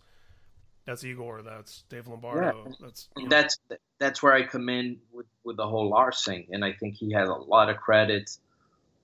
that's 0.85 1.03
Igor, 1.03 1.41
that's 1.41 1.85
Dave 1.89 2.07
Lombardo. 2.07 2.65
Yeah. 2.67 2.75
That's 2.81 3.09
you 3.17 3.23
know. 3.23 3.29
that's 3.29 3.57
that's 3.97 4.21
where 4.21 4.33
I 4.33 4.43
come 4.43 4.69
in 4.69 4.97
with 5.11 5.25
with 5.43 5.57
the 5.57 5.67
whole 5.67 5.89
Lars 5.89 6.23
thing, 6.23 6.45
and 6.51 6.63
I 6.63 6.73
think 6.73 6.97
he 6.97 7.13
has 7.13 7.29
a 7.29 7.33
lot 7.33 7.71
of 7.71 7.77
credit 7.77 8.37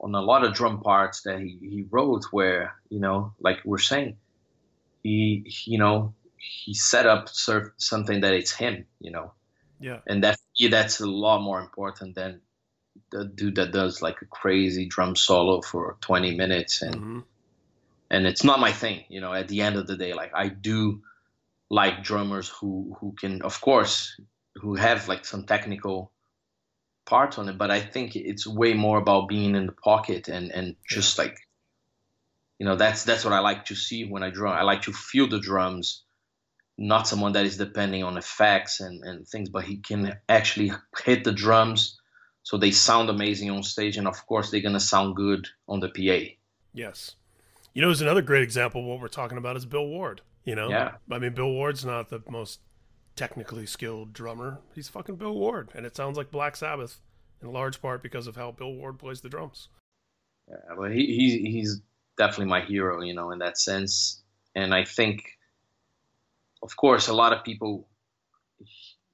on 0.01 0.15
a 0.15 0.21
lot 0.21 0.43
of 0.43 0.53
drum 0.53 0.81
parts 0.81 1.21
that 1.21 1.39
he, 1.39 1.57
he 1.61 1.85
wrote 1.89 2.25
where 2.31 2.75
you 2.89 2.99
know 2.99 3.33
like 3.39 3.59
we're 3.63 3.77
saying 3.77 4.17
he 5.03 5.45
you 5.65 5.77
know 5.77 6.13
he 6.37 6.73
set 6.73 7.05
up 7.05 7.29
something 7.29 8.21
that 8.21 8.33
it's 8.33 8.51
him 8.51 8.85
you 8.99 9.11
know 9.11 9.31
yeah 9.79 9.99
and 10.07 10.23
that 10.23 10.37
yeah, 10.55 10.69
that's 10.69 10.99
a 10.99 11.05
lot 11.05 11.41
more 11.41 11.61
important 11.61 12.15
than 12.15 12.41
the 13.11 13.25
dude 13.25 13.55
that 13.55 13.71
does 13.71 14.01
like 14.01 14.21
a 14.21 14.25
crazy 14.25 14.87
drum 14.87 15.15
solo 15.15 15.61
for 15.61 15.97
20 16.01 16.35
minutes 16.35 16.81
and 16.81 16.95
mm-hmm. 16.95 17.19
and 18.09 18.25
it's 18.25 18.43
not 18.43 18.59
my 18.59 18.71
thing 18.71 19.03
you 19.07 19.21
know 19.21 19.33
at 19.33 19.47
the 19.47 19.61
end 19.61 19.75
of 19.75 19.87
the 19.87 19.95
day 19.95 20.13
like 20.13 20.31
i 20.35 20.47
do 20.47 21.01
like 21.69 22.03
drummers 22.03 22.49
who 22.49 22.97
who 22.99 23.13
can 23.13 23.41
of 23.43 23.61
course 23.61 24.19
who 24.55 24.75
have 24.75 25.07
like 25.07 25.25
some 25.25 25.45
technical 25.45 26.11
part 27.11 27.37
on 27.37 27.49
it, 27.49 27.57
but 27.57 27.69
I 27.69 27.81
think 27.81 28.15
it's 28.15 28.47
way 28.47 28.73
more 28.73 28.97
about 28.97 29.27
being 29.27 29.53
in 29.55 29.67
the 29.67 29.73
pocket 29.73 30.29
and 30.29 30.51
and 30.51 30.75
just 30.87 31.17
like 31.17 31.37
you 32.57 32.65
know 32.65 32.75
that's 32.75 33.03
that's 33.03 33.25
what 33.25 33.33
I 33.33 33.39
like 33.39 33.65
to 33.65 33.75
see 33.75 34.05
when 34.05 34.23
I 34.23 34.29
drum. 34.29 34.55
I 34.55 34.63
like 34.63 34.83
to 34.83 34.93
feel 34.93 35.27
the 35.27 35.39
drums, 35.39 36.03
not 36.77 37.07
someone 37.07 37.33
that 37.33 37.45
is 37.45 37.57
depending 37.57 38.03
on 38.03 38.17
effects 38.17 38.79
and 38.79 39.03
and 39.03 39.27
things, 39.27 39.49
but 39.49 39.65
he 39.65 39.77
can 39.77 40.17
actually 40.29 40.71
hit 41.05 41.23
the 41.23 41.33
drums 41.33 41.99
so 42.43 42.57
they 42.57 42.71
sound 42.71 43.09
amazing 43.09 43.51
on 43.51 43.63
stage, 43.63 43.97
and 43.97 44.07
of 44.07 44.25
course 44.25 44.49
they're 44.49 44.61
gonna 44.61 44.79
sound 44.79 45.15
good 45.15 45.47
on 45.67 45.79
the 45.79 45.89
PA. 45.89 46.33
Yes, 46.73 47.15
you 47.73 47.81
know, 47.81 47.89
there's 47.89 48.01
another 48.01 48.21
great 48.21 48.43
example. 48.43 48.81
Of 48.81 48.87
what 48.87 48.99
we're 48.99 49.07
talking 49.07 49.37
about 49.37 49.57
is 49.57 49.65
Bill 49.65 49.85
Ward. 49.85 50.21
You 50.43 50.55
know, 50.55 50.69
yeah. 50.69 50.93
I 51.11 51.19
mean, 51.19 51.33
Bill 51.33 51.51
Ward's 51.51 51.85
not 51.85 52.09
the 52.09 52.23
most 52.29 52.59
technically 53.15 53.65
skilled 53.65 54.13
drummer. 54.13 54.59
He's 54.73 54.89
fucking 54.89 55.15
Bill 55.15 55.33
Ward, 55.33 55.69
and 55.75 55.85
it 55.85 55.95
sounds 55.95 56.17
like 56.17 56.31
Black 56.31 56.55
Sabbath 56.55 56.99
in 57.41 57.51
large 57.51 57.81
part 57.81 58.03
because 58.03 58.27
of 58.27 58.35
how 58.35 58.51
Bill 58.51 58.73
Ward 58.73 58.99
plays 58.99 59.21
the 59.21 59.29
drums. 59.29 59.69
Yeah, 60.47 60.75
well, 60.77 60.91
he, 60.91 61.05
he's 61.05 61.33
he's 61.33 61.81
definitely 62.17 62.47
my 62.47 62.61
hero, 62.61 63.01
you 63.01 63.13
know, 63.13 63.31
in 63.31 63.39
that 63.39 63.57
sense. 63.57 64.21
And 64.55 64.73
I 64.73 64.83
think, 64.83 65.23
of 66.61 66.75
course, 66.75 67.07
a 67.07 67.13
lot 67.13 67.33
of 67.33 67.43
people, 67.43 67.87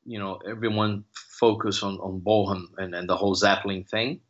you 0.06 0.20
know, 0.20 0.40
everyone 0.48 1.04
focus 1.14 1.84
on 1.84 1.98
on 2.00 2.20
Bonham 2.20 2.74
and, 2.78 2.96
and 2.96 3.08
the 3.08 3.18
whole 3.18 3.36
Zeppelin 3.36 3.84
thing. 3.84 4.22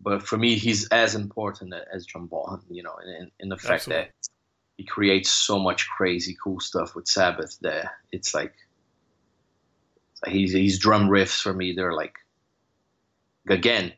But 0.00 0.22
for 0.22 0.38
me, 0.38 0.54
he's 0.54 0.86
as 0.88 1.14
important 1.14 1.74
as 1.92 2.06
John 2.06 2.26
Bonham, 2.26 2.64
you 2.70 2.84
know, 2.84 2.94
in, 3.04 3.30
in 3.40 3.48
the 3.48 3.56
fact 3.56 3.88
Absolutely. 3.88 4.04
that 4.04 4.12
he 4.76 4.84
creates 4.84 5.30
so 5.30 5.58
much 5.58 5.88
crazy 5.88 6.36
cool 6.42 6.60
stuff 6.60 6.94
with 6.94 7.08
Sabbath 7.08 7.58
there. 7.60 7.90
It's 8.12 8.32
like 8.32 8.54
he's 10.26 10.52
he's 10.52 10.78
drum 10.78 11.08
riffs 11.08 11.40
for 11.40 11.52
me. 11.52 11.72
They're 11.72 11.94
like 11.94 12.14
again 13.48 13.92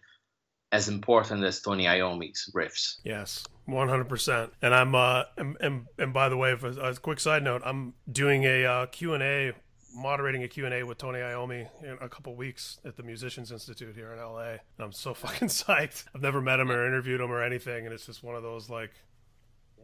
as 0.73 0.89
important 0.89 1.43
as 1.43 1.61
Tony 1.61 1.87
Iommi's 1.87 2.51
riffs. 2.55 2.99
Yes, 3.05 3.45
one 3.67 3.89
hundred 3.89 4.09
percent. 4.09 4.53
And 4.63 4.75
I'm 4.75 4.95
uh 4.95 5.25
and, 5.37 5.57
and, 5.61 5.87
and 5.99 6.13
by 6.13 6.29
the 6.29 6.37
way, 6.37 6.57
for 6.57 6.69
a 6.69 6.95
quick 6.97 7.21
side 7.21 7.43
note, 7.43 7.63
I'm 7.65 7.95
doing 8.11 8.45
a 8.45 8.65
uh, 8.65 8.87
Q 8.87 9.15
and 9.15 9.23
A, 9.23 9.53
moderating 9.95 10.45
a 10.45 10.49
Q 10.49 10.67
and 10.67 10.75
A 10.75 10.83
with 10.85 10.99
Tony 10.99 11.19
Iommi 11.19 11.69
in 11.83 11.99
a 12.01 12.09
couple 12.09 12.35
weeks 12.37 12.79
at 12.85 12.97
the 12.97 13.03
Musicians 13.03 13.51
Institute 13.51 13.95
here 13.97 14.13
in 14.13 14.19
LA. 14.19 14.51
And 14.51 14.61
I'm 14.79 14.93
so 14.93 15.15
fucking 15.15 15.49
psyched. 15.49 16.05
I've 16.15 16.23
never 16.23 16.41
met 16.41 16.61
him 16.61 16.71
or 16.71 16.87
interviewed 16.87 17.21
him 17.21 17.33
or 17.33 17.43
anything, 17.43 17.87
and 17.87 17.95
it's 17.95 18.07
just 18.07 18.23
one 18.23 18.37
of 18.37 18.43
those 18.43 18.71
like 18.71 18.93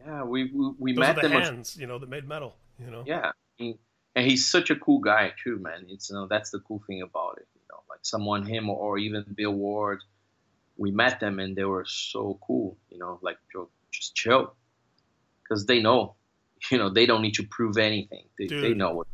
yeah, 0.05 0.23
we 0.23 0.51
we, 0.53 0.71
we 0.79 0.93
met 0.93 1.19
the 1.21 1.29
hands, 1.29 1.75
you 1.77 1.87
know, 1.87 1.99
that 1.99 2.09
made 2.09 2.27
metal. 2.27 2.55
You 2.79 2.91
know. 2.91 3.03
Yeah, 3.05 3.31
he, 3.57 3.77
and 4.17 4.25
he's 4.25 4.49
such 4.49 4.71
a 4.71 4.75
cool 4.75 4.97
guy 4.97 5.31
too, 5.43 5.59
man. 5.59 5.85
It's 5.89 6.09
you 6.09 6.15
know 6.15 6.25
that's 6.27 6.49
the 6.49 6.59
cool 6.59 6.81
thing 6.87 7.03
about 7.03 7.37
it. 7.37 7.47
You 7.53 7.61
know, 7.69 7.81
like 7.87 7.99
someone 8.01 8.47
him 8.47 8.67
or, 8.67 8.97
even 8.97 9.23
Bill 9.35 9.51
Ward, 9.51 9.99
we 10.75 10.89
met 10.89 11.19
them 11.19 11.37
and 11.37 11.55
they 11.55 11.65
were 11.65 11.85
so 11.87 12.39
cool, 12.45 12.77
you 12.89 12.97
know, 12.97 13.19
like 13.21 13.37
just 13.91 14.15
chill, 14.15 14.55
because 15.43 15.67
they 15.67 15.79
know, 15.83 16.15
you 16.71 16.79
know, 16.79 16.89
they 16.89 17.05
don't 17.05 17.21
need 17.21 17.35
to 17.35 17.43
prove 17.43 17.77
anything. 17.77 18.23
They, 18.39 18.47
they 18.47 18.73
know 18.73 18.95
what. 18.95 19.07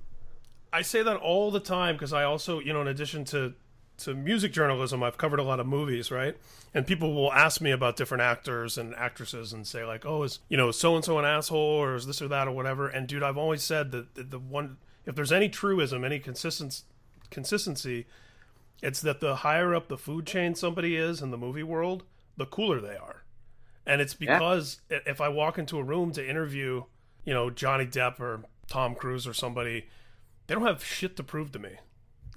I 0.71 0.83
say 0.83 1.03
that 1.03 1.17
all 1.17 1.51
the 1.51 1.59
time 1.59 1.95
because 1.95 2.13
I 2.13 2.23
also, 2.23 2.59
you 2.59 2.71
know, 2.71 2.79
in 2.79 2.87
addition 2.87 3.25
to 3.25 3.53
to 3.97 4.15
music 4.15 4.53
journalism, 4.53 5.03
I've 5.03 5.17
covered 5.17 5.39
a 5.39 5.43
lot 5.43 5.59
of 5.59 5.67
movies, 5.67 6.11
right? 6.11 6.35
And 6.73 6.87
people 6.87 7.13
will 7.13 7.31
ask 7.31 7.59
me 7.59 7.71
about 7.71 7.97
different 7.97 8.23
actors 8.23 8.77
and 8.77 8.95
actresses 8.95 9.51
and 9.51 9.67
say 9.67 9.83
like, 9.83 10.05
"Oh, 10.05 10.23
is 10.23 10.39
you 10.47 10.55
know 10.55 10.71
so 10.71 10.95
and 10.95 11.03
so 11.03 11.19
an 11.19 11.25
asshole 11.25 11.59
or 11.59 11.95
is 11.95 12.07
this 12.07 12.21
or 12.21 12.29
that 12.29 12.47
or 12.47 12.51
whatever?" 12.51 12.87
And 12.87 13.05
dude, 13.05 13.21
I've 13.21 13.37
always 13.37 13.63
said 13.63 13.91
that 13.91 14.15
the, 14.15 14.23
the 14.23 14.39
one 14.39 14.77
if 15.05 15.15
there's 15.15 15.31
any 15.31 15.49
truism, 15.49 16.03
any 16.03 16.19
consistency, 16.19 16.83
consistency, 17.29 18.05
it's 18.81 19.01
that 19.01 19.19
the 19.19 19.37
higher 19.37 19.73
up 19.73 19.87
the 19.87 19.97
food 19.97 20.25
chain 20.25 20.55
somebody 20.55 20.95
is 20.95 21.21
in 21.21 21.31
the 21.31 21.37
movie 21.37 21.63
world, 21.63 22.03
the 22.37 22.45
cooler 22.45 22.79
they 22.79 22.95
are. 22.95 23.23
And 23.85 24.01
it's 24.01 24.13
because 24.13 24.81
yeah. 24.89 24.99
if 25.05 25.19
I 25.19 25.29
walk 25.29 25.57
into 25.57 25.77
a 25.77 25.83
room 25.83 26.11
to 26.13 26.27
interview, 26.27 26.83
you 27.25 27.33
know, 27.33 27.49
Johnny 27.49 27.85
Depp 27.85 28.19
or 28.19 28.43
Tom 28.67 28.95
Cruise 28.95 29.27
or 29.27 29.33
somebody, 29.33 29.87
they 30.47 30.55
don't 30.55 30.65
have 30.65 30.83
shit 30.83 31.15
to 31.17 31.23
prove 31.23 31.51
to 31.53 31.59
me. 31.59 31.71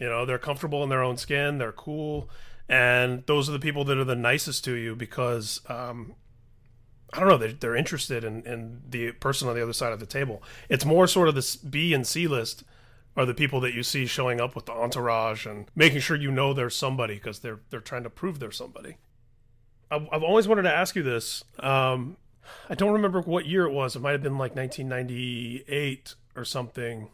You 0.01 0.09
know, 0.09 0.27
they're 0.27 0.39
comfortable 0.39 0.83
in 0.83 0.89
their 0.89 1.03
own 1.03 1.17
skin, 1.17 1.59
they're 1.59 1.73
cool, 1.73 2.29
and 2.69 3.25
those 3.27 3.49
are 3.49 3.53
the 3.53 3.59
people 3.59 3.85
that 3.85 3.97
are 3.97 4.05
the 4.05 4.17
nicest 4.17 4.64
to 4.64 4.75
you 4.75 4.95
because 4.95 5.61
um, 5.69 6.14
I 7.13 7.21
don't 7.21 7.29
know, 7.29 7.37
they're, 7.37 7.53
they're 7.53 7.77
interested 7.77 8.25
in, 8.25 8.43
in 8.43 8.83
the 8.89 9.13
person 9.13 9.49
on 9.49 9.55
the 9.55 9.63
other 9.63 9.73
side 9.73 9.93
of 9.93 10.01
the 10.01 10.07
table. 10.07 10.43
It's 10.69 10.85
more 10.85 11.07
sort 11.07 11.29
of 11.29 11.35
this 11.35 11.57
B 11.57 11.95
and 11.95 12.07
C 12.07 12.27
list 12.27 12.65
are 13.17 13.25
the 13.25 13.35
people 13.35 13.61
that 13.61 13.73
you 13.73 13.83
see 13.83 14.07
showing 14.07 14.41
up 14.41 14.55
with 14.55 14.67
the 14.67 14.73
entourage 14.73 15.47
and 15.47 15.67
making 15.75 16.01
sure 16.01 16.17
you 16.17 16.31
know 16.31 16.53
they're 16.53 16.69
somebody 16.69 17.15
because 17.15 17.39
they're 17.39 17.61
they're 17.71 17.81
trying 17.81 18.03
to 18.03 18.11
prove 18.11 18.39
they're 18.39 18.51
somebody. 18.51 18.97
I've, 19.91 20.07
I've 20.13 20.23
always 20.23 20.47
wanted 20.49 20.63
to 20.63 20.75
ask 20.75 20.97
you 20.97 21.03
this. 21.03 21.45
Um, 21.61 22.17
I 22.69 22.75
don't 22.75 22.93
remember 22.93 23.21
what 23.21 23.47
year 23.47 23.65
it 23.65 23.73
was. 23.73 23.97
It 23.97 24.03
might 24.03 24.13
have 24.13 24.23
been 24.23 24.39
like 24.39 24.55
1998 24.55 26.15
or 26.35 26.45
something 26.45 27.09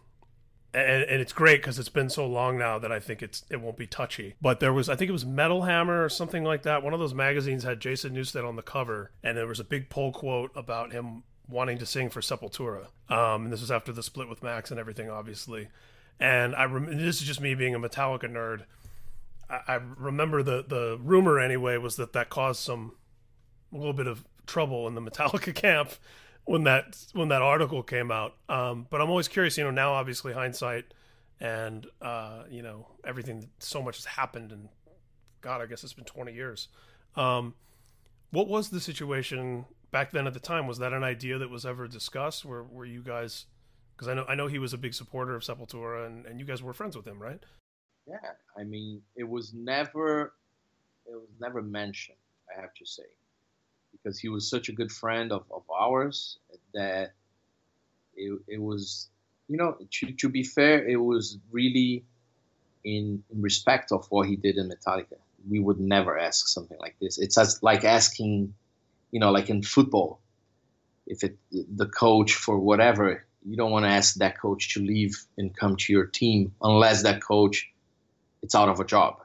and, 0.75 1.03
and 1.03 1.21
it's 1.21 1.33
great 1.33 1.61
because 1.61 1.79
it's 1.79 1.89
been 1.89 2.09
so 2.09 2.27
long 2.27 2.59
now 2.59 2.79
that 2.79 2.91
I 2.91 2.99
think 2.99 3.23
it's 3.23 3.45
it 3.51 3.61
won't 3.61 3.77
be 3.77 3.87
touchy. 3.87 4.35
But 4.41 4.61
there 4.61 4.73
was 4.73 4.89
I 4.89 4.97
think 4.97 5.09
it 5.09 5.13
was 5.13 5.27
Metal 5.27 5.63
Hammer 5.63 6.05
or 6.05 6.09
something 6.09 6.45
like 6.45 6.63
that. 6.63 6.83
One 6.83 6.95
of 6.95 7.01
those 7.01 7.15
magazines 7.15 7.65
had 7.65 7.81
Jason 7.81 8.15
Newsted 8.15 8.47
on 8.47 8.57
the 8.57 8.63
cover, 8.63 9.11
and 9.23 9.37
there 9.37 9.47
was 9.47 9.61
a 9.61 9.65
big 9.65 9.91
pull 9.91 10.13
quote 10.13 10.51
about 10.57 10.93
him 10.93 11.25
wanting 11.49 11.79
to 11.79 11.87
sing 11.87 12.09
for 12.09 12.21
Sepultura. 12.21 12.87
Um, 13.09 13.45
and 13.45 13.53
this 13.53 13.61
was 13.61 13.71
after 13.71 13.93
the 13.93 14.03
split 14.03 14.29
with 14.29 14.43
Max 14.43 14.71
and 14.71 14.81
everything, 14.81 15.11
obviously. 15.11 15.69
And 16.19 16.55
I 16.55 16.65
rem- 16.65 16.97
this 16.99 17.21
is 17.21 17.27
just 17.27 17.41
me 17.41 17.55
being 17.55 17.75
a 17.75 17.81
Metallica 17.81 18.25
nerd. 18.25 18.63
I, 19.51 19.75
I 19.75 19.81
remember 19.99 20.43
the 20.43 20.65
the 20.67 20.99
rumor 21.03 21.39
anyway 21.39 21.77
was 21.77 21.97
that 21.97 22.15
that 22.15 22.31
caused 22.31 22.61
some 22.61 22.93
a 23.73 23.77
little 23.77 23.93
bit 23.93 24.07
of 24.07 24.25
trouble 24.47 24.89
in 24.89 24.95
the 24.95 25.03
Metallica 25.03 25.55
camp 25.55 25.91
when 26.45 26.65
that 26.65 26.97
when 27.13 27.29
that 27.29 27.43
article 27.43 27.83
came 27.83 28.11
out. 28.11 28.37
Um, 28.49 28.87
but 28.91 29.01
I'm 29.01 29.11
always 29.11 29.29
curious. 29.29 29.57
You 29.57 29.65
know, 29.65 29.71
now 29.71 29.93
obviously 29.93 30.33
hindsight 30.33 30.93
and 31.41 31.87
uh, 32.01 32.45
you 32.51 32.63
know 32.63 32.89
everything. 33.05 33.49
So 33.59 33.83
much 33.83 33.97
has 33.97 34.05
happened, 34.05 34.53
and 34.53 34.69
God, 35.41 35.61
I 35.61 35.67
guess 35.67 35.85
it's 35.85 35.93
been 35.93 36.05
20 36.05 36.33
years. 36.33 36.69
Um, 37.17 37.55
what 38.31 38.49
was 38.49 38.71
the 38.71 38.81
situation 38.81 39.67
back 39.91 40.13
then 40.13 40.27
at 40.27 40.35
the 40.35 40.41
time? 40.41 40.67
Was 40.67 40.79
that 40.79 40.93
an 40.93 41.05
idea 41.05 41.39
that 41.39 41.51
was 41.51 41.67
ever 41.67 41.87
discussed? 41.87 42.45
Were 42.45 42.65
were 42.65 42.87
you 42.87 43.03
guys? 43.03 43.47
Because 43.95 44.09
I 44.09 44.15
know 44.15 44.25
I 44.29 44.35
know 44.35 44.47
he 44.47 44.59
was 44.59 44.73
a 44.73 44.79
big 44.79 44.95
supporter 44.95 45.35
of 45.35 45.43
Sepultura, 45.43 46.07
and, 46.07 46.27
and 46.27 46.41
you 46.41 46.47
guys 46.47 46.63
were 46.63 46.73
friends 46.73 46.97
with 46.97 47.07
him, 47.07 47.21
right? 47.21 47.41
Yeah, 48.07 48.17
I 48.59 48.65
mean, 48.65 49.03
it 49.17 49.29
was 49.29 49.53
never 49.55 50.35
it 51.07 51.15
was 51.15 51.31
never 51.41 51.63
mentioned. 51.63 52.19
I 52.57 52.61
have 52.61 52.75
to 52.75 52.87
say 52.87 53.05
because 54.03 54.19
he 54.19 54.29
was 54.29 54.49
such 54.49 54.69
a 54.69 54.73
good 54.73 54.91
friend 54.91 55.33
of, 55.33 55.45
of 55.51 55.63
ours 55.71 56.39
that 56.75 57.13
it, 58.17 58.39
it 58.49 58.61
was, 58.61 59.09
you 59.49 59.57
know, 59.57 59.77
to, 59.91 60.13
to 60.13 60.29
be 60.29 60.43
fair, 60.43 60.87
it 60.87 60.97
was 60.97 61.39
really 61.51 62.05
in, 62.85 63.23
in 63.31 63.43
respect 63.43 63.93
of 63.93 64.07
what 64.11 64.29
he 64.29 64.37
did 64.37 64.57
in 64.57 64.71
Metallica. 64.71 65.17
We 65.49 65.61
would 65.61 65.81
never 65.81 66.19
ask 66.19 66.49
something 66.49 66.79
like 66.81 66.97
this. 67.01 67.19
It's 67.19 67.39
as 67.39 67.63
like 67.63 67.85
asking, 67.85 68.55
you 69.11 69.21
know, 69.21 69.31
like 69.31 69.51
in 69.51 69.63
football, 69.63 70.21
if 71.07 71.25
it 71.25 71.37
the 71.51 71.87
coach 71.87 72.35
for 72.35 72.59
whatever, 72.59 73.25
you 73.45 73.57
don't 73.57 73.73
want 73.73 73.85
to 73.85 73.91
ask 73.91 74.17
that 74.17 74.39
coach 74.39 74.75
to 74.75 74.81
leave 74.81 75.25
and 75.37 75.57
come 75.57 75.77
to 75.77 75.93
your 75.93 76.07
team 76.07 76.55
unless 76.63 77.03
that 77.03 77.23
coach 77.23 77.69
it's 78.43 78.55
out 78.55 78.69
of 78.69 78.79
a 78.79 78.85
job. 78.85 79.17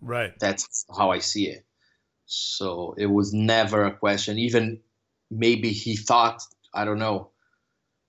Right. 0.00 0.38
That's 0.38 0.86
how 0.96 1.10
I 1.10 1.18
see 1.18 1.48
it. 1.48 1.64
So 2.26 2.94
it 2.98 3.06
was 3.06 3.32
never 3.32 3.84
a 3.84 3.96
question. 3.96 4.38
Even 4.38 4.80
maybe 5.30 5.70
he 5.70 5.96
thought, 5.96 6.42
I 6.74 6.84
don't 6.84 6.98
know, 6.98 7.30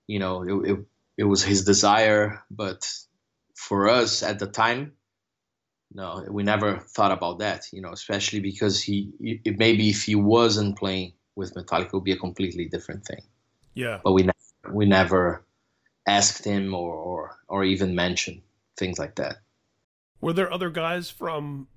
you 0.06 0.18
know, 0.18 0.42
it, 0.42 0.70
it, 0.70 0.78
it 1.18 1.24
was 1.24 1.42
his 1.42 1.64
desire, 1.64 2.42
but 2.50 2.90
for 3.54 3.88
us 3.88 4.22
at 4.22 4.38
the 4.38 4.46
time, 4.46 4.92
no, 5.92 6.24
we 6.28 6.42
never 6.42 6.78
thought 6.78 7.12
about 7.12 7.38
that, 7.38 7.64
you 7.72 7.80
know, 7.80 7.92
especially 7.92 8.40
because 8.40 8.82
he, 8.82 9.10
it, 9.20 9.58
maybe 9.58 9.88
if 9.88 10.02
he 10.02 10.14
wasn't 10.14 10.76
playing 10.76 11.14
with 11.34 11.54
Metallica, 11.54 11.86
it 11.86 11.92
would 11.94 12.04
be 12.04 12.12
a 12.12 12.18
completely 12.18 12.66
different 12.66 13.06
thing. 13.06 13.22
Yeah. 13.74 14.00
But 14.04 14.12
we, 14.12 14.24
ne- 14.24 14.32
we 14.70 14.84
never 14.86 15.44
asked 16.06 16.44
him 16.44 16.74
or, 16.74 16.92
or, 16.94 17.38
or 17.48 17.64
even 17.64 17.94
mentioned 17.94 18.42
things 18.76 18.98
like 18.98 19.14
that. 19.16 19.36
Were 20.20 20.32
there 20.32 20.52
other 20.52 20.70
guys 20.70 21.08
from 21.08 21.68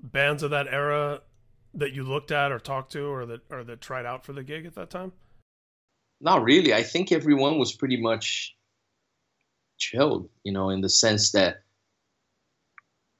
bands 0.00 0.42
of 0.42 0.50
that 0.50 0.66
era 0.68 1.22
that 1.78 1.92
you 1.92 2.02
looked 2.02 2.32
at 2.32 2.52
or 2.52 2.58
talked 2.58 2.92
to 2.92 3.04
or 3.04 3.24
that 3.26 3.40
or 3.50 3.64
that 3.64 3.80
tried 3.80 4.04
out 4.04 4.24
for 4.24 4.32
the 4.32 4.42
gig 4.42 4.66
at 4.66 4.74
that 4.74 4.90
time? 4.90 5.12
Not 6.20 6.42
really. 6.42 6.74
I 6.74 6.82
think 6.82 7.12
everyone 7.12 7.58
was 7.58 7.72
pretty 7.72 7.96
much 7.96 8.56
chilled, 9.78 10.28
you 10.42 10.52
know, 10.52 10.70
in 10.70 10.80
the 10.80 10.88
sense 10.88 11.32
that 11.32 11.62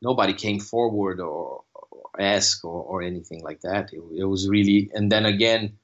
nobody 0.02 0.34
came 0.34 0.58
forward 0.58 1.20
or, 1.20 1.62
or 1.72 2.10
asked 2.18 2.64
or, 2.64 2.82
or, 2.82 3.02
anything 3.02 3.42
like 3.42 3.60
that. 3.60 3.92
It, 3.92 4.02
it, 4.16 4.24
was 4.24 4.48
really, 4.48 4.90
and 4.92 5.10
then 5.10 5.24
again, 5.24 5.78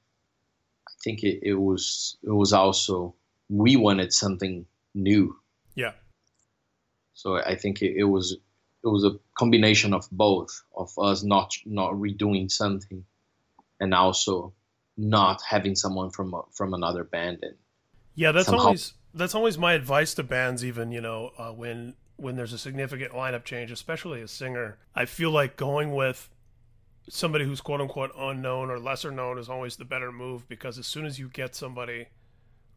I 0.89 0.93
think 1.05 1.22
it, 1.22 1.41
it 1.43 1.55
was 1.55 2.16
it 2.25 2.31
was 2.31 2.53
also 2.53 3.14
we 3.49 3.77
wanted 3.77 4.12
something 4.12 4.66
new. 4.95 5.37
Yeah. 5.77 5.93
So 7.12 7.37
I 7.37 7.55
think 7.55 7.83
it, 7.83 7.95
it 7.97 8.05
was 8.05 8.37
it 8.85 8.89
was 8.89 9.05
a 9.05 9.18
combination 9.39 9.95
of 9.95 10.09
both 10.12 10.62
of 10.76 10.93
us 10.99 11.22
not 11.22 11.55
not 11.64 11.93
redoing 11.95 12.51
something 12.51 13.05
and 13.80 13.95
also 13.95 14.53
not 14.97 15.43
having 15.43 15.74
someone 15.74 16.11
from 16.11 16.35
from 16.53 16.74
another 16.74 17.03
band 17.05 17.39
and 17.43 17.55
yeah 18.14 18.30
that's 18.30 18.47
somehow... 18.47 18.64
always 18.64 18.95
that's 19.14 19.35
always 19.35 19.57
my 19.57 19.72
advice 19.72 20.14
to 20.14 20.22
bands 20.22 20.64
even 20.64 20.93
you 20.93 21.01
know 21.01 21.32
uh, 21.39 21.51
when 21.51 21.95
when 22.16 22.37
there's 22.37 22.53
a 22.53 22.59
significant 22.59 23.12
lineup 23.12 23.45
change 23.45 23.70
especially 23.70 24.20
a 24.20 24.28
singer. 24.28 24.78
I 24.95 25.05
feel 25.05 25.30
like 25.30 25.57
going 25.57 25.95
with 25.95 26.30
somebody 27.09 27.45
who's 27.45 27.61
quote 27.61 27.80
unquote 27.80 28.12
unknown 28.16 28.70
or 28.70 28.78
lesser 28.78 29.11
known 29.11 29.39
is 29.39 29.49
always 29.49 29.76
the 29.76 29.85
better 29.85 30.11
move 30.11 30.49
because 30.49 30.78
as 30.78 30.87
soon 30.87 31.05
as 31.05 31.18
you 31.18 31.28
get 31.28 31.55
somebody 31.55 32.07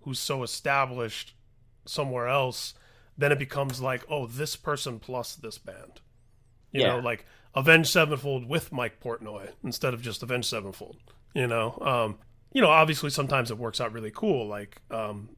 who's 0.02 0.20
so 0.20 0.44
established 0.44 1.34
somewhere 1.86 2.28
else 2.28 2.74
then 3.18 3.32
it 3.32 3.40
becomes 3.40 3.82
like, 3.82 4.06
oh, 4.10 4.28
this 4.28 4.56
person 4.56 5.00
plus 5.00 5.36
this 5.36 5.58
band. 5.58 6.02
You 6.72 6.82
yeah. 6.82 6.88
know, 6.88 7.00
like 7.00 7.26
Avenged 7.56 7.90
Sevenfold 7.90 8.48
with 8.48 8.72
Mike 8.72 9.02
Portnoy 9.02 9.50
instead 9.64 9.94
of 9.94 10.02
just 10.02 10.22
Avenged 10.22 10.48
Sevenfold. 10.48 10.98
You 11.34 11.48
know, 11.48 11.78
um, 11.82 12.18
you 12.54 12.62
know, 12.62 12.70
obviously 12.70 13.10
sometimes 13.10 13.52
it 13.52 13.58
works 13.58 13.82
out 13.82 13.94
really 13.94 14.12
cool, 14.14 14.48
like 14.48 14.82
um, 14.92 15.30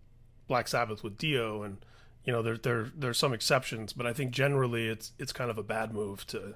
Black 0.47 0.67
Sabbath 0.67 1.03
with 1.03 1.17
Dio, 1.17 1.63
and 1.63 1.77
you 2.25 2.33
know, 2.33 2.41
there 2.41 2.57
there 2.57 2.91
there's 2.95 3.17
some 3.17 3.33
exceptions, 3.33 3.93
but 3.93 4.05
I 4.05 4.13
think 4.13 4.31
generally 4.31 4.87
it's 4.87 5.13
it's 5.17 5.31
kind 5.31 5.49
of 5.49 5.57
a 5.57 5.63
bad 5.63 5.93
move 5.93 6.25
to 6.27 6.55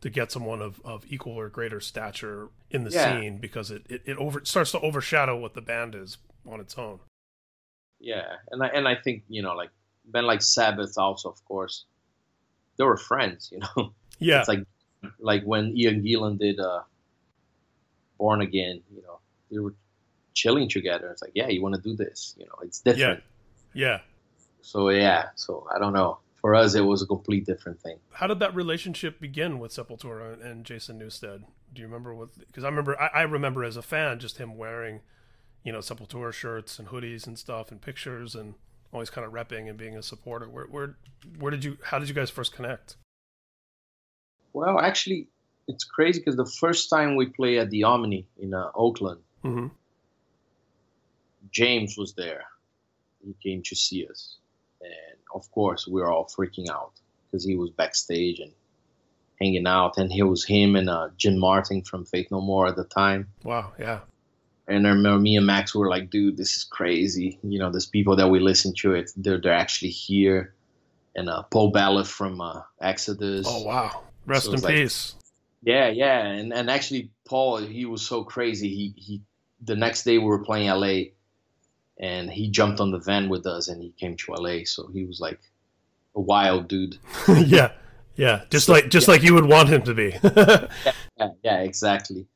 to 0.00 0.10
get 0.10 0.30
someone 0.30 0.62
of, 0.62 0.80
of 0.84 1.04
equal 1.08 1.32
or 1.32 1.48
greater 1.48 1.80
stature 1.80 2.50
in 2.70 2.84
the 2.84 2.90
yeah. 2.90 3.18
scene 3.18 3.38
because 3.38 3.70
it, 3.70 3.84
it, 3.88 4.02
it 4.06 4.16
over 4.16 4.40
it 4.40 4.46
starts 4.46 4.70
to 4.72 4.80
overshadow 4.80 5.36
what 5.36 5.54
the 5.54 5.60
band 5.60 5.94
is 5.94 6.18
on 6.46 6.60
its 6.60 6.78
own. 6.78 7.00
Yeah, 8.00 8.36
and 8.50 8.62
I 8.62 8.68
and 8.68 8.86
I 8.86 8.94
think 8.96 9.24
you 9.28 9.42
know 9.42 9.54
like 9.54 9.70
band 10.08 10.26
like 10.26 10.42
Sabbath 10.42 10.96
also, 10.98 11.28
of 11.30 11.44
course, 11.44 11.84
they 12.76 12.84
were 12.84 12.96
friends. 12.96 13.50
You 13.52 13.60
know, 13.60 13.92
yeah, 14.18 14.40
it's 14.40 14.48
like 14.48 14.64
like 15.18 15.44
when 15.44 15.76
Ian 15.76 16.02
Gillan 16.02 16.38
did 16.38 16.58
uh, 16.60 16.82
Born 18.18 18.40
Again. 18.40 18.82
You 18.94 19.02
know, 19.02 19.18
they 19.50 19.58
were 19.58 19.74
chilling 20.34 20.68
together. 20.68 21.10
It's 21.10 21.22
like, 21.22 21.32
yeah, 21.34 21.48
you 21.48 21.62
want 21.62 21.74
to 21.74 21.80
do 21.80 21.96
this. 21.96 22.34
You 22.38 22.46
know, 22.46 22.54
it's 22.62 22.80
different. 22.80 23.22
Yeah. 23.74 23.86
yeah. 23.88 24.00
So 24.62 24.90
yeah, 24.90 25.26
so 25.34 25.66
I 25.74 25.78
don't 25.78 25.92
know. 25.92 26.18
For 26.40 26.54
us, 26.54 26.74
it 26.76 26.82
was 26.82 27.02
a 27.02 27.06
complete 27.06 27.46
different 27.46 27.80
thing. 27.80 27.98
How 28.12 28.28
did 28.28 28.38
that 28.38 28.54
relationship 28.54 29.18
begin 29.18 29.58
with 29.58 29.72
Sepultura 29.72 30.40
and 30.44 30.64
Jason 30.64 31.00
Newsted? 31.00 31.42
Do 31.72 31.82
you 31.82 31.86
remember 31.86 32.14
what? 32.14 32.28
Because 32.38 32.62
I 32.62 32.68
remember, 32.68 33.00
I, 33.00 33.08
I 33.08 33.22
remember 33.22 33.64
as 33.64 33.76
a 33.76 33.82
fan, 33.82 34.20
just 34.20 34.38
him 34.38 34.56
wearing, 34.56 35.00
you 35.64 35.72
know, 35.72 35.80
Sepultura 35.80 36.32
shirts 36.32 36.78
and 36.78 36.88
hoodies 36.88 37.26
and 37.26 37.36
stuff 37.36 37.72
and 37.72 37.82
pictures 37.82 38.36
and 38.36 38.54
always 38.92 39.10
kind 39.10 39.26
of 39.26 39.32
repping 39.32 39.68
and 39.68 39.78
being 39.78 39.96
a 39.96 40.02
supporter. 40.02 40.48
Where 40.48 40.66
where 40.66 40.96
where 41.38 41.50
did 41.50 41.64
you 41.64 41.78
how 41.84 41.98
did 41.98 42.08
you 42.08 42.14
guys 42.14 42.30
first 42.30 42.52
connect? 42.52 42.96
Well, 44.52 44.78
actually, 44.80 45.28
it's 45.66 45.84
crazy 45.84 46.20
because 46.20 46.36
the 46.36 46.46
first 46.46 46.90
time 46.90 47.16
we 47.16 47.26
played 47.26 47.58
at 47.58 47.70
the 47.70 47.84
Omni 47.84 48.26
in 48.40 48.54
uh, 48.54 48.70
Oakland, 48.74 49.20
hmm 49.42 49.68
James 51.50 51.96
was 51.96 52.14
there. 52.14 52.44
He 53.24 53.34
came 53.42 53.62
to 53.64 53.74
see 53.76 54.06
us, 54.06 54.36
and 54.80 55.18
of 55.34 55.50
course 55.50 55.86
we 55.86 56.00
were 56.00 56.10
all 56.10 56.26
freaking 56.26 56.68
out 56.70 56.92
because 57.30 57.44
he 57.44 57.56
was 57.56 57.70
backstage 57.70 58.40
and 58.40 58.52
hanging 59.40 59.66
out, 59.66 59.98
and 59.98 60.12
he 60.12 60.22
was 60.22 60.44
him 60.44 60.76
and 60.76 60.90
uh, 60.90 61.08
Jim 61.16 61.38
Martin 61.38 61.82
from 61.82 62.04
Faith 62.04 62.28
No 62.30 62.40
More 62.40 62.66
at 62.66 62.76
the 62.76 62.84
time. 62.84 63.28
Wow. 63.44 63.72
Yeah. 63.78 64.00
And 64.68 64.86
I 64.86 64.90
remember 64.90 65.18
me 65.18 65.36
and 65.36 65.46
Max 65.46 65.74
were 65.74 65.88
like, 65.88 66.10
"Dude, 66.10 66.36
this 66.36 66.56
is 66.56 66.64
crazy. 66.64 67.38
You 67.42 67.58
know, 67.58 67.70
there's 67.70 67.86
people 67.86 68.16
that 68.16 68.28
we 68.28 68.38
listen 68.38 68.74
to 68.80 68.94
it. 68.94 69.10
They're 69.16 69.40
they're 69.40 69.52
actually 69.54 69.90
here." 69.90 70.54
And 71.16 71.28
uh, 71.28 71.42
Paul 71.44 71.72
Baloff 71.72 72.06
from 72.06 72.40
uh, 72.40 72.62
Exodus. 72.80 73.46
Oh 73.48 73.64
wow. 73.64 74.02
Rest 74.26 74.44
So 74.46 74.52
in 74.52 74.60
like- 74.60 74.74
peace. 74.74 75.14
Yeah, 75.62 75.88
yeah, 75.88 76.24
and 76.24 76.52
and 76.52 76.70
actually, 76.70 77.10
Paul, 77.26 77.56
he 77.56 77.84
was 77.84 78.02
so 78.06 78.22
crazy. 78.22 78.68
He 78.68 78.94
he, 78.96 79.22
the 79.60 79.74
next 79.74 80.04
day 80.04 80.18
we 80.18 80.24
were 80.24 80.44
playing 80.44 80.68
LA, 80.70 81.10
and 81.98 82.30
he 82.30 82.48
jumped 82.48 82.78
on 82.80 82.92
the 82.92 82.98
van 83.00 83.28
with 83.28 83.44
us, 83.46 83.66
and 83.68 83.82
he 83.82 83.90
came 83.98 84.16
to 84.18 84.32
LA. 84.34 84.58
So 84.64 84.86
he 84.92 85.04
was 85.04 85.18
like 85.18 85.40
a 86.14 86.20
wild 86.20 86.68
dude. 86.68 86.98
yeah. 87.28 87.72
Yeah. 88.14 88.42
Just 88.50 88.66
So- 88.66 88.72
like 88.72 88.88
just 88.88 89.08
yeah. 89.08 89.14
like 89.14 89.22
you 89.24 89.34
would 89.34 89.46
want 89.46 89.68
him 89.68 89.82
to 89.82 89.94
be. 89.94 90.14
Yeah, 91.18 91.30
yeah, 91.42 91.60
exactly. 91.62 92.26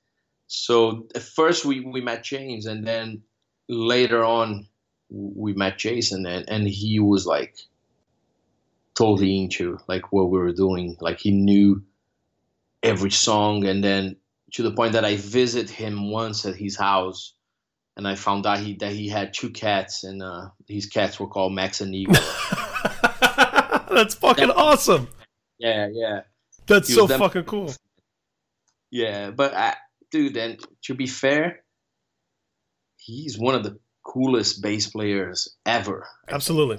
So 0.55 1.09
at 1.15 1.23
first 1.23 1.65
we 1.65 1.81
we 1.81 2.03
met 2.03 2.23
James, 2.23 2.67
and 2.67 2.87
then 2.87 3.23
later 3.71 4.23
on 4.23 4.67
we 5.09 5.55
met 5.55 5.79
Jason, 5.79 6.27
and 6.27 6.47
and 6.47 6.69
he 6.69 7.01
was 7.01 7.25
like 7.25 7.57
totally 8.95 9.41
into 9.41 9.79
like 9.89 10.13
what 10.13 10.31
we 10.31 10.39
were 10.39 10.53
doing. 10.53 10.99
Like 11.01 11.21
he 11.21 11.31
knew 11.31 11.83
every 12.83 13.11
song, 13.11 13.65
and 13.65 13.83
then 13.83 14.17
to 14.53 14.63
the 14.63 14.73
point 14.73 14.93
that 14.93 15.07
I 15.07 15.17
visit 15.17 15.71
him 15.71 16.11
once 16.11 16.45
at 16.45 16.55
his 16.55 16.77
house, 16.77 17.33
and 17.97 18.07
I 18.07 18.15
found 18.15 18.47
out 18.47 18.59
he 18.59 18.75
that 18.77 18.93
he 18.93 19.09
had 19.09 19.33
two 19.33 19.49
cats, 19.49 20.05
and 20.05 20.23
uh, 20.23 20.51
his 20.69 20.85
cats 20.85 21.19
were 21.19 21.29
called 21.29 21.55
Max 21.55 21.81
and 21.81 21.95
Igor. 21.95 22.15
That's 23.91 24.17
fucking 24.17 24.51
awesome. 24.51 25.09
yeah, 25.59 25.89
yeah. 25.91 26.21
That's 26.67 26.93
so 26.93 27.09
fucking 27.09 27.45
cool. 27.45 27.73
Yeah, 28.91 29.31
but 29.31 29.55
I, 29.55 29.77
dude, 30.13 30.37
and 30.37 30.65
to 30.83 30.95
be 30.95 31.07
fair, 31.07 31.65
he's 32.99 33.39
one 33.39 33.57
of 33.57 33.65
the 33.65 33.79
coolest 34.05 34.63
bass 34.63 34.87
players 34.89 35.57
ever. 35.67 36.07
Absolutely. 36.29 36.79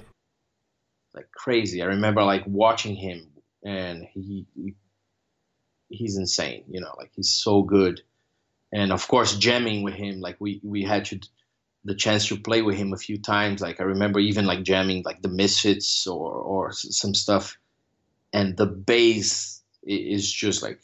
Like 1.12 1.30
crazy. 1.32 1.82
I 1.82 1.86
remember 1.86 2.22
like 2.22 2.44
watching 2.46 2.96
him, 2.96 3.26
and 3.64 4.06
he, 4.14 4.46
he 4.54 4.74
he's 5.88 6.16
insane. 6.16 6.64
You 6.68 6.80
know, 6.80 6.94
like 6.96 7.10
he's 7.14 7.30
so 7.30 7.62
good. 7.62 8.00
And 8.72 8.92
of 8.92 9.06
course, 9.06 9.36
jamming 9.36 9.82
with 9.82 9.94
him, 9.94 10.20
like 10.20 10.36
we 10.40 10.60
we 10.64 10.82
had 10.82 11.04
to 11.06 11.20
the 11.84 11.94
chance 11.94 12.26
to 12.28 12.36
play 12.36 12.62
with 12.62 12.76
him 12.76 12.92
a 12.92 12.96
few 12.96 13.18
times. 13.18 13.60
Like 13.60 13.80
I 13.80 13.84
remember 13.84 14.18
even 14.18 14.46
like 14.46 14.62
jamming 14.62 15.02
like 15.04 15.22
the 15.22 15.28
Misfits 15.28 16.06
or 16.06 16.32
or 16.32 16.72
some 16.72 17.14
stuff, 17.14 17.56
and 18.32 18.56
the 18.56 18.66
bass 18.66 19.62
is 19.84 20.32
just 20.32 20.62
like 20.62 20.80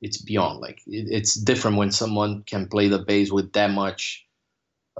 it's 0.00 0.18
beyond 0.18 0.60
like 0.60 0.80
it, 0.86 1.06
it's 1.10 1.34
different 1.34 1.76
when 1.76 1.90
someone 1.92 2.42
can 2.44 2.66
play 2.68 2.88
the 2.88 2.98
bass 2.98 3.30
with 3.30 3.52
that 3.52 3.70
much 3.70 4.26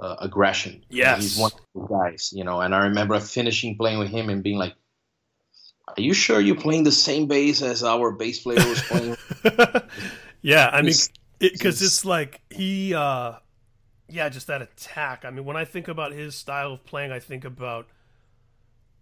uh, 0.01 0.15
aggression. 0.19 0.83
Yes. 0.89 1.21
he's 1.21 1.37
one 1.37 1.51
of 1.51 1.59
the 1.89 1.95
guys, 1.95 2.31
you 2.33 2.43
know. 2.43 2.61
And 2.61 2.73
I 2.75 2.85
remember 2.85 3.19
finishing 3.19 3.77
playing 3.77 3.99
with 3.99 4.09
him 4.09 4.29
and 4.29 4.41
being 4.43 4.57
like, 4.57 4.73
"Are 5.87 6.01
you 6.01 6.13
sure 6.13 6.39
you're 6.39 6.55
playing 6.55 6.83
the 6.83 6.91
same 6.91 7.27
bass 7.27 7.61
as 7.61 7.83
our 7.83 8.11
bass 8.11 8.39
player 8.39 8.57
was 8.67 8.81
playing?" 8.83 9.17
yeah, 10.41 10.69
I 10.71 10.81
mean, 10.81 10.93
because 11.39 11.81
it's- 11.81 11.81
it's 11.81 12.05
like 12.05 12.41
he, 12.49 12.93
uh 12.93 13.33
yeah, 14.07 14.27
just 14.27 14.47
that 14.47 14.61
attack. 14.61 15.23
I 15.23 15.29
mean, 15.29 15.45
when 15.45 15.55
I 15.55 15.63
think 15.63 15.87
about 15.87 16.11
his 16.11 16.35
style 16.35 16.73
of 16.73 16.83
playing, 16.85 17.11
I 17.13 17.19
think 17.19 17.45
about 17.45 17.87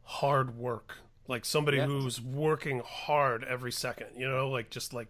hard 0.04 0.56
work, 0.58 0.98
like 1.28 1.46
somebody 1.46 1.78
Yeah. 1.78 1.86
who's 1.88 2.22
working 2.22 2.82
hard 2.86 3.44
every 3.44 3.72
second. 3.72 4.08
You 4.18 4.30
know, 4.30 4.50
like 4.50 4.70
just 4.70 4.94
like 4.94 5.08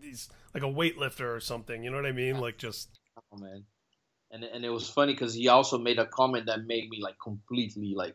these 0.00 0.28
like 0.54 0.62
a 0.62 0.66
weightlifter 0.66 1.34
or 1.34 1.40
something. 1.40 1.82
You 1.82 1.90
know 1.90 1.96
what 1.96 2.06
I 2.06 2.12
mean? 2.12 2.38
Like 2.38 2.58
just 2.58 2.98
Oh 3.32 3.38
man, 3.38 3.64
and 4.30 4.44
and 4.44 4.64
it 4.64 4.68
was 4.70 4.88
funny 4.88 5.12
because 5.12 5.34
he 5.34 5.48
also 5.48 5.78
made 5.78 5.98
a 5.98 6.06
comment 6.06 6.46
that 6.46 6.66
made 6.66 6.88
me 6.88 7.00
like 7.00 7.16
completely 7.22 7.94
like 7.94 8.14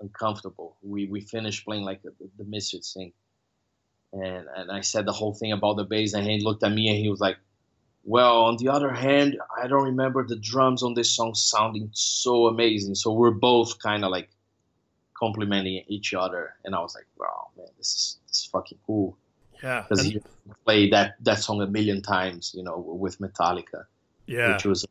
uncomfortable. 0.00 0.76
We 0.82 1.06
we 1.06 1.20
finished 1.20 1.64
playing 1.64 1.84
like 1.84 2.02
the, 2.02 2.12
the 2.36 2.44
Misfits 2.44 2.92
thing, 2.92 3.12
and 4.12 4.46
and 4.56 4.70
I 4.70 4.80
said 4.80 5.06
the 5.06 5.12
whole 5.12 5.34
thing 5.34 5.52
about 5.52 5.76
the 5.76 5.84
bass, 5.84 6.14
and 6.14 6.26
he 6.26 6.40
looked 6.40 6.64
at 6.64 6.72
me 6.72 6.88
and 6.88 6.98
he 6.98 7.08
was 7.08 7.20
like, 7.20 7.38
"Well, 8.04 8.44
on 8.44 8.56
the 8.56 8.68
other 8.70 8.92
hand, 8.92 9.38
I 9.56 9.68
don't 9.68 9.84
remember 9.84 10.26
the 10.26 10.36
drums 10.36 10.82
on 10.82 10.94
this 10.94 11.14
song 11.14 11.34
sounding 11.34 11.90
so 11.92 12.46
amazing." 12.46 12.96
So 12.96 13.12
we're 13.12 13.30
both 13.30 13.78
kind 13.78 14.04
of 14.04 14.10
like 14.10 14.30
complimenting 15.16 15.84
each 15.88 16.12
other, 16.12 16.54
and 16.64 16.74
I 16.74 16.80
was 16.80 16.94
like, 16.94 17.06
"Wow, 17.16 17.50
man, 17.56 17.68
this 17.78 17.94
is 17.94 18.18
this 18.26 18.38
is 18.40 18.46
fucking 18.46 18.78
cool." 18.86 19.16
Yeah, 19.62 19.82
Because 19.82 20.04
and- 20.04 20.12
he 20.12 20.20
played 20.64 20.92
that 20.92 21.14
that 21.24 21.38
song 21.38 21.60
a 21.62 21.66
million 21.66 22.02
times, 22.02 22.52
you 22.56 22.62
know, 22.62 22.78
with 22.78 23.18
Metallica 23.18 23.84
yeah. 24.26 24.52
which 24.54 24.64
was 24.64 24.86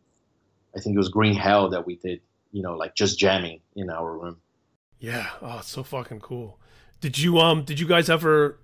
I 0.75 0.79
think 0.79 0.95
it 0.95 0.97
was 0.97 1.09
Green 1.09 1.35
Hell 1.35 1.69
that 1.69 1.85
we 1.85 1.95
did, 1.97 2.21
you 2.51 2.61
know, 2.63 2.75
like 2.75 2.95
just 2.95 3.17
jamming 3.19 3.61
in 3.75 3.89
our 3.89 4.17
room. 4.17 4.37
Yeah. 4.99 5.27
Oh, 5.41 5.59
it's 5.59 5.69
so 5.69 5.83
fucking 5.83 6.19
cool. 6.21 6.59
Did 7.01 7.17
you 7.19 7.39
um 7.39 7.63
did 7.63 7.79
you 7.79 7.87
guys 7.87 8.09
ever 8.09 8.59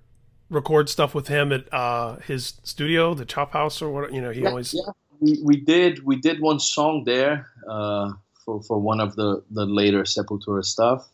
record 0.50 0.89
stuff 0.89 1.14
with 1.14 1.28
him 1.28 1.52
at 1.52 1.72
uh 1.74 2.18
his 2.18 2.54
studio, 2.64 3.14
the 3.14 3.26
Chop 3.26 3.54
House 3.54 3.82
or 3.82 3.89
what 3.91 4.14
you 4.14 4.22
know, 4.22 4.32
he 4.32 4.45
always 4.45 4.74
yeah. 4.74 4.91
We, 5.20 5.39
we 5.43 5.58
did 5.58 6.06
we 6.06 6.16
did 6.16 6.39
one 6.39 6.60
song 6.60 7.04
there 7.04 7.50
uh, 7.70 8.14
for 8.45 8.62
for 8.64 8.80
one 8.80 9.02
of 9.02 9.16
the 9.18 9.43
the 9.52 9.66
later 9.66 10.04
Sepultura 10.04 10.64
stuff, 10.64 11.10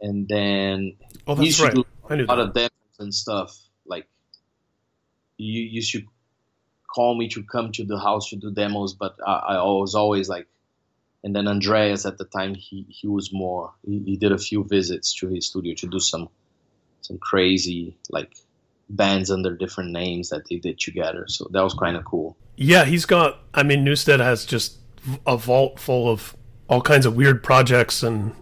and 0.00 0.26
then 0.26 0.96
Oh, 1.26 1.34
that's 1.36 1.60
right. 1.60 1.76
I 2.10 2.16
knew 2.16 2.24
a 2.24 2.26
lot 2.26 2.36
that. 2.36 2.48
of 2.48 2.54
demos 2.54 2.70
and 2.98 3.14
stuff. 3.14 3.56
You 5.36 5.62
you 5.62 5.82
should 5.82 6.06
call 6.94 7.16
me 7.18 7.28
to 7.28 7.42
come 7.42 7.72
to 7.72 7.84
the 7.84 7.98
house 7.98 8.28
to 8.30 8.36
do 8.36 8.50
demos, 8.52 8.94
but 8.94 9.16
I, 9.26 9.32
I 9.32 9.62
was 9.62 9.94
always 9.94 10.28
like. 10.28 10.46
And 11.24 11.34
then 11.34 11.48
Andreas 11.48 12.04
at 12.04 12.18
the 12.18 12.26
time 12.26 12.54
he 12.54 12.84
he 12.90 13.08
was 13.08 13.32
more 13.32 13.72
he, 13.86 13.98
he 14.04 14.16
did 14.18 14.30
a 14.30 14.36
few 14.38 14.62
visits 14.64 15.14
to 15.20 15.28
his 15.28 15.46
studio 15.46 15.74
to 15.76 15.86
do 15.86 15.98
some 15.98 16.28
some 17.00 17.16
crazy 17.16 17.96
like 18.10 18.36
bands 18.90 19.30
under 19.30 19.56
different 19.56 19.90
names 19.90 20.28
that 20.28 20.42
they 20.50 20.56
did 20.56 20.78
together. 20.78 21.24
So 21.28 21.48
that 21.52 21.62
was 21.62 21.72
kind 21.72 21.96
of 21.96 22.04
cool. 22.04 22.36
Yeah, 22.56 22.84
he's 22.84 23.06
got 23.06 23.38
I 23.54 23.62
mean 23.62 23.86
Newsted 23.86 24.20
has 24.20 24.44
just 24.44 24.76
a 25.26 25.38
vault 25.38 25.80
full 25.80 26.10
of 26.10 26.36
all 26.68 26.82
kinds 26.82 27.06
of 27.06 27.16
weird 27.16 27.42
projects 27.42 28.02
and 28.02 28.34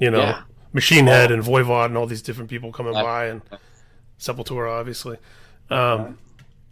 you 0.00 0.10
know, 0.10 0.18
Yeah. 0.18 0.42
Machine 0.72 1.06
Head 1.06 1.30
and 1.30 1.40
Voivod 1.40 1.86
and 1.86 1.96
all 1.96 2.06
these 2.06 2.22
different 2.22 2.50
people 2.50 2.72
coming 2.72 2.94
Yeah. 2.94 3.02
by 3.04 3.26
and 3.26 3.42
Sepultura 4.18 4.72
obviously. 4.78 5.18
Um 5.70 6.18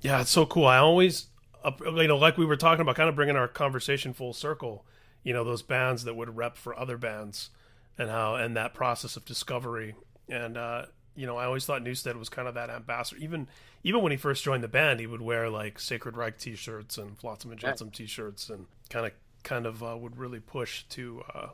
yeah, 0.03 0.21
it's 0.21 0.31
so 0.31 0.47
cool. 0.47 0.67
I 0.67 0.79
always 0.79 1.27
you 1.65 2.09
know, 2.09 2.19
like 2.19 2.37
we 2.37 2.45
were 2.45 2.57
talking 2.57 2.81
about 2.81 2.97
kind 2.97 3.09
of 3.09 3.15
bringing 3.15 3.37
our 3.37 3.49
conversation 3.49 4.13
full 4.13 4.33
circle, 4.33 4.85
you 5.23 5.33
know, 5.33 5.45
those 5.45 5.63
bands 5.63 6.05
that 6.05 6.15
would 6.15 6.37
rep 6.37 6.57
for 6.57 6.79
other 6.79 6.99
bands 6.99 7.51
and 7.97 8.11
how 8.11 8.35
and 8.35 8.57
that 8.57 8.75
process 8.75 9.17
of 9.17 9.25
discovery 9.25 9.95
and 10.29 10.57
uh 10.57 10.87
you 11.15 11.27
know, 11.27 11.37
I 11.37 11.45
always 11.45 11.67
thought 11.67 11.83
Newsted 11.83 12.17
was 12.17 12.29
kind 12.29 12.49
of 12.49 12.55
that 12.55 12.71
ambassador. 12.71 13.21
Even 13.21 13.49
even 13.85 14.03
when 14.03 14.13
he 14.13 14.19
first 14.19 14.45
joined 14.45 14.63
the 14.63 14.69
band, 14.69 15.01
he 15.01 15.07
would 15.07 15.21
wear 15.21 15.51
like 15.51 15.79
Sacred 15.79 16.17
Reich 16.17 16.39
T-shirts 16.39 16.97
and 16.99 17.19
Flotsam 17.19 17.51
and 17.51 17.61
Jetsam 17.61 17.91
T-shirts, 17.91 18.49
and 18.49 18.67
kind 18.89 19.07
of 19.07 19.13
kind 19.43 19.67
of 19.67 19.83
uh, 19.83 19.97
would 19.97 20.17
really 20.17 20.41
push 20.41 20.85
to 20.85 21.23
uh, 21.35 21.49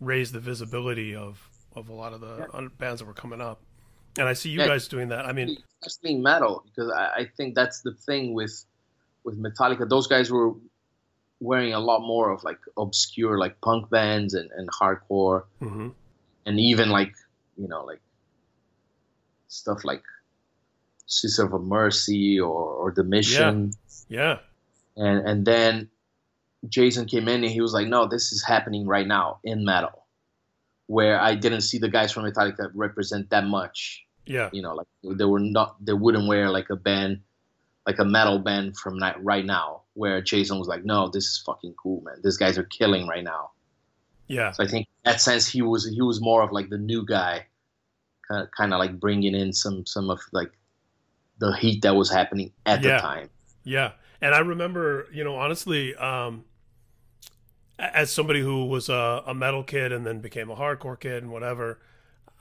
raise 0.00 0.32
the 0.32 0.40
visibility 0.40 1.14
of 1.14 1.48
of 1.74 1.88
a 1.88 1.92
lot 1.92 2.12
of 2.12 2.20
the 2.20 2.48
other 2.52 2.68
bands 2.68 3.00
that 3.00 3.06
were 3.06 3.14
coming 3.14 3.40
up. 3.40 3.60
And 4.18 4.28
I 4.28 4.32
see 4.34 4.50
you 4.50 4.60
Yeah. 4.60 4.66
guys 4.68 4.88
doing 4.88 5.08
that. 5.08 5.24
I 5.26 5.32
mean, 5.32 5.56
especially 5.82 6.16
in 6.16 6.22
metal 6.22 6.64
because 6.66 6.90
I, 6.90 7.20
I 7.20 7.24
think 7.36 7.54
that's 7.54 7.80
the 7.82 7.94
thing 7.94 8.34
with 8.34 8.64
with 9.24 9.40
Metallica. 9.40 9.88
Those 9.88 10.06
guys 10.06 10.30
were 10.30 10.52
wearing 11.40 11.72
a 11.72 11.80
lot 11.80 12.00
more 12.00 12.30
of 12.30 12.42
like 12.44 12.58
obscure 12.76 13.38
like 13.38 13.60
punk 13.62 13.88
bands 13.90 14.34
and, 14.34 14.50
and 14.52 14.68
hardcore 14.70 15.44
mhm. 15.62 15.92
and 16.44 16.60
even 16.60 16.90
like 16.90 17.14
you 17.56 17.66
know 17.68 17.82
like 17.84 18.00
stuff 19.48 19.84
like 19.84 20.02
Sister 21.06 21.44
of 21.44 21.62
Mercy 21.62 22.38
or, 22.38 22.62
or 22.74 22.92
The 22.92 23.02
Mission. 23.04 23.72
yeah, 24.08 24.38
And 24.96 25.26
and 25.28 25.44
then 25.46 25.88
Jason 26.68 27.06
came 27.06 27.26
in 27.28 27.42
and 27.42 27.52
he 27.52 27.60
was 27.60 27.72
like, 27.72 27.86
No, 27.88 28.06
this 28.06 28.32
is 28.32 28.44
happening 28.44 28.86
right 28.86 29.06
now 29.06 29.38
in 29.44 29.64
metal. 29.64 30.04
Where 30.96 31.16
I 31.20 31.32
didn't 31.36 31.60
see 31.68 31.78
the 31.78 31.88
guys 31.88 32.10
from 32.12 32.24
Metallica 32.24 32.70
represent 32.74 33.30
that 33.30 33.44
much. 33.46 34.04
Yeah, 34.26 34.48
you 34.52 34.62
know 34.62 34.74
like 34.74 34.86
they 35.20 35.24
were 35.24 35.40
not 35.58 35.68
they 35.84 35.92
wouldn't 36.02 36.26
wear 36.28 36.50
like 36.50 36.68
a 36.70 36.76
band 36.76 37.20
like 37.86 37.98
a 37.98 38.04
metal 38.04 38.38
band 38.38 38.76
from 38.76 38.94
right 39.32 39.44
now 39.44 39.82
where 39.94 40.20
jason 40.20 40.58
was 40.58 40.68
like 40.68 40.84
no 40.84 41.08
this 41.08 41.24
is 41.24 41.42
fucking 41.46 41.74
cool 41.82 42.00
man. 42.02 42.16
These 42.22 42.36
guys 42.36 42.58
are 42.58 42.68
killing 42.78 43.08
right 43.08 43.24
now. 43.24 43.50
Yeah, 44.28 44.52
so 44.52 44.62
i 44.62 44.66
think 44.68 44.86
in 44.86 45.10
that 45.10 45.20
sense 45.20 45.44
he 45.54 45.62
was 45.62 45.82
he 45.88 46.02
was 46.10 46.20
more 46.20 46.42
of 46.42 46.52
like 46.52 46.68
the 46.70 46.78
new 46.78 47.02
guy 47.04 47.46
kind 48.28 48.42
of, 48.44 48.50
kind 48.56 48.72
of 48.74 48.78
like 48.78 49.00
bringing 49.00 49.34
in 49.34 49.52
some 49.52 49.84
some 49.86 50.10
of 50.10 50.20
like 50.32 50.52
the 51.38 51.50
heat 51.56 51.82
that 51.82 51.94
was 51.96 52.08
happening 52.18 52.52
at 52.66 52.82
Yeah. 52.82 52.96
the 52.96 53.00
time. 53.02 53.28
Yeah, 53.64 53.92
and 54.20 54.34
I 54.34 54.40
remember, 54.40 55.06
you 55.12 55.24
know, 55.24 55.36
honestly, 55.36 55.94
um, 55.96 56.44
as 57.80 58.12
somebody 58.12 58.40
who 58.40 58.66
was 58.66 58.88
a, 58.88 59.22
a 59.26 59.34
metal 59.34 59.62
kid 59.62 59.90
and 59.92 60.06
then 60.06 60.20
became 60.20 60.50
a 60.50 60.56
hardcore 60.56 60.98
kid 60.98 61.22
and 61.22 61.32
whatever, 61.32 61.78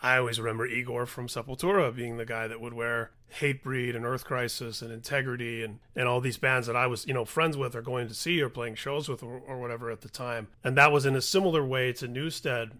I 0.02 0.18
always 0.18 0.40
remember 0.40 0.66
Igor 0.66 1.06
from 1.06 1.28
Sepultura 1.28 1.94
being 1.96 2.18
the 2.18 2.26
guy 2.26 2.48
that 2.48 2.62
would 2.62 2.74
wear 2.74 3.12
Hatebreed 3.40 3.96
and 3.96 4.06
Earth 4.06 4.26
Crisis 4.26 4.82
and 4.82 4.92
Integrity 4.92 5.64
and, 5.64 5.80
and 5.96 6.08
all 6.08 6.22
these 6.22 6.38
bands 6.38 6.68
that 6.68 6.76
I 6.76 6.88
was, 6.88 7.06
you 7.06 7.14
know, 7.14 7.26
friends 7.26 7.58
with 7.58 7.76
or 7.76 7.82
going 7.82 8.08
to 8.08 8.14
see 8.14 8.42
or 8.42 8.50
playing 8.50 8.76
shows 8.76 9.08
with 9.08 9.24
or, 9.24 9.42
or 9.46 9.60
whatever 9.60 9.92
at 9.92 10.02
the 10.02 10.10
time. 10.10 10.48
And 10.64 10.78
that 10.78 10.92
was 10.92 11.06
in 11.06 11.16
a 11.16 11.22
similar 11.22 11.66
way 11.66 11.94
to 11.94 12.08
Newsted 12.08 12.72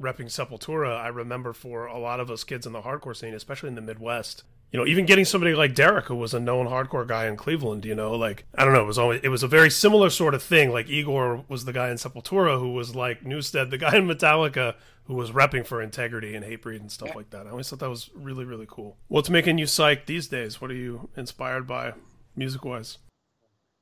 repping 0.00 0.26
Sepultura. 0.26 0.96
I 0.96 1.08
remember 1.08 1.52
for 1.52 1.86
a 1.86 1.98
lot 1.98 2.20
of 2.20 2.30
us 2.30 2.44
kids 2.44 2.66
in 2.66 2.72
the 2.72 2.82
hardcore 2.82 3.16
scene, 3.16 3.34
especially 3.34 3.68
in 3.68 3.74
the 3.74 3.80
Midwest, 3.80 4.44
you 4.72 4.78
know, 4.78 4.86
even 4.86 5.04
getting 5.04 5.26
somebody 5.26 5.54
like 5.54 5.74
Derek, 5.74 6.06
who 6.06 6.16
was 6.16 6.32
a 6.32 6.40
known 6.40 6.66
hardcore 6.66 7.06
guy 7.06 7.26
in 7.26 7.36
Cleveland, 7.36 7.84
you 7.84 7.94
know, 7.94 8.12
like 8.12 8.46
I 8.56 8.64
don't 8.64 8.72
know, 8.72 8.80
it 8.80 8.86
was 8.86 8.98
always 8.98 9.20
it 9.22 9.28
was 9.28 9.42
a 9.42 9.48
very 9.48 9.68
similar 9.68 10.08
sort 10.08 10.32
of 10.32 10.42
thing. 10.42 10.72
Like 10.72 10.88
Igor 10.88 11.44
was 11.46 11.66
the 11.66 11.74
guy 11.74 11.90
in 11.90 11.98
Sepultura 11.98 12.58
who 12.58 12.72
was 12.72 12.96
like 12.96 13.22
Newsted, 13.22 13.68
the 13.68 13.78
guy 13.86 13.96
in 13.96 14.08
Metallica 14.08 14.74
who 15.04 15.14
was 15.14 15.30
repping 15.30 15.66
for 15.66 15.82
integrity 15.82 16.34
and 16.34 16.44
hatebreed 16.44 16.80
and 16.80 16.90
stuff 16.90 17.14
like 17.14 17.28
that. 17.30 17.46
I 17.46 17.50
always 17.50 17.68
thought 17.68 17.80
that 17.80 17.90
was 17.90 18.08
really 18.14 18.46
really 18.46 18.66
cool. 18.66 18.96
What's 19.08 19.28
making 19.28 19.58
you 19.58 19.66
psyched 19.66 20.06
these 20.06 20.26
days? 20.26 20.60
What 20.60 20.70
are 20.70 20.74
you 20.74 21.10
inspired 21.16 21.66
by, 21.66 21.92
music 22.34 22.64
wise? 22.64 22.96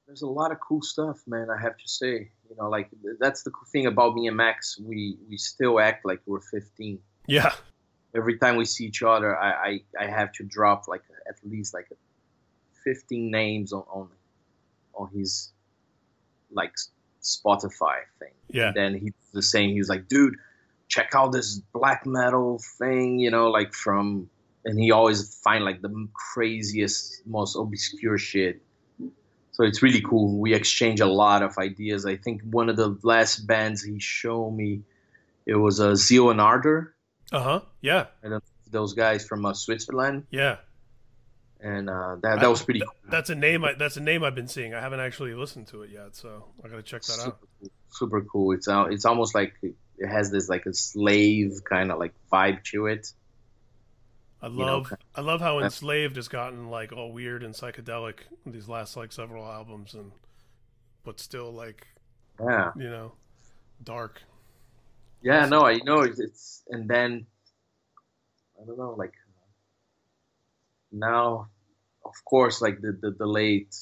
There's 0.09 0.23
a 0.23 0.27
lot 0.27 0.51
of 0.51 0.59
cool 0.59 0.83
stuff, 0.83 1.21
man. 1.29 1.51
I 1.51 1.63
have 1.63 1.77
to 1.77 1.89
say, 1.89 2.31
you 2.49 2.57
know, 2.59 2.69
like 2.69 2.91
that's 3.21 3.45
the 3.45 3.51
cool 3.51 3.69
thing 3.71 3.87
about 3.87 4.17
me 4.17 4.27
and 4.27 4.37
Max. 4.37 4.77
We 4.83 5.19
we 5.29 5.37
still 5.37 5.79
act 5.79 6.05
like 6.05 6.21
we're 6.27 6.41
15. 6.41 6.99
Yeah, 7.29 7.53
Every 8.15 8.39
time 8.39 8.57
we 8.57 8.65
see 8.65 8.87
each 8.87 9.03
other, 9.03 9.39
I 9.39 9.81
I, 9.99 10.05
I 10.05 10.07
have 10.07 10.33
to 10.33 10.45
drop 10.45 10.89
like 10.89 11.03
at 11.29 11.37
least 11.45 11.75
like 11.75 11.89
15 12.85 13.31
names 13.31 13.73
on 13.73 13.85
on, 13.91 14.09
on 14.95 15.09
his 15.15 15.53
like 16.51 16.75
Spotify 17.23 18.01
thing. 18.19 18.33
yeah, 18.49 18.73
then 18.75 18.95
he's 18.95 19.13
the 19.33 19.43
same. 19.43 19.71
He 19.71 19.79
was 19.79 19.89
like, 19.89 20.09
dude, 20.09 20.37
check 20.91 21.15
out 21.15 21.33
this 21.33 21.59
black 21.73 22.05
metal 22.05 22.61
thing, 22.79 23.19
you 23.19 23.31
know, 23.31 23.49
like 23.51 23.73
from, 23.73 24.29
and 24.65 24.79
he 24.79 24.91
always 24.91 25.39
find 25.43 25.65
like 25.65 25.81
the 25.81 26.09
craziest, 26.13 27.27
most 27.27 27.57
obscure 27.57 28.19
shit. 28.19 28.61
So 29.53 29.65
it's 29.65 29.83
really 29.83 30.03
cool. 30.03 30.39
We 30.39 30.53
exchange 30.53 31.01
a 31.01 31.07
lot 31.07 31.43
of 31.43 31.57
ideas. 31.59 32.05
I 32.07 32.17
think 32.17 32.43
one 32.43 32.69
of 32.69 32.77
the 32.77 32.99
last 33.03 33.47
bands 33.47 33.83
he 33.83 33.99
showed 34.01 34.51
me, 34.51 34.83
it 35.47 35.55
was 35.55 35.81
a 35.81 35.91
uh, 35.91 35.95
Zeal 35.95 36.31
and 36.31 36.41
Ardor. 36.41 36.95
Uh 37.33 37.43
huh, 37.43 37.61
yeah, 37.81 38.07
know 38.23 38.37
if 38.37 38.43
those 38.71 38.95
guys 38.95 39.27
from 39.27 39.45
uh, 39.47 39.53
Switzerland, 39.55 40.27
yeah. 40.31 40.57
and 41.61 41.89
uh, 41.91 42.17
that 42.23 42.41
that 42.41 42.49
was 42.51 42.63
pretty. 42.63 42.81
cool. 42.81 42.93
That's 43.09 43.31
a 43.31 43.35
name. 43.35 43.65
I, 43.65 43.75
that's 43.75 43.97
a 43.97 44.01
name 44.01 44.25
I've 44.25 44.35
been 44.35 44.49
seeing. 44.49 44.75
I 44.75 44.81
haven't 44.81 45.01
actually 45.01 45.35
listened 45.35 45.69
to 45.69 45.83
it 45.83 45.91
yet, 45.91 46.17
so 46.17 46.47
I 46.65 46.69
gotta 46.69 46.83
check 46.83 47.03
that 47.03 47.19
out. 47.21 47.25
super 47.25 47.47
cool. 47.61 47.71
Super 47.93 48.21
cool. 48.23 48.53
It's 48.53 48.69
uh, 48.69 48.87
it's 48.91 49.05
almost 49.05 49.35
like 49.35 49.55
it 49.63 50.09
has 50.09 50.31
this 50.31 50.49
like 50.49 50.67
a 50.67 50.73
slave 50.75 51.61
kind 51.65 51.91
of 51.93 51.99
like 51.99 52.15
vibe 52.33 52.63
to 52.65 52.87
it. 52.87 53.13
I 54.43 54.49
know, 54.49 54.55
love 54.55 54.89
kind 54.89 55.01
I 55.15 55.21
love 55.21 55.41
how 55.41 55.59
enslaved 55.59 56.17
has 56.17 56.29
gotten 56.29 56.71
like 56.71 56.93
all 56.93 57.13
weird 57.13 57.43
and 57.43 57.55
psychedelic 57.55 58.21
these 58.47 58.69
last 58.69 58.97
like 58.97 59.13
several 59.13 59.45
albums 59.45 59.93
and 59.93 60.13
but 61.05 61.21
still 61.21 61.53
like 61.53 61.87
Yeah. 62.41 62.73
you 62.77 62.89
know 62.89 63.13
dark. 63.85 64.23
Yeah, 65.23 65.47
no, 65.47 65.67
I 65.67 65.79
know 65.85 66.01
it's, 66.01 66.19
it's 66.19 66.63
and 66.69 66.89
then 66.89 67.27
I 68.61 68.65
don't 68.67 68.79
know, 68.79 68.95
like 68.97 69.13
now, 70.93 71.49
of 72.05 72.15
course, 72.25 72.61
like 72.63 72.81
the 72.81 72.93
the, 73.01 73.11
the 73.13 73.27
late 73.27 73.75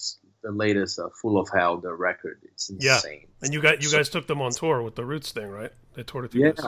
the 0.42 0.52
latest 0.52 0.98
uh, 0.98 1.08
Full 1.20 1.38
of 1.38 1.48
Hell, 1.52 1.78
the 1.78 1.92
record, 1.92 2.40
it's 2.44 2.70
insane. 2.70 3.20
Yeah. 3.22 3.26
And 3.42 3.52
you 3.52 3.60
got 3.60 3.82
you 3.82 3.88
So- 3.88 3.96
guys 3.98 4.08
took 4.08 4.26
them 4.26 4.40
on 4.40 4.52
tour 4.52 4.82
with 4.82 4.94
the 4.94 5.04
Roots 5.04 5.32
thing, 5.32 5.48
right? 5.48 5.72
They 5.94 6.02
toured 6.02 6.26
it 6.26 6.34
Yeah. 6.34 6.52
this. 6.52 6.66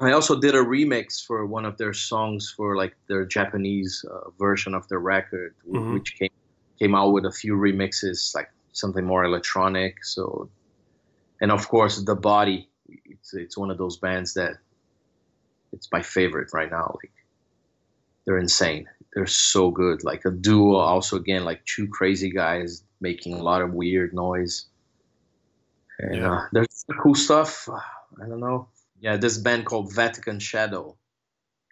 I 0.00 0.10
also 0.10 0.38
did 0.40 0.54
a 0.56 0.58
remix 0.62 1.24
for 1.24 1.46
one 1.46 1.64
of 1.64 1.78
their 1.78 1.92
songs 1.92 2.52
for 2.56 2.76
like 2.76 2.94
their 3.08 3.24
Japanese 3.24 4.04
uh, 4.10 4.30
version 4.38 4.74
of 4.74 4.86
the 4.88 4.98
record, 4.98 5.54
Mhm. 5.68 5.94
which 5.94 6.16
came 6.18 6.30
came 6.80 6.94
out 6.96 7.12
with 7.12 7.24
a 7.24 7.30
few 7.30 7.54
remixes, 7.54 8.34
like 8.34 8.50
something 8.72 9.04
more 9.04 9.22
electronic. 9.24 10.04
So, 10.04 10.50
and 11.40 11.52
of 11.52 11.68
course, 11.68 12.02
the 12.02 12.16
body. 12.16 12.68
It's 13.24 13.32
it's 13.32 13.56
one 13.56 13.70
of 13.70 13.78
those 13.78 13.96
bands 13.96 14.34
that 14.34 14.58
it's 15.72 15.88
my 15.90 16.02
favorite 16.02 16.50
right 16.52 16.70
now. 16.70 16.94
Like 17.02 17.12
they're 18.26 18.38
insane. 18.38 18.86
They're 19.14 19.26
so 19.26 19.70
good. 19.70 20.04
Like 20.04 20.26
a 20.26 20.30
duo. 20.30 20.76
Also, 20.76 21.16
again, 21.16 21.44
like 21.44 21.64
two 21.64 21.88
crazy 21.88 22.30
guys 22.30 22.84
making 23.00 23.34
a 23.34 23.42
lot 23.42 23.62
of 23.62 23.72
weird 23.72 24.12
noise. 24.12 24.66
And 25.98 26.16
Yeah. 26.16 26.32
uh, 26.34 26.46
there's 26.52 26.84
cool 27.02 27.14
stuff. 27.14 27.66
I 27.68 28.28
don't 28.28 28.40
know. 28.40 28.68
Yeah, 29.00 29.16
this 29.16 29.38
band 29.38 29.64
called 29.64 29.94
Vatican 29.94 30.38
Shadow. 30.38 30.96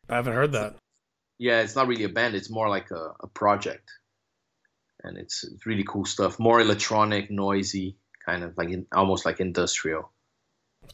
I 0.08 0.16
haven't 0.16 0.34
heard 0.34 0.52
that. 0.52 0.76
Yeah, 1.38 1.60
it's 1.60 1.76
not 1.76 1.86
really 1.86 2.04
a 2.04 2.08
band. 2.08 2.34
It's 2.34 2.50
more 2.50 2.68
like 2.68 2.90
a, 2.90 3.14
a 3.20 3.26
project, 3.26 3.90
and 5.02 5.18
it's, 5.18 5.44
it's 5.44 5.66
really 5.66 5.84
cool 5.84 6.04
stuff. 6.04 6.38
More 6.38 6.60
electronic, 6.60 7.30
noisy, 7.30 7.96
kind 8.24 8.44
of 8.44 8.56
like 8.56 8.70
in, 8.70 8.86
almost 8.92 9.24
like 9.26 9.40
industrial. 9.40 10.12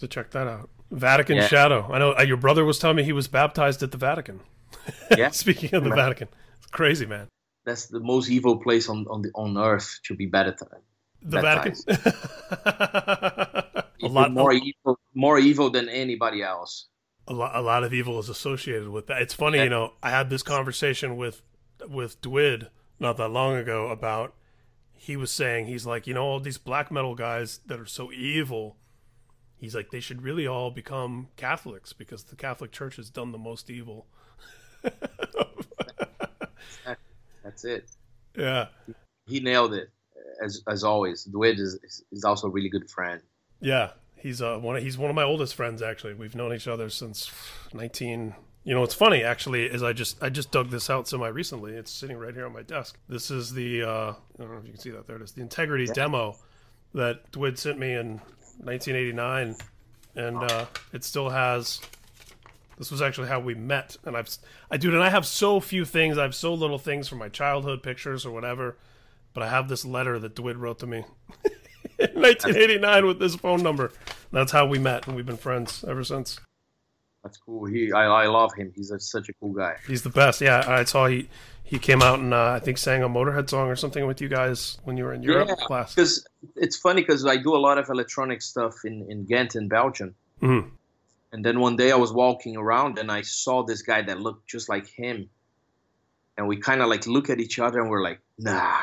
Have 0.00 0.08
to 0.08 0.14
check 0.14 0.30
that 0.30 0.46
out. 0.46 0.70
Vatican 0.90 1.36
Yeah. 1.36 1.46
Shadow. 1.48 1.88
I 1.92 1.98
know 1.98 2.14
uh, 2.18 2.22
your 2.22 2.36
brother 2.36 2.64
was 2.64 2.78
telling 2.78 2.96
me 2.96 3.02
he 3.04 3.12
was 3.12 3.28
baptized 3.28 3.82
at 3.82 3.90
the 3.90 3.98
Vatican. 3.98 4.40
Yeah. 5.16 5.30
Speaking 5.32 5.74
of 5.74 5.82
the 5.84 5.90
Man. 5.90 5.98
Vatican. 5.98 6.28
It's 6.58 6.66
crazy, 6.68 7.04
man. 7.06 7.28
That's 7.66 7.86
the 7.86 8.00
most 8.00 8.30
evil 8.30 8.56
place 8.58 8.88
on 8.88 9.06
on 9.10 9.22
the 9.22 9.30
on 9.34 9.58
earth 9.58 10.00
to 10.04 10.14
be 10.14 10.26
baptized. 10.26 10.72
The 11.22 11.42
Baptized. 11.42 11.86
Vatican. 11.86 12.12
a 14.02 14.08
lot 14.08 14.32
more 14.32 14.52
evil, 14.52 14.98
more 15.14 15.38
evil 15.38 15.68
than 15.70 15.88
anybody 15.88 16.42
else. 16.42 16.86
a 17.26 17.32
lot, 17.34 17.54
a 17.54 17.60
lot 17.60 17.84
of 17.84 17.92
evil 17.92 18.18
is 18.20 18.28
associated 18.30 18.88
with 18.88 19.06
that. 19.08 19.20
It's 19.20 19.34
funny, 19.34 19.58
Yeah. 19.58 19.64
you 19.64 19.70
know. 19.70 19.92
I 20.02 20.10
had 20.10 20.30
this 20.30 20.42
conversation 20.42 21.16
with 21.16 21.42
with 21.88 22.20
Dwid 22.22 22.68
not 22.98 23.16
that 23.18 23.28
long 23.28 23.56
ago 23.56 23.88
about 23.90 24.34
he 24.92 25.16
was 25.16 25.30
saying 25.30 25.66
he's 25.66 25.84
like, 25.86 26.06
you 26.06 26.14
know, 26.14 26.24
all 26.24 26.40
these 26.40 26.58
black 26.58 26.90
metal 26.90 27.14
guys 27.14 27.60
that 27.66 27.78
are 27.78 27.86
so 27.86 28.10
evil. 28.12 28.76
He's 29.58 29.74
like, 29.74 29.90
they 29.90 30.00
should 30.00 30.22
really 30.22 30.46
all 30.46 30.70
become 30.70 31.28
Catholics 31.36 31.92
because 31.92 32.22
the 32.24 32.36
Catholic 32.36 32.70
Church 32.72 32.96
has 32.96 33.10
done 33.10 33.32
the 33.32 33.38
most 33.38 33.68
evil. 33.70 34.06
That's 37.44 37.64
it. 37.64 37.90
yeah, 38.36 38.66
He 39.26 39.40
nailed 39.40 39.74
it, 39.74 39.90
as 40.44 40.62
as 40.68 40.84
always. 40.84 41.26
Dwid 41.26 41.58
is 41.58 41.78
is- 42.12 42.24
also 42.24 42.46
a 42.48 42.50
really 42.50 42.68
good 42.68 42.90
friend. 42.90 43.20
yeah. 43.60 43.90
He's 44.20 44.42
uh 44.42 44.58
one. 44.58 44.74
Of, 44.76 44.82
he's 44.82 44.98
one 44.98 45.10
of 45.10 45.14
my 45.14 45.22
oldest 45.22 45.54
friends. 45.54 45.80
Actually, 45.80 46.14
we've 46.14 46.34
known 46.34 46.52
each 46.52 46.66
other 46.66 46.90
since 46.90 47.30
nineteen. 47.72 48.34
You 48.64 48.74
know, 48.74 48.80
what's 48.80 48.92
funny 48.94 49.22
actually 49.22 49.66
is 49.66 49.80
I 49.80 49.92
just 49.92 50.20
I 50.20 50.28
just 50.28 50.50
dug 50.50 50.70
this 50.70 50.90
out 50.90 51.06
semi 51.06 51.28
recently. 51.28 51.74
It's 51.74 51.92
sitting 51.92 52.16
right 52.18 52.34
here 52.34 52.44
on 52.44 52.52
my 52.52 52.62
desk. 52.62 52.98
This 53.08 53.30
is 53.30 53.52
the 53.54 53.84
uh, 53.84 54.10
I 54.12 54.14
don't 54.38 54.50
know 54.50 54.58
if 54.58 54.64
you 54.64 54.72
can 54.72 54.80
see 54.80 54.90
that. 54.90 55.06
There 55.06 55.14
it 55.14 55.22
is. 55.22 55.30
The 55.32 55.40
Integrity 55.42 55.86
demo 55.86 56.36
that 56.94 57.30
Dwid 57.30 57.58
sent 57.58 57.78
me 57.78 57.94
in 57.94 58.20
1989, 58.62 59.56
and 60.14 60.36
uh, 60.36 60.66
it 60.92 61.04
still 61.04 61.30
has. 61.30 61.80
This 62.76 62.90
was 62.90 63.02
actually 63.02 63.28
how 63.28 63.40
we 63.40 63.54
met, 63.54 63.96
and 64.04 64.16
I've 64.16 64.28
I 64.70 64.76
dude, 64.76 64.94
and 64.94 65.02
I 65.02 65.10
have 65.10 65.26
so 65.26 65.60
few 65.60 65.84
things. 65.84 66.18
I 66.18 66.22
have 66.22 66.34
so 66.34 66.54
little 66.54 66.78
things 66.78 67.08
from 67.08 67.18
my 67.18 67.28
childhood 67.28 67.82
pictures 67.82 68.24
or 68.24 68.30
whatever, 68.30 68.76
but 69.34 69.42
I 69.42 69.48
have 69.48 69.68
this 69.68 69.84
letter 69.84 70.18
that 70.18 70.34
Dwid 70.34 70.58
wrote 70.58 70.78
to 70.80 70.86
me 70.86 70.98
in 71.98 72.10
1989 72.20 73.06
with 73.06 73.18
this 73.18 73.36
phone 73.36 73.62
number. 73.62 73.92
That's 74.32 74.52
how 74.52 74.66
we 74.66 74.78
met, 74.78 75.06
and 75.06 75.16
we've 75.16 75.26
been 75.26 75.36
friends 75.36 75.84
ever 75.86 76.04
since. 76.04 76.38
That's 77.22 77.36
cool. 77.36 77.66
He 77.66 77.92
I, 77.92 78.04
I 78.06 78.26
love 78.26 78.54
him. 78.54 78.72
He's 78.74 78.90
a, 78.90 79.00
such 79.00 79.28
a 79.28 79.32
cool 79.34 79.52
guy. 79.52 79.76
He's 79.86 80.02
the 80.02 80.10
best. 80.10 80.40
Yeah, 80.40 80.64
I 80.66 80.84
saw 80.84 81.06
he 81.06 81.28
he 81.64 81.78
came 81.78 82.00
out 82.00 82.20
and 82.20 82.32
uh, 82.32 82.52
I 82.52 82.60
think 82.60 82.78
sang 82.78 83.02
a 83.02 83.08
Motorhead 83.08 83.50
song 83.50 83.68
or 83.68 83.76
something 83.76 84.06
with 84.06 84.20
you 84.20 84.28
guys 84.28 84.78
when 84.84 84.96
you 84.96 85.04
were 85.04 85.12
in 85.12 85.22
Europe 85.22 85.48
Yeah, 85.48 85.66
class. 85.66 85.94
Because 85.94 86.26
it's 86.56 86.76
funny 86.76 87.02
because 87.02 87.26
I 87.26 87.36
do 87.36 87.54
a 87.54 87.58
lot 87.58 87.76
of 87.76 87.88
electronic 87.90 88.40
stuff 88.40 88.74
in 88.84 89.06
in 89.10 89.24
Ghent 89.24 89.56
in 89.56 89.68
Belgium. 89.68 90.14
Mm-hmm. 90.40 90.68
And 91.32 91.44
then 91.44 91.60
one 91.60 91.76
day 91.76 91.92
I 91.92 91.96
was 91.96 92.12
walking 92.12 92.56
around 92.56 92.98
and 92.98 93.10
I 93.12 93.22
saw 93.22 93.62
this 93.62 93.82
guy 93.82 94.02
that 94.02 94.20
looked 94.20 94.48
just 94.48 94.68
like 94.68 94.86
him. 94.86 95.28
And 96.36 96.46
we 96.46 96.56
kind 96.56 96.80
of 96.80 96.88
like 96.88 97.06
look 97.06 97.30
at 97.30 97.40
each 97.40 97.58
other 97.58 97.80
and 97.80 97.90
we're 97.90 98.02
like, 98.02 98.20
nah. 98.38 98.78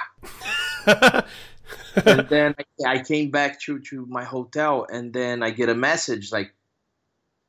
and 0.86 2.28
then 2.30 2.54
I, 2.86 2.96
I 2.96 3.00
came 3.00 3.32
back 3.32 3.62
to, 3.62 3.80
to 3.80 4.06
my 4.06 4.24
hotel 4.24 4.86
and 4.92 5.14
then 5.14 5.42
I 5.42 5.52
get 5.52 5.70
a 5.70 5.76
message 5.76 6.32
like, 6.32 6.54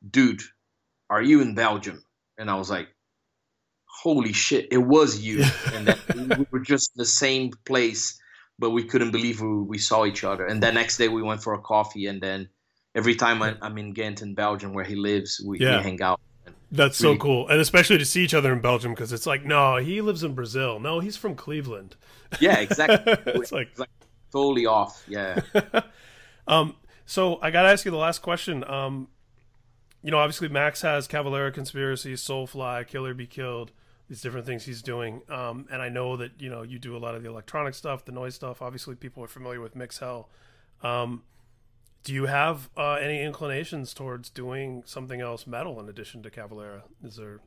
dude, 0.08 0.42
are 1.10 1.22
you 1.22 1.40
in 1.40 1.54
Belgium? 1.54 2.04
And 2.38 2.50
I 2.50 2.54
was 2.56 2.70
like, 2.70 2.88
holy 3.84 4.32
shit, 4.32 4.68
it 4.70 4.78
was 4.78 5.18
you. 5.18 5.44
And 5.74 5.88
then 5.88 6.38
we 6.38 6.46
were 6.50 6.60
just 6.60 6.94
the 6.96 7.04
same 7.04 7.50
place, 7.64 8.18
but 8.58 8.70
we 8.70 8.84
couldn't 8.84 9.10
believe 9.10 9.40
we, 9.40 9.48
we 9.62 9.78
saw 9.78 10.04
each 10.04 10.24
other. 10.24 10.46
And 10.46 10.62
the 10.62 10.72
next 10.72 10.96
day 10.98 11.08
we 11.08 11.22
went 11.22 11.42
for 11.42 11.54
a 11.54 11.60
coffee 11.60 12.06
and 12.06 12.20
then 12.20 12.48
every 12.94 13.14
time 13.14 13.42
I, 13.42 13.56
I'm 13.62 13.76
in 13.78 13.92
Ghent 13.92 14.22
in 14.22 14.34
Belgium 14.34 14.72
where 14.74 14.84
he 14.84 14.96
lives, 14.96 15.42
we, 15.44 15.58
Yeah. 15.60 15.78
we 15.78 15.82
hang 15.82 16.02
out. 16.02 16.20
That's 16.72 16.98
so 16.98 17.16
cool, 17.16 17.46
and 17.48 17.60
especially 17.60 17.96
to 17.98 18.04
see 18.04 18.24
each 18.24 18.34
other 18.34 18.52
in 18.52 18.60
Belgium 18.60 18.90
because 18.92 19.12
it's 19.12 19.24
like, 19.24 19.44
no, 19.44 19.76
he 19.76 20.00
lives 20.00 20.24
in 20.24 20.34
Brazil. 20.34 20.80
No, 20.80 20.98
he's 20.98 21.16
from 21.16 21.36
Cleveland. 21.36 21.94
Yeah, 22.40 22.58
exactly. 22.58 23.12
it's 23.26 23.52
like, 23.52 23.68
It's 23.70 23.78
like 23.78 23.88
totally 24.32 24.66
off. 24.66 25.04
Yeah. 25.06 25.40
um. 26.48 26.74
So 27.06 27.38
I 27.40 27.52
gotta 27.52 27.68
ask 27.68 27.84
you 27.84 27.92
the 27.92 27.96
last 27.96 28.20
question. 28.20 28.64
Um, 28.64 29.06
you 30.02 30.10
know, 30.10 30.18
obviously 30.18 30.48
Max 30.48 30.82
has 30.82 31.08
Cavalera 31.08 31.52
Conspiracy, 31.52 32.14
Soulfly, 32.14 32.86
Killer 32.86 33.14
Be 33.14 33.26
Killed, 33.26 33.72
these 34.08 34.20
different 34.20 34.46
things 34.46 34.64
he's 34.64 34.82
doing. 34.82 35.22
Um, 35.28 35.66
and 35.70 35.82
I 35.82 35.88
know 35.88 36.16
that 36.16 36.32
you 36.38 36.48
know 36.48 36.62
you 36.62 36.78
do 36.78 36.96
a 36.96 36.98
lot 36.98 37.14
of 37.14 37.22
the 37.22 37.28
electronic 37.28 37.74
stuff, 37.74 38.04
the 38.04 38.12
noise 38.12 38.34
stuff. 38.34 38.62
Obviously, 38.62 38.94
people 38.94 39.24
are 39.24 39.28
familiar 39.28 39.60
with 39.60 39.74
Mixhell. 39.74 40.28
Um, 40.82 41.22
do 42.04 42.12
you 42.12 42.26
have 42.26 42.70
uh, 42.76 42.94
any 42.94 43.20
inclinations 43.22 43.92
towards 43.92 44.30
doing 44.30 44.84
something 44.86 45.20
else 45.20 45.44
metal 45.46 45.80
in 45.80 45.88
addition 45.88 46.22
to 46.22 46.30
Cavalera? 46.30 46.82
Is 47.02 47.16
there, 47.16 47.40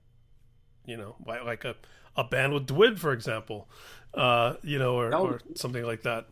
you 0.86 0.98
know, 0.98 1.16
like 1.26 1.46
like 1.46 1.64
a, 1.66 1.76
a 2.18 2.26
band 2.26 2.54
with 2.54 2.68
Dwid, 2.68 3.00
for 3.00 3.14
example, 3.14 3.70
uh, 4.14 4.56
you 4.62 4.78
know, 4.78 4.96
or, 4.96 5.10
No. 5.10 5.26
or 5.26 5.40
something 5.56 5.86
like 5.86 6.02
that? 6.02 6.28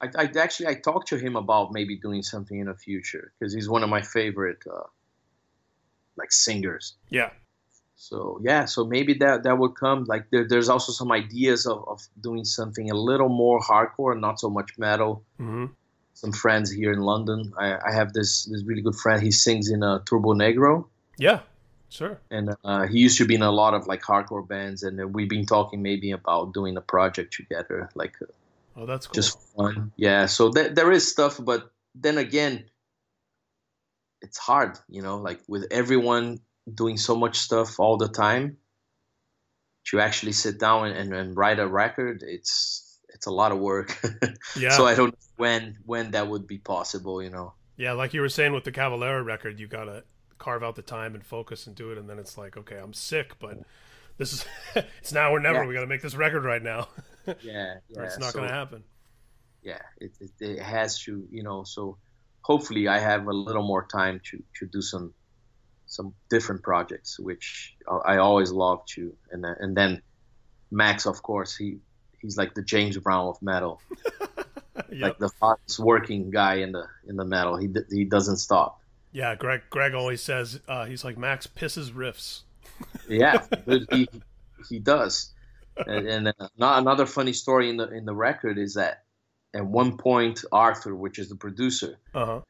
I, 0.00 0.08
I 0.18 0.30
actually 0.36 0.66
I 0.66 0.74
talked 0.74 1.08
to 1.08 1.16
him 1.16 1.36
about 1.36 1.72
maybe 1.72 1.96
doing 1.96 2.22
something 2.22 2.58
in 2.58 2.66
the 2.66 2.74
future 2.74 3.32
because 3.38 3.54
he's 3.54 3.68
one 3.68 3.84
of 3.84 3.88
my 3.88 4.02
favorite 4.02 4.58
uh, 4.68 4.82
like 6.16 6.32
singers. 6.32 6.94
Yeah, 7.10 7.30
So 7.96 8.40
yeah, 8.42 8.64
so 8.66 8.84
maybe 8.84 9.14
that 9.14 9.42
that 9.44 9.56
would 9.58 9.74
come. 9.76 10.04
Like 10.04 10.30
there, 10.30 10.46
there's 10.48 10.68
also 10.68 10.92
some 10.92 11.10
ideas 11.12 11.66
of, 11.66 11.84
of 11.88 12.00
doing 12.20 12.44
something 12.44 12.90
a 12.90 12.94
little 12.94 13.28
more 13.28 13.60
hardcore, 13.60 14.18
not 14.18 14.38
so 14.40 14.48
much 14.50 14.70
metal. 14.78 15.22
Mm-hmm. 15.40 15.66
Some 16.14 16.32
friends 16.32 16.70
here 16.70 16.92
in 16.92 17.00
London. 17.00 17.52
I, 17.58 17.74
I 17.88 17.92
have 17.92 18.12
this 18.12 18.44
this 18.44 18.62
really 18.64 18.82
good 18.82 18.94
friend. 18.96 19.22
He 19.22 19.30
sings 19.32 19.70
in 19.70 19.82
a 19.82 20.00
Turbonegro, 20.00 20.86
yeah, 21.18 21.40
sure. 21.88 22.18
and 22.30 22.54
uh, 22.64 22.86
he 22.86 22.98
used 23.00 23.18
to 23.18 23.26
be 23.26 23.34
in 23.34 23.42
a 23.42 23.50
lot 23.50 23.74
of 23.74 23.86
like 23.88 24.02
hardcore 24.02 24.46
bands. 24.46 24.82
And 24.84 25.00
uh, 25.00 25.06
we've 25.08 25.28
been 25.28 25.46
talking 25.46 25.82
maybe 25.82 26.12
about 26.12 26.54
doing 26.54 26.76
a 26.76 26.80
project 26.80 27.34
together, 27.34 27.90
like 27.94 28.14
uh, 28.22 28.26
Oh, 28.76 28.86
that's 28.86 29.06
cool. 29.06 29.14
just 29.14 29.38
fun. 29.56 29.92
Yeah. 29.96 30.26
So 30.26 30.50
th- 30.50 30.74
there 30.74 30.90
is 30.92 31.08
stuff, 31.10 31.38
but 31.42 31.70
then 31.94 32.18
again, 32.18 32.64
it's 34.24 34.38
hard, 34.38 34.78
you 34.88 35.02
know, 35.02 35.18
like 35.18 35.40
with 35.46 35.66
everyone 35.70 36.40
doing 36.72 36.96
so 36.96 37.14
much 37.14 37.38
stuff 37.38 37.78
all 37.78 37.96
the 37.96 38.08
time. 38.08 38.56
To 39.88 40.00
actually 40.00 40.32
sit 40.32 40.58
down 40.58 40.92
and, 40.92 41.12
and, 41.12 41.36
write 41.36 41.58
a 41.58 41.68
record, 41.68 42.24
it's 42.26 42.98
it's 43.12 43.26
a 43.26 43.30
lot 43.30 43.52
of 43.52 43.58
work. 43.58 44.00
yeah. 44.56 44.70
so 44.70 44.86
I 44.86 44.94
don't 44.94 45.12
know 45.12 45.26
when 45.36 45.76
when 45.84 46.12
that 46.12 46.26
would 46.26 46.46
be 46.46 46.56
possible, 46.56 47.22
you 47.22 47.28
know. 47.28 47.52
Yeah, 47.76 47.92
like 47.92 48.14
you 48.14 48.22
were 48.22 48.30
saying 48.30 48.54
with 48.54 48.64
the 48.64 48.72
Cavalera 48.72 49.22
record, 49.22 49.60
you 49.60 49.66
gotta 49.66 50.04
carve 50.38 50.62
out 50.62 50.74
the 50.74 50.82
time 50.82 51.14
and 51.14 51.22
focus 51.22 51.66
and 51.66 51.76
do 51.76 51.90
it, 51.90 51.98
and 51.98 52.08
then 52.08 52.18
it's 52.18 52.38
like, 52.38 52.56
okay, 52.56 52.76
I'm 52.76 52.94
sick, 52.94 53.38
but 53.38 53.58
this 54.16 54.32
is 54.32 54.46
it's 55.00 55.12
now 55.12 55.30
or 55.30 55.38
never. 55.38 55.62
Yeah. 55.62 55.68
We 55.68 55.74
got 55.74 55.80
to 55.80 55.86
make 55.86 56.02
this 56.02 56.14
record 56.14 56.44
right 56.44 56.62
now, 56.62 56.88
Yeah, 57.42 57.74
or 57.94 58.04
it's 58.04 58.18
not 58.18 58.32
so, 58.32 58.38
gonna 58.38 58.52
happen. 58.52 58.84
Yeah, 59.62 59.82
it, 60.00 60.12
it 60.20 60.30
it 60.40 60.58
has 60.60 60.98
to, 61.00 61.26
you 61.30 61.42
know. 61.42 61.64
So 61.64 61.98
hopefully 62.50 62.88
I 62.88 62.98
have 62.98 63.26
a 63.26 63.32
little 63.48 63.66
more 63.72 63.84
time 63.86 64.20
to 64.30 64.36
to 64.58 64.66
do 64.66 64.80
some 64.82 65.14
some 65.86 66.14
different 66.30 66.62
projects, 66.62 67.18
which 67.18 67.74
I 67.88 68.14
I 68.14 68.16
always 68.18 68.50
love 68.50 68.80
to. 68.94 69.02
And 69.30 69.42
then- 69.44 69.56
and 69.62 69.76
then 69.76 70.02
Max, 70.70 71.06
of 71.06 71.22
course, 71.22 71.56
he 71.56 71.78
he's 72.20 72.36
like 72.36 72.54
the 72.54 72.62
James 72.62 72.96
Brown 72.98 73.26
of 73.28 73.40
metal, 73.42 73.80
Yep. 74.90 75.00
like 75.00 75.18
the 75.18 75.30
hardest 75.40 75.78
working 75.78 76.30
guy 76.30 76.54
in 76.64 76.72
the 76.72 76.84
in 77.08 77.16
the 77.16 77.24
metal. 77.24 77.56
He 77.56 77.68
he 77.90 78.04
doesn't 78.04 78.38
stop. 78.38 78.80
yeah, 79.12 79.34
Greg. 79.36 79.62
Greg 79.70 79.94
always 79.94 80.20
says 80.22 80.60
uh, 80.66 80.84
he's 80.86 81.04
like 81.04 81.16
Max 81.16 81.46
pisses 81.46 81.92
riffs. 81.92 82.42
Yeah, 83.08 83.46
but 83.66 83.82
he 83.92 84.08
he 84.68 84.78
does. 84.80 85.30
And, 85.76 86.06
and 86.08 86.28
uh, 86.28 86.48
not 86.58 86.78
another 86.82 87.06
funny 87.06 87.32
story 87.32 87.70
in 87.70 87.76
the 87.76 87.88
in 87.98 88.04
the 88.04 88.14
record 88.14 88.58
is 88.58 88.74
that 88.74 89.03
at 89.54 89.64
one 89.64 89.96
point 89.96 90.44
Arthur, 90.52 90.94
which 90.94 91.18
is 91.18 91.28
the 91.28 91.36
producer, 91.36 91.98
Uh 92.14 92.26
huh. 92.26 92.40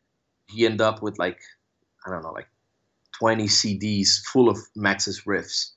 he 0.49 0.65
ended 0.67 0.81
up 0.81 1.03
with 1.03 1.19
like 1.19 1.41
I 2.07 2.11
don't 2.11 2.23
know, 2.23 2.33
like 2.33 2.49
20 3.19 3.45
CDs 3.45 4.23
full 4.25 4.49
of 4.49 4.59
Max's 4.75 5.23
riffs. 5.27 5.71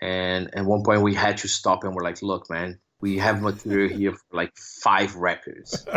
And 0.00 0.54
at 0.54 0.64
one 0.64 0.84
point 0.84 1.02
we 1.02 1.14
had 1.14 1.38
to 1.38 1.48
stop 1.48 1.82
and 1.84 1.94
we're 1.94 2.04
like, 2.04 2.22
look, 2.22 2.48
man, 2.48 2.78
we 3.00 3.18
have 3.18 3.42
material 3.42 3.88
here 3.98 4.12
for 4.12 4.36
like 4.36 4.56
five 4.56 5.16
records. 5.16 5.86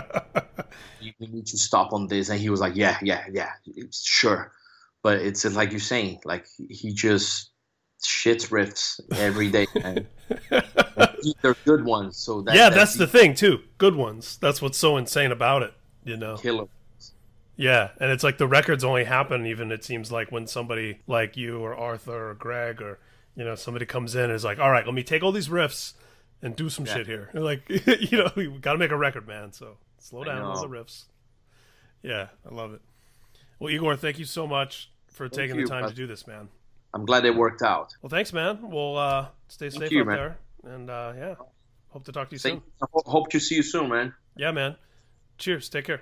We 1.19 1.27
need 1.27 1.47
to 1.47 1.57
stop 1.57 1.93
on 1.93 2.07
this. 2.07 2.29
And 2.29 2.39
he 2.39 2.49
was 2.51 2.59
like, 2.61 2.75
yeah, 2.75 2.97
yeah, 3.01 3.23
yeah, 3.31 3.49
sure. 3.91 4.51
But 5.01 5.17
it's 5.19 5.43
like 5.45 5.71
you're 5.71 5.79
saying, 5.79 6.19
like 6.25 6.45
he 6.69 6.93
just 6.93 7.49
shits 8.03 8.49
riffs 8.49 8.99
every 9.17 9.49
day. 9.49 9.65
And 11.23 11.35
they're 11.41 11.55
good 11.65 11.85
ones. 11.85 12.17
So 12.17 12.41
that, 12.41 12.55
yeah, 12.55 12.69
that's 12.69 12.95
the 12.95 13.07
thing 13.07 13.33
too. 13.35 13.59
Good 13.77 13.95
ones. 13.95 14.37
That's 14.37 14.61
what's 14.61 14.77
so 14.77 14.97
insane 14.97 15.31
about 15.31 15.63
it. 15.63 15.73
You 16.03 16.17
know. 16.17 16.37
killer. 16.37 16.67
Yeah, 17.57 17.89
and 17.99 18.09
it's 18.09 18.23
like 18.23 18.37
the 18.37 18.47
records 18.47 18.83
only 18.83 19.03
happen 19.03 19.45
even 19.45 19.71
it 19.71 19.83
seems 19.83 20.11
like 20.11 20.31
when 20.31 20.47
somebody 20.47 20.99
like 21.05 21.37
you 21.37 21.59
or 21.59 21.75
Arthur 21.75 22.31
or 22.31 22.33
Greg 22.33 22.81
or 22.81 22.99
you 23.35 23.43
know 23.45 23.55
somebody 23.55 23.85
comes 23.85 24.15
in 24.15 24.23
and 24.23 24.33
is 24.33 24.43
like, 24.43 24.57
"All 24.57 24.71
right, 24.71 24.85
let 24.85 24.95
me 24.95 25.03
take 25.03 25.21
all 25.21 25.31
these 25.31 25.49
riffs 25.49 25.93
and 26.41 26.55
do 26.55 26.69
some 26.69 26.85
Yeah. 26.85 26.93
shit 26.95 27.07
here." 27.07 27.29
Like, 27.35 27.69
you 27.69 28.17
know, 28.17 28.31
we 28.35 28.47
got 28.47 28.73
to 28.73 28.79
make 28.79 28.91
a 28.91 28.97
record, 28.97 29.27
man. 29.27 29.51
So 29.51 29.77
slow 29.99 30.23
down 30.23 30.41
on 30.41 30.61
the 30.61 30.75
riffs. 30.75 31.03
Yeah, 32.01 32.27
I 32.49 32.53
love 32.53 32.73
it. 32.73 32.81
Well, 33.59 33.71
Igor, 33.71 33.95
thank 33.95 34.17
you 34.17 34.25
so 34.25 34.47
much 34.47 34.89
for 35.07 35.29
taking 35.29 35.57
you, 35.57 35.65
the 35.65 35.69
time 35.69 35.87
to 35.87 35.93
do 35.93 36.07
this, 36.07 36.25
man. 36.25 36.49
I'm 36.95 37.05
glad 37.05 37.25
it 37.25 37.35
worked 37.35 37.61
out. 37.61 37.95
Well, 38.01 38.09
thanks, 38.09 38.33
man. 38.33 38.59
We'll 38.71 38.97
uh, 38.97 39.27
stay 39.47 39.69
safe 39.69 39.91
you, 39.91 40.01
out 40.01 40.07
man. 40.07 40.15
there, 40.15 40.37
and 40.63 40.89
uh, 40.89 41.13
yeah, 41.17 41.35
hope 41.89 42.03
to 42.05 42.11
talk 42.11 42.29
to 42.29 42.35
you 42.35 42.39
Thank- 42.39 42.63
soon. 42.63 42.89
Ho- 42.93 43.03
hope 43.05 43.29
to 43.31 43.39
see 43.39 43.55
you 43.55 43.63
soon, 43.63 43.89
man. 43.89 44.13
Yeah, 44.35 44.51
man. 44.51 44.75
Cheers. 45.37 45.69
Take 45.69 45.85
care. 45.85 46.01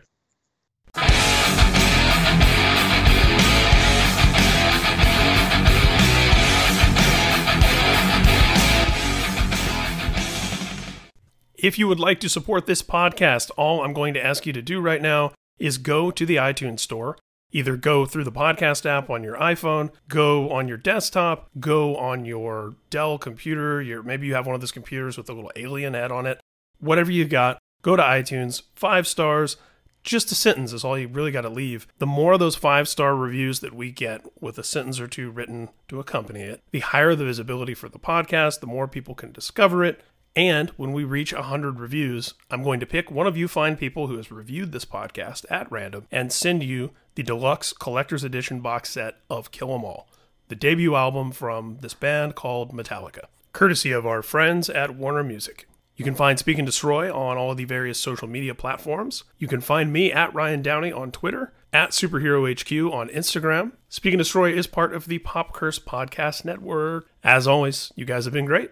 If 11.62 11.78
you 11.78 11.89
would 11.89 11.99
like 11.99 12.22
to 12.22 12.30
support 12.30 12.68
this 12.68 12.82
podcast, 12.82 13.51
all 13.57 13.84
I'm 13.84 13.91
going 13.93 14.14
to 14.14 14.26
ask 14.26 14.45
you 14.45 14.53
to 14.53 14.62
do 14.62 14.80
right 14.80 15.01
now 15.01 15.34
is 15.60 15.78
go 15.78 16.10
to 16.10 16.26
the 16.26 16.38
iTunes 16.38 16.80
store. 16.80 17.18
Either 17.52 17.76
go 17.76 18.06
through 18.06 18.24
the 18.24 18.32
podcast 18.32 18.86
app 18.86 19.10
on 19.10 19.24
your 19.24 19.36
iPhone, 19.38 19.89
go 20.08 20.50
on 20.52 20.68
your 20.68 20.78
desktop, 20.78 21.50
go 21.60 21.95
on 21.95 22.26
your 22.26 22.76
Dell 22.89 23.18
computer, 23.18 23.82
your 23.82 24.04
maybe 24.04 24.28
you 24.28 24.36
have 24.36 24.45
one 24.45 24.56
of 24.56 24.62
those 24.62 24.72
computers 24.72 25.18
with 25.18 25.30
a 25.30 25.34
little 25.34 25.52
alien 25.56 25.93
head 25.93 26.12
on 26.12 26.26
it. 26.26 26.39
Whatever 26.80 27.12
you 27.12 27.26
got, 27.26 27.58
go 27.82 27.95
to 27.95 28.04
iTunes, 28.04 28.62
5 28.76 29.08
stars, 29.08 29.58
just 30.04 30.32
a 30.32 30.36
sentence 30.36 30.74
is 30.74 30.84
all 30.84 30.97
you 30.97 31.08
really 31.08 31.32
got 31.32 31.41
to 31.41 31.50
leave. 31.50 31.88
The 31.97 32.06
more 32.06 32.34
of 32.34 32.39
those 32.39 32.56
five 32.56 32.88
star 32.88 33.16
reviews 33.16 33.60
that 33.60 33.74
we 33.74 33.91
get 33.91 34.26
with 34.41 34.58
a 34.58 34.64
sentence 34.64 35.00
or 35.00 35.08
two 35.08 35.30
written 35.30 35.70
to 35.88 36.00
accompany 36.00 36.41
it, 36.41 36.62
the 36.72 36.80
higher 36.80 37.16
the 37.16 37.26
visibility 37.26 37.74
for 37.74 37.89
the 37.89 38.00
podcast, 38.00 38.60
the 38.60 38.68
more 38.68 38.88
people 38.88 39.16
can 39.16 39.32
discover 39.32 39.84
it. 39.84 40.02
And 40.36 40.70
when 40.72 40.93
we 40.93 41.04
reach 41.04 41.34
100 41.34 41.80
reviews, 41.80 42.34
I'm 42.50 42.64
going 42.64 42.80
to 42.80 42.86
pick 42.86 43.12
one 43.12 43.28
of 43.28 43.36
you 43.36 43.47
fine 43.47 43.76
people 43.76 44.08
who 44.08 44.18
has 44.18 44.32
reviewed 44.32 44.72
this 44.72 44.86
podcast 44.86 45.45
at 45.50 45.72
random 45.72 46.06
and 46.12 46.32
send 46.32 46.64
you 46.64 46.91
the 47.20 47.24
deluxe 47.24 47.74
collector's 47.74 48.24
edition 48.24 48.61
box 48.61 48.91
set 48.91 49.17
of 49.30 49.51
Kill 49.51 49.76
'Em 49.76 49.84
All, 49.84 50.07
the 50.47 50.55
debut 50.55 50.95
album 50.95 51.34
from 51.34 51.80
this 51.82 51.93
band 51.93 52.34
called 52.34 52.72
Metallica, 52.72 53.26
courtesy 53.51 53.91
of 53.91 54.07
our 54.07 54.22
friends 54.22 54.70
at 54.70 54.95
Warner 54.95 55.22
Music. 55.22 55.67
You 55.97 56.05
can 56.05 56.15
find 56.15 56.39
Speak 56.39 56.57
and 56.57 56.65
Destroy 56.65 57.13
on 57.13 57.36
all 57.36 57.55
the 57.55 57.65
various 57.65 57.99
social 57.99 58.30
media 58.30 58.55
platforms. 58.55 59.26
You 59.38 59.49
can 59.49 59.59
find 59.59 59.91
me 59.91 60.13
at 60.13 60.34
Ryan 60.34 60.61
Downey 60.61 60.93
on 60.93 61.11
Twitter, 61.11 61.51
at 61.74 61.89
Superhero 61.89 62.49
HQ 62.49 62.93
on 62.93 63.09
Instagram. 63.09 63.74
Speak 63.89 64.13
and 64.13 64.20
Destroy 64.20 64.53
is 64.53 64.65
part 64.65 64.93
of 64.95 65.07
the 65.07 65.20
Pop 65.20 65.51
Curse 65.51 65.78
Podcast 65.78 66.45
Network. 66.45 67.09
As 67.22 67.47
always, 67.47 67.91
you 67.97 68.05
guys 68.05 68.24
have 68.24 68.34
been 68.34 68.45
great. 68.45 68.72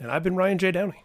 And 0.00 0.12
I've 0.12 0.22
been 0.22 0.36
Ryan 0.36 0.58
J. 0.58 0.70
Downey. 0.70 1.03